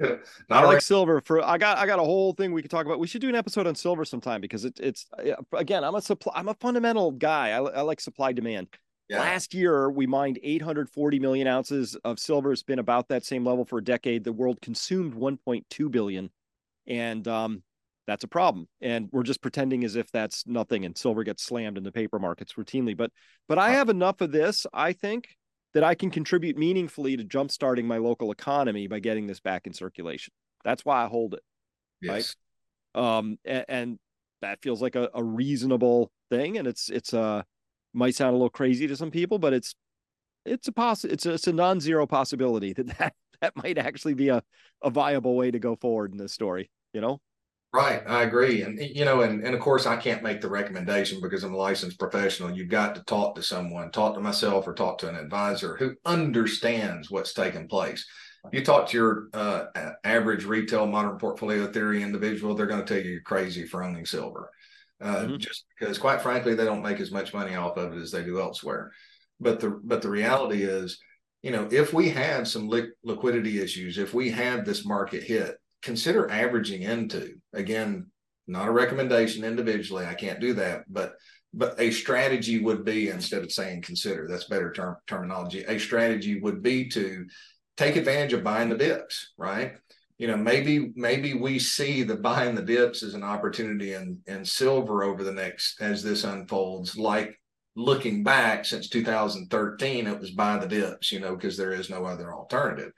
I 0.50 0.64
like 0.64 0.80
silver 0.80 1.20
for 1.20 1.44
I 1.44 1.58
got 1.58 1.76
I 1.76 1.86
got 1.86 1.98
a 1.98 2.02
whole 2.02 2.32
thing 2.32 2.52
we 2.52 2.62
could 2.62 2.70
talk 2.70 2.86
about. 2.86 2.98
We 2.98 3.06
should 3.06 3.20
do 3.20 3.28
an 3.28 3.34
episode 3.34 3.66
on 3.66 3.74
silver 3.74 4.04
sometime 4.04 4.40
because 4.40 4.64
it, 4.64 4.80
it's 4.80 5.06
again 5.52 5.84
I'm 5.84 5.94
a 5.94 6.00
supply 6.00 6.32
I'm 6.36 6.48
a 6.48 6.54
fundamental 6.54 7.10
guy. 7.10 7.50
I, 7.50 7.58
I 7.58 7.80
like 7.82 8.00
supply 8.00 8.32
demand. 8.32 8.68
Yeah. 9.10 9.18
Last 9.18 9.54
year 9.54 9.90
we 9.90 10.06
mined 10.06 10.38
840 10.40 11.18
million 11.18 11.48
ounces 11.48 11.96
of 12.04 12.20
silver. 12.20 12.52
It's 12.52 12.62
been 12.62 12.78
about 12.78 13.08
that 13.08 13.24
same 13.24 13.44
level 13.44 13.64
for 13.64 13.78
a 13.78 13.84
decade. 13.84 14.22
The 14.22 14.32
world 14.32 14.60
consumed 14.62 15.14
1.2 15.14 15.90
billion, 15.90 16.30
and 16.86 17.26
um, 17.26 17.64
that's 18.06 18.22
a 18.22 18.28
problem. 18.28 18.68
And 18.80 19.08
we're 19.10 19.24
just 19.24 19.42
pretending 19.42 19.82
as 19.82 19.96
if 19.96 20.12
that's 20.12 20.46
nothing. 20.46 20.84
And 20.84 20.96
silver 20.96 21.24
gets 21.24 21.42
slammed 21.42 21.76
in 21.76 21.82
the 21.82 21.90
paper 21.90 22.20
markets 22.20 22.52
routinely. 22.52 22.96
But 22.96 23.10
but 23.48 23.58
I 23.58 23.70
have 23.70 23.88
enough 23.88 24.20
of 24.20 24.30
this. 24.30 24.64
I 24.72 24.92
think 24.92 25.26
that 25.74 25.82
I 25.82 25.96
can 25.96 26.12
contribute 26.12 26.56
meaningfully 26.56 27.16
to 27.16 27.24
jumpstarting 27.24 27.86
my 27.86 27.98
local 27.98 28.30
economy 28.30 28.86
by 28.86 29.00
getting 29.00 29.26
this 29.26 29.40
back 29.40 29.66
in 29.66 29.72
circulation. 29.72 30.32
That's 30.64 30.84
why 30.84 31.02
I 31.02 31.08
hold 31.08 31.34
it. 31.34 31.42
Yes. 32.00 32.36
Right. 32.94 33.18
Um, 33.18 33.38
and, 33.44 33.64
and 33.68 33.98
that 34.40 34.62
feels 34.62 34.80
like 34.80 34.94
a, 34.94 35.10
a, 35.14 35.22
reasonable 35.22 36.10
thing. 36.28 36.58
And 36.58 36.66
it's, 36.66 36.90
it's 36.90 37.12
a, 37.12 37.20
uh, 37.20 37.42
might 37.92 38.14
sound 38.14 38.30
a 38.30 38.36
little 38.36 38.50
crazy 38.50 38.86
to 38.86 38.96
some 38.96 39.10
people, 39.10 39.38
but 39.38 39.52
it's, 39.52 39.74
it's 40.46 40.68
a 40.68 40.72
poss 40.72 41.04
it's 41.04 41.26
a, 41.26 41.34
it's 41.34 41.46
a 41.46 41.52
non-zero 41.52 42.06
possibility 42.06 42.72
that, 42.74 42.86
that 42.98 43.14
that 43.40 43.56
might 43.56 43.78
actually 43.78 44.14
be 44.14 44.28
a, 44.28 44.42
a 44.82 44.90
viable 44.90 45.34
way 45.34 45.50
to 45.50 45.58
go 45.58 45.76
forward 45.76 46.12
in 46.12 46.18
this 46.18 46.32
story, 46.32 46.70
you 46.92 47.00
know? 47.00 47.20
Right, 47.72 48.02
I 48.04 48.24
agree, 48.24 48.62
and 48.62 48.80
you 48.80 49.04
know, 49.04 49.20
and 49.20 49.44
and 49.44 49.54
of 49.54 49.60
course, 49.60 49.86
I 49.86 49.96
can't 49.96 50.24
make 50.24 50.40
the 50.40 50.48
recommendation 50.48 51.20
because 51.22 51.44
I'm 51.44 51.54
a 51.54 51.56
licensed 51.56 52.00
professional. 52.00 52.50
You've 52.50 52.68
got 52.68 52.96
to 52.96 53.04
talk 53.04 53.36
to 53.36 53.44
someone, 53.44 53.92
talk 53.92 54.14
to 54.14 54.20
myself, 54.20 54.66
or 54.66 54.74
talk 54.74 54.98
to 54.98 55.08
an 55.08 55.14
advisor 55.14 55.76
who 55.76 55.94
understands 56.04 57.12
what's 57.12 57.32
taking 57.32 57.68
place. 57.68 58.04
You 58.52 58.64
talk 58.64 58.88
to 58.88 58.96
your 58.96 59.28
uh, 59.34 59.66
average 60.02 60.46
retail 60.46 60.86
modern 60.86 61.16
portfolio 61.18 61.70
theory 61.70 62.02
individual, 62.02 62.56
they're 62.56 62.66
going 62.66 62.84
to 62.84 62.86
tell 62.86 63.04
you 63.04 63.12
you're 63.12 63.20
crazy 63.20 63.64
for 63.64 63.84
owning 63.84 64.04
silver, 64.04 64.50
uh, 65.00 65.16
mm-hmm. 65.16 65.36
just 65.38 65.64
because, 65.78 65.98
quite 65.98 66.22
frankly, 66.22 66.54
they 66.54 66.64
don't 66.64 66.82
make 66.82 67.00
as 67.00 67.10
much 67.10 67.34
money 67.34 67.54
off 67.54 67.76
of 67.76 67.92
it 67.94 68.00
as 68.00 68.10
they 68.10 68.22
do 68.22 68.40
elsewhere. 68.40 68.92
But 69.40 69.60
the 69.60 69.70
but 69.70 70.02
the 70.02 70.10
reality 70.10 70.62
is, 70.62 70.98
you 71.42 71.50
know, 71.50 71.68
if 71.70 71.92
we 71.92 72.10
have 72.10 72.46
some 72.46 72.68
li- 72.68 72.90
liquidity 73.02 73.60
issues, 73.60 73.96
if 73.96 74.12
we 74.12 74.30
have 74.30 74.64
this 74.64 74.84
market 74.84 75.22
hit, 75.22 75.56
consider 75.82 76.30
averaging 76.30 76.82
into 76.82 77.34
again 77.52 78.06
not 78.46 78.68
a 78.68 78.72
recommendation 78.72 79.44
individually 79.44 80.04
i 80.04 80.14
can't 80.14 80.40
do 80.40 80.54
that 80.54 80.82
but 80.88 81.14
but 81.52 81.78
a 81.80 81.90
strategy 81.90 82.60
would 82.60 82.84
be 82.84 83.08
instead 83.08 83.42
of 83.42 83.52
saying 83.52 83.82
consider 83.82 84.26
that's 84.28 84.44
better 84.44 84.72
term, 84.72 84.96
terminology 85.06 85.64
a 85.64 85.78
strategy 85.78 86.40
would 86.40 86.62
be 86.62 86.88
to 86.88 87.26
take 87.76 87.96
advantage 87.96 88.32
of 88.32 88.44
buying 88.44 88.68
the 88.68 88.76
dips 88.76 89.32
right 89.38 89.74
you 90.20 90.26
know 90.26 90.36
maybe 90.36 90.92
maybe 90.94 91.34
we 91.34 91.58
see 91.58 92.02
the 92.02 92.16
buying 92.16 92.54
the 92.54 92.62
dips 92.62 93.02
as 93.02 93.14
an 93.14 93.24
opportunity 93.24 93.94
in 93.94 94.18
in 94.26 94.44
silver 94.44 95.02
over 95.02 95.24
the 95.24 95.32
next 95.32 95.80
as 95.80 96.02
this 96.02 96.24
unfolds 96.24 96.96
like 96.96 97.36
looking 97.74 98.22
back 98.22 98.64
since 98.64 98.88
2013 98.88 100.06
it 100.06 100.20
was 100.20 100.32
buy 100.32 100.58
the 100.58 100.68
dips 100.68 101.10
you 101.10 101.20
know 101.20 101.34
because 101.34 101.56
there 101.56 101.72
is 101.72 101.88
no 101.88 102.04
other 102.04 102.34
alternative 102.34 102.92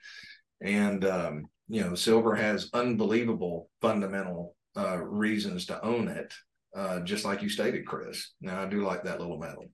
and 0.61 1.05
um, 1.05 1.47
you 1.73 1.81
know, 1.81 1.95
silver 1.95 2.35
has 2.35 2.69
unbelievable 2.75 3.71
fundamental 3.81 4.55
uh, 4.77 4.99
reasons 4.99 5.65
to 5.67 5.83
own 5.83 6.07
it, 6.07 6.33
uh, 6.77 7.01
just 7.01 7.25
like 7.25 7.41
you 7.41 7.49
stated, 7.49 7.87
Chris. 7.87 8.33
Now, 8.43 8.63
I 8.63 8.67
do 8.67 8.85
like 8.85 9.05
that 9.05 9.21
little 9.21 9.39
metal. 9.39 9.65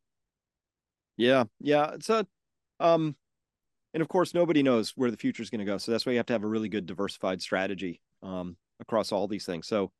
Yeah, 1.17 1.45
yeah, 1.59 1.91
it's 1.95 2.09
a, 2.09 2.25
um, 2.79 3.17
and 3.99 4.03
of 4.05 4.09
course, 4.09 4.33
nobody 4.33 4.63
knows 4.63 4.93
where 4.95 5.11
the 5.11 5.17
future 5.17 5.43
is 5.43 5.51
going 5.51 5.59
to 5.59 5.65
go. 5.65 5.77
So 5.77 5.91
that's 5.91 6.07
why 6.07 6.13
you 6.13 6.19
have 6.19 6.27
to 6.27 6.33
have 6.33 6.45
a 6.45 6.49
really 6.49 6.69
good 6.69 6.87
diversified 6.87 7.43
strategy 7.43 8.01
um, 8.23 8.57
across 8.79 9.11
all 9.11 9.27
these 9.27 9.45
things. 9.45 9.67
So, 9.67 9.91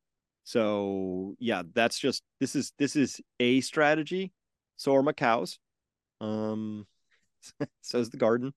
so 0.45 1.35
yeah, 1.37 1.63
that's 1.73 1.99
just 1.99 2.23
this 2.39 2.55
is 2.55 2.71
this 2.79 2.95
is 2.95 3.19
a 3.41 3.59
strategy. 3.59 4.31
So 4.77 4.95
are 4.95 5.03
my 5.03 5.11
cows. 5.11 5.59
so 6.21 6.85
is 7.93 8.09
the 8.09 8.15
garden. 8.15 8.53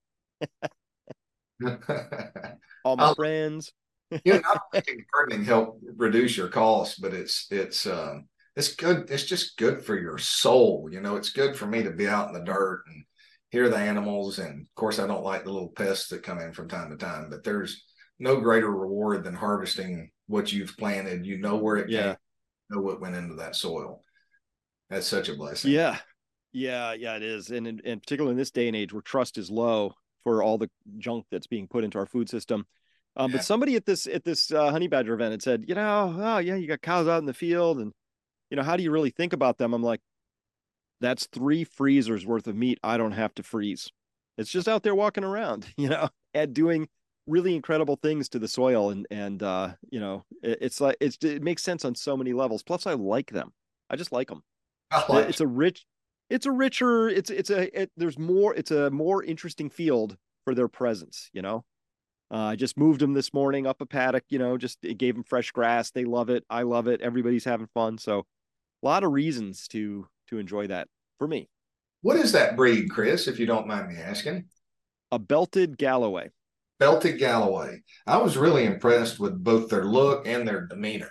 all 2.85 2.95
my 2.97 3.13
friends. 3.15 3.73
you 4.25 4.35
know, 4.35 4.81
gardening 5.13 5.45
help 5.45 5.81
reduce 5.97 6.37
your 6.37 6.51
costs, 6.51 7.01
but 7.01 7.13
it's 7.13 7.49
it's 7.51 7.85
um 7.85 8.29
it's 8.55 8.77
good. 8.77 9.11
It's 9.11 9.25
just 9.25 9.57
good 9.57 9.85
for 9.85 9.99
your 9.99 10.19
soul. 10.19 10.89
You 10.89 11.01
know, 11.01 11.17
it's 11.17 11.31
good 11.31 11.57
for 11.57 11.67
me 11.67 11.83
to 11.83 11.91
be 11.91 12.07
out 12.07 12.29
in 12.29 12.35
the 12.35 12.45
dirt 12.45 12.85
and 12.87 13.05
hear 13.53 13.69
the 13.69 13.77
animals. 13.77 14.41
And 14.41 14.63
of 14.63 14.75
course, 14.75 14.99
I 14.99 15.07
don't 15.07 15.23
like 15.23 15.45
the 15.45 15.53
little 15.53 15.69
pests 15.69 16.09
that 16.09 16.25
come 16.25 16.41
in 16.41 16.53
from 16.53 16.69
time 16.69 16.91
to 16.91 16.97
time. 16.97 17.29
But 17.31 17.45
there's 17.45 17.85
no 18.19 18.41
greater 18.41 18.71
reward 18.71 19.23
than 19.23 19.35
harvesting 19.35 20.11
what 20.27 20.53
you've 20.53 20.77
planted. 20.77 21.25
You 21.25 21.39
know 21.39 21.57
where 21.57 21.77
it 21.77 21.89
yeah. 21.89 22.03
came, 22.03 22.17
know 22.71 22.81
what 22.81 23.01
went 23.01 23.15
into 23.15 23.37
that 23.37 23.55
soil. 23.55 24.03
That's 24.91 25.07
such 25.07 25.29
a 25.29 25.37
blessing. 25.37 25.71
Yeah, 25.71 25.99
yeah, 26.53 26.95
yeah. 26.95 27.15
It 27.15 27.23
is, 27.23 27.51
and 27.51 27.69
in, 27.69 27.81
in 27.85 28.01
particular 28.01 28.33
in 28.33 28.37
this 28.37 28.51
day 28.51 28.67
and 28.67 28.77
age 28.77 28.93
where 28.93 29.03
trust 29.03 29.39
is 29.39 29.51
low, 29.51 29.95
for 30.25 30.43
all 30.43 30.59
the 30.59 30.71
junk 30.99 31.27
that's 31.31 31.47
being 31.47 31.69
put 31.69 31.85
into 31.85 31.99
our 31.99 32.07
food 32.07 32.29
system. 32.29 32.67
Um, 33.17 33.31
yeah. 33.31 33.39
But 33.39 33.45
somebody 33.45 33.77
at 33.77 33.85
this 33.85 34.07
at 34.07 34.25
this 34.25 34.51
uh, 34.53 34.71
honey 34.71 34.89
badger 34.89 35.15
event 35.15 35.33
had 35.33 35.43
said, 35.43 35.65
you 35.69 35.75
know, 35.75 36.15
oh 36.19 36.39
yeah, 36.39 36.57
you 36.57 36.67
got 36.67 36.81
cows 36.81 37.09
out 37.09 37.19
in 37.19 37.27
the 37.27 37.35
field, 37.35 37.79
and 37.79 37.93
you 38.51 38.57
know, 38.57 38.63
how 38.63 38.77
do 38.77 38.83
you 38.83 38.91
really 38.91 39.11
think 39.11 39.33
about 39.33 39.59
them? 39.59 39.75
I'm 39.75 39.83
like, 39.83 40.01
that's 41.03 41.27
three 41.27 41.65
freezers 41.65 42.25
worth 42.25 42.47
of 42.47 42.57
meat 42.57 42.79
I 42.83 42.97
don't 42.97 43.13
have 43.13 43.35
to 43.35 43.43
freeze. 43.43 43.91
It's 44.39 44.51
just 44.51 44.69
out 44.69 44.83
there 44.83 44.95
walking 44.95 45.25
around, 45.25 45.67
you 45.77 45.89
know, 45.89 46.09
and 46.33 46.55
doing 46.55 46.89
really 47.27 47.55
incredible 47.55 47.97
things 47.97 48.29
to 48.31 48.39
the 48.39 48.49
soil, 48.49 48.91
and 48.91 49.07
and 49.11 49.43
uh, 49.43 49.75
you 49.91 50.01
know, 50.01 50.25
it, 50.43 50.59
it's 50.63 50.81
like 50.81 50.97
it's 51.01 51.19
it 51.23 51.43
makes 51.43 51.63
sense 51.63 51.85
on 51.85 51.95
so 51.95 52.17
many 52.17 52.33
levels. 52.33 52.63
Plus, 52.63 52.87
I 52.87 52.95
like 52.95 53.31
them. 53.31 53.53
I 53.91 53.97
just 53.97 54.13
like 54.13 54.29
them. 54.29 54.43
Like 55.09 55.29
it's 55.29 55.41
a 55.41 55.47
rich 55.47 55.87
it's 56.33 56.47
a 56.47 56.51
richer 56.51 57.09
it's 57.09 57.29
it's 57.31 57.51
a 57.51 57.83
it, 57.83 57.91
there's 57.97 58.19
more 58.19 58.55
it's 58.55 58.71
a 58.71 58.91
more 58.91 59.23
interesting 59.23 59.69
field 59.69 60.17
for 60.45 60.55
their 60.55 60.67
presence 60.67 61.29
you 61.35 61.43
know 61.43 61.63
uh, 62.33 62.39
i 62.39 62.57
just 62.57 62.79
moved 62.79 63.01
them 63.01 63.13
this 63.13 63.35
morning 63.35 63.67
up 63.67 63.83
a 63.83 63.87
paddock 63.87 64.25
you 64.31 64.39
know 64.39 64.57
just 64.57 64.79
it 64.83 64.97
gave 64.97 65.15
them 65.15 65.25
fresh 65.25 65.51
grass 65.51 65.91
they 65.91 66.05
love 66.05 66.31
it 66.31 66.45
i 66.49 66.63
love 66.63 66.87
it 66.87 67.03
everybody's 67.03 67.45
having 67.45 67.67
fun 67.67 67.99
so 67.99 68.21
a 68.83 68.87
lot 68.87 69.05
of 69.05 69.13
reasons 69.13 69.69
to 69.69 70.09
to 70.33 70.39
enjoy 70.39 70.67
that 70.67 70.89
for 71.19 71.29
me 71.29 71.49
what 72.01 72.17
is 72.17 72.33
that 72.33 72.57
breed 72.57 72.91
chris 72.91 73.29
if 73.29 73.39
you 73.39 73.47
don't 73.47 73.67
mind 73.67 73.89
me 73.89 73.97
asking 73.97 74.45
a 75.11 75.19
belted 75.19 75.79
galloway 75.79 76.29
belted 76.79 77.19
galloway 77.19 77.81
i 78.07 78.17
was 78.17 78.37
really 78.37 78.65
impressed 78.65 79.21
with 79.21 79.43
both 79.43 79.69
their 79.69 79.85
look 79.85 80.27
and 80.27 80.47
their 80.49 80.67
demeanor 80.67 81.11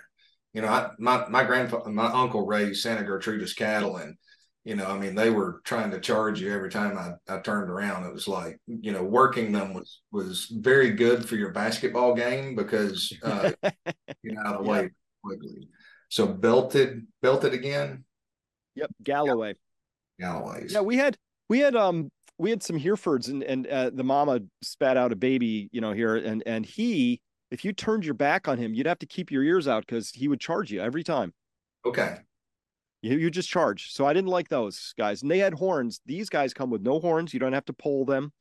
you 0.52 0.60
know 0.60 0.68
I, 0.68 0.90
my 0.98 1.26
my 1.28 1.44
grandfather 1.44 1.90
my 1.90 2.06
uncle 2.06 2.46
raised 2.46 2.82
santa 2.82 3.02
gertrudis 3.02 3.56
cattle 3.56 3.96
and 3.96 4.16
you 4.64 4.76
know, 4.76 4.86
I 4.86 4.96
mean, 4.96 5.16
they 5.16 5.30
were 5.30 5.60
trying 5.64 5.90
to 5.90 6.00
charge 6.00 6.40
you 6.40 6.52
every 6.52 6.70
time 6.70 6.96
I, 6.96 7.34
I 7.34 7.40
turned 7.40 7.68
around. 7.68 8.04
It 8.06 8.12
was 8.12 8.28
like, 8.28 8.60
you 8.66 8.92
know, 8.92 9.02
working 9.02 9.50
them 9.50 9.74
was 9.74 10.02
was 10.12 10.46
very 10.46 10.90
good 10.92 11.28
for 11.28 11.34
your 11.34 11.50
basketball 11.50 12.14
game 12.14 12.54
because 12.54 13.12
uh, 13.24 13.50
you 14.22 14.32
know 14.32 14.42
out 14.44 14.56
of 14.56 14.64
the 14.64 14.70
way 14.70 14.90
quickly. 15.24 15.68
So 16.10 16.26
belted, 16.26 17.06
belted 17.22 17.54
again. 17.54 18.04
Yep, 18.74 18.90
Galloway. 19.02 19.54
Galloways. 20.20 20.72
Yeah, 20.72 20.80
we 20.80 20.96
had 20.96 21.16
we 21.48 21.58
had 21.58 21.76
um 21.76 22.10
we 22.38 22.50
had 22.50 22.62
some 22.62 22.78
Herefords 22.78 23.28
and 23.28 23.42
and 23.42 23.66
uh, 23.66 23.90
the 23.92 24.04
mama 24.04 24.40
spat 24.62 24.96
out 24.96 25.12
a 25.12 25.16
baby, 25.16 25.68
you 25.72 25.80
know, 25.80 25.92
here 25.92 26.16
and 26.16 26.42
and 26.46 26.64
he 26.64 27.20
if 27.50 27.64
you 27.64 27.72
turned 27.72 28.04
your 28.04 28.14
back 28.14 28.48
on 28.48 28.56
him, 28.56 28.72
you'd 28.72 28.86
have 28.86 28.98
to 29.00 29.06
keep 29.06 29.30
your 29.30 29.42
ears 29.42 29.68
out 29.68 29.84
because 29.86 30.10
he 30.10 30.26
would 30.26 30.40
charge 30.40 30.70
you 30.70 30.80
every 30.80 31.04
time. 31.04 31.34
Okay. 31.84 32.16
You, 33.02 33.18
you 33.18 33.30
just 33.30 33.50
charge. 33.50 33.92
So 33.92 34.06
I 34.06 34.14
didn't 34.14 34.30
like 34.30 34.48
those 34.48 34.94
guys. 34.96 35.20
And 35.20 35.30
they 35.30 35.38
had 35.38 35.52
horns. 35.52 36.00
These 36.06 36.30
guys 36.30 36.54
come 36.54 36.70
with 36.70 36.80
no 36.80 36.98
horns. 36.98 37.34
You 37.34 37.40
don't 37.40 37.52
have 37.52 37.66
to 37.66 37.74
pull 37.74 38.06
them. 38.06 38.32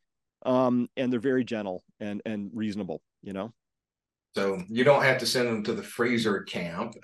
Um, 0.45 0.87
and 0.95 1.11
they're 1.11 1.19
very 1.19 1.43
gentle 1.43 1.83
and 1.99 2.21
and 2.25 2.49
reasonable, 2.53 3.01
you 3.21 3.33
know. 3.33 3.53
So 4.33 4.63
you 4.69 4.83
don't 4.83 5.03
have 5.03 5.17
to 5.19 5.25
send 5.25 5.47
them 5.47 5.63
to 5.65 5.73
the 5.73 5.83
freezer 5.83 6.41
camp, 6.43 6.95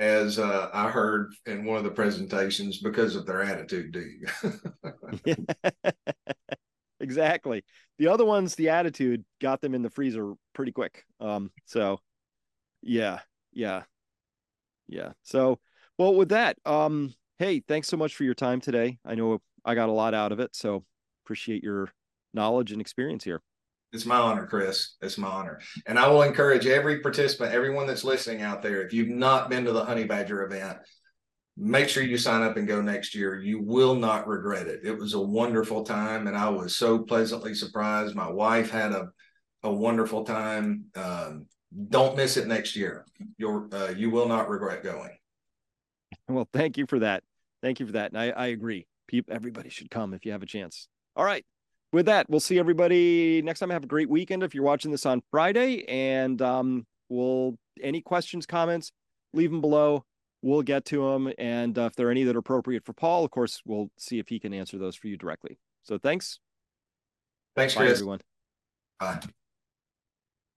as 0.00 0.38
uh, 0.38 0.70
I 0.72 0.88
heard 0.88 1.34
in 1.44 1.66
one 1.66 1.76
of 1.76 1.84
the 1.84 1.90
presentations, 1.90 2.78
because 2.78 3.14
of 3.16 3.26
their 3.26 3.42
attitude, 3.42 3.92
do 3.92 4.00
you? 4.00 5.34
exactly. 7.00 7.62
The 7.98 8.08
other 8.08 8.24
ones, 8.24 8.54
the 8.54 8.70
attitude 8.70 9.24
got 9.42 9.60
them 9.60 9.74
in 9.74 9.82
the 9.82 9.90
freezer 9.90 10.32
pretty 10.54 10.72
quick. 10.72 11.04
Um, 11.20 11.50
so 11.66 12.00
yeah, 12.80 13.18
yeah, 13.52 13.82
yeah. 14.88 15.12
So, 15.22 15.60
well, 15.98 16.14
with 16.14 16.30
that, 16.30 16.56
um, 16.64 17.14
hey, 17.38 17.60
thanks 17.60 17.88
so 17.88 17.98
much 17.98 18.16
for 18.16 18.24
your 18.24 18.34
time 18.34 18.62
today. 18.62 18.98
I 19.04 19.14
know 19.14 19.42
I 19.66 19.74
got 19.74 19.90
a 19.90 19.92
lot 19.92 20.14
out 20.14 20.32
of 20.32 20.40
it, 20.40 20.56
so 20.56 20.82
appreciate 21.26 21.62
your 21.62 21.92
knowledge 22.32 22.72
and 22.72 22.80
experience 22.80 23.24
here. 23.24 23.42
It's 23.92 24.06
my 24.06 24.16
honor, 24.16 24.46
Chris. 24.46 24.94
It's 25.02 25.18
my 25.18 25.28
honor. 25.28 25.60
And 25.86 25.98
I 25.98 26.06
will 26.08 26.22
encourage 26.22 26.66
every 26.66 27.00
participant, 27.00 27.52
everyone 27.52 27.86
that's 27.86 28.04
listening 28.04 28.42
out 28.42 28.62
there, 28.62 28.82
if 28.82 28.92
you've 28.92 29.08
not 29.08 29.50
been 29.50 29.64
to 29.64 29.72
the 29.72 29.84
Honey 29.84 30.04
Badger 30.04 30.44
event, 30.44 30.78
make 31.56 31.88
sure 31.88 32.02
you 32.02 32.16
sign 32.16 32.42
up 32.42 32.56
and 32.56 32.68
go 32.68 32.80
next 32.80 33.14
year. 33.16 33.40
You 33.40 33.60
will 33.60 33.96
not 33.96 34.28
regret 34.28 34.68
it. 34.68 34.80
It 34.84 34.96
was 34.96 35.14
a 35.14 35.20
wonderful 35.20 35.84
time, 35.84 36.28
and 36.28 36.36
I 36.36 36.48
was 36.48 36.76
so 36.76 37.00
pleasantly 37.00 37.52
surprised. 37.54 38.14
My 38.14 38.30
wife 38.30 38.70
had 38.70 38.92
a, 38.92 39.08
a 39.64 39.72
wonderful 39.72 40.24
time. 40.24 40.84
Um, 40.94 41.46
don't 41.88 42.16
miss 42.16 42.36
it 42.36 42.46
next 42.46 42.76
year. 42.76 43.06
You're 43.38 43.68
uh, 43.72 43.92
you 43.96 44.10
will 44.10 44.28
not 44.28 44.48
regret 44.48 44.84
going. 44.84 45.10
Well, 46.28 46.48
thank 46.52 46.78
you 46.78 46.86
for 46.86 47.00
that. 47.00 47.24
Thank 47.60 47.80
you 47.80 47.86
for 47.86 47.92
that. 47.92 48.12
And 48.12 48.20
I, 48.20 48.30
I 48.30 48.46
agree. 48.48 48.86
People, 49.08 49.34
everybody 49.34 49.68
should 49.68 49.90
come 49.90 50.14
if 50.14 50.24
you 50.24 50.32
have 50.32 50.42
a 50.42 50.46
chance. 50.46 50.88
All 51.16 51.24
right 51.24 51.44
with 51.92 52.06
that, 52.06 52.28
we'll 52.28 52.40
see 52.40 52.58
everybody 52.58 53.42
next 53.42 53.60
time. 53.60 53.70
Have 53.70 53.84
a 53.84 53.88
great 53.88 54.08
weekend 54.08 54.42
if 54.42 54.54
you're 54.54 54.64
watching 54.64 54.90
this 54.90 55.06
on 55.06 55.22
Friday. 55.30 55.84
And 55.88 56.40
um, 56.40 56.86
we'll 57.08 57.56
any 57.82 58.00
questions, 58.00 58.46
comments, 58.46 58.92
leave 59.32 59.50
them 59.50 59.60
below. 59.60 60.04
We'll 60.42 60.62
get 60.62 60.84
to 60.86 61.10
them. 61.10 61.32
And 61.38 61.78
uh, 61.78 61.82
if 61.82 61.96
there 61.96 62.08
are 62.08 62.10
any 62.10 62.24
that 62.24 62.36
are 62.36 62.40
appropriate 62.40 62.84
for 62.84 62.92
Paul, 62.92 63.24
of 63.24 63.30
course, 63.30 63.60
we'll 63.64 63.90
see 63.98 64.18
if 64.18 64.28
he 64.28 64.38
can 64.38 64.54
answer 64.54 64.78
those 64.78 64.96
for 64.96 65.08
you 65.08 65.16
directly. 65.16 65.58
So 65.82 65.98
thanks. 65.98 66.38
Thanks, 67.56 67.74
Bye, 67.74 67.86
Chris. 67.86 67.98
everyone. 67.98 68.20
Bye. 68.98 69.20